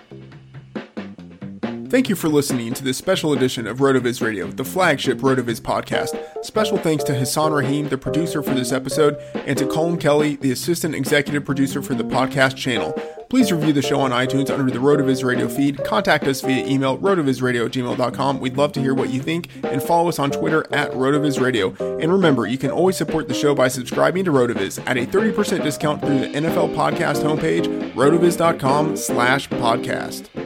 Thank 1.88 2.08
you 2.08 2.16
for 2.16 2.28
listening 2.28 2.74
to 2.74 2.82
this 2.82 2.98
special 2.98 3.32
edition 3.32 3.66
of 3.66 3.78
RotoViz 3.78 4.20
Radio, 4.20 4.48
the 4.48 4.64
flagship 4.64 5.18
RotoViz 5.18 5.60
podcast. 5.60 6.44
Special 6.44 6.76
thanks 6.78 7.04
to 7.04 7.14
Hassan 7.14 7.52
Rahim, 7.52 7.88
the 7.88 7.98
producer 7.98 8.42
for 8.42 8.54
this 8.54 8.72
episode, 8.72 9.16
and 9.34 9.56
to 9.58 9.66
Colin 9.66 9.96
Kelly, 9.96 10.36
the 10.36 10.50
assistant 10.50 10.94
executive 10.94 11.44
producer 11.44 11.82
for 11.82 11.94
the 11.94 12.04
podcast 12.04 12.56
channel. 12.56 12.92
Please 13.28 13.50
review 13.50 13.72
the 13.72 13.82
show 13.82 14.00
on 14.00 14.12
iTunes 14.12 14.50
under 14.50 14.70
the 14.70 14.78
RotoViz 14.78 15.24
Radio 15.24 15.48
feed. 15.48 15.82
Contact 15.84 16.24
us 16.24 16.40
via 16.40 16.64
email, 16.66 16.96
rotovizradio 16.98 17.66
at 17.66 17.72
gmail.com. 17.72 18.40
We'd 18.40 18.56
love 18.56 18.72
to 18.74 18.80
hear 18.80 18.94
what 18.94 19.10
you 19.10 19.20
think, 19.20 19.48
and 19.64 19.82
follow 19.82 20.08
us 20.08 20.18
on 20.18 20.30
Twitter 20.30 20.64
at 20.72 20.92
RotoViz 20.92 21.40
Radio. 21.40 21.74
And 21.98 22.12
remember, 22.12 22.46
you 22.46 22.58
can 22.58 22.70
always 22.70 22.96
support 22.96 23.26
the 23.28 23.34
show 23.34 23.54
by 23.54 23.68
subscribing 23.68 24.24
to 24.26 24.30
RotoViz 24.30 24.82
at 24.86 24.96
a 24.96 25.06
30% 25.06 25.62
discount 25.62 26.00
through 26.00 26.20
the 26.20 26.26
NFL 26.28 26.74
podcast 26.74 27.22
homepage, 27.22 27.92
rotoviz.com 27.94 28.96
slash 28.96 29.48
podcast. 29.48 30.45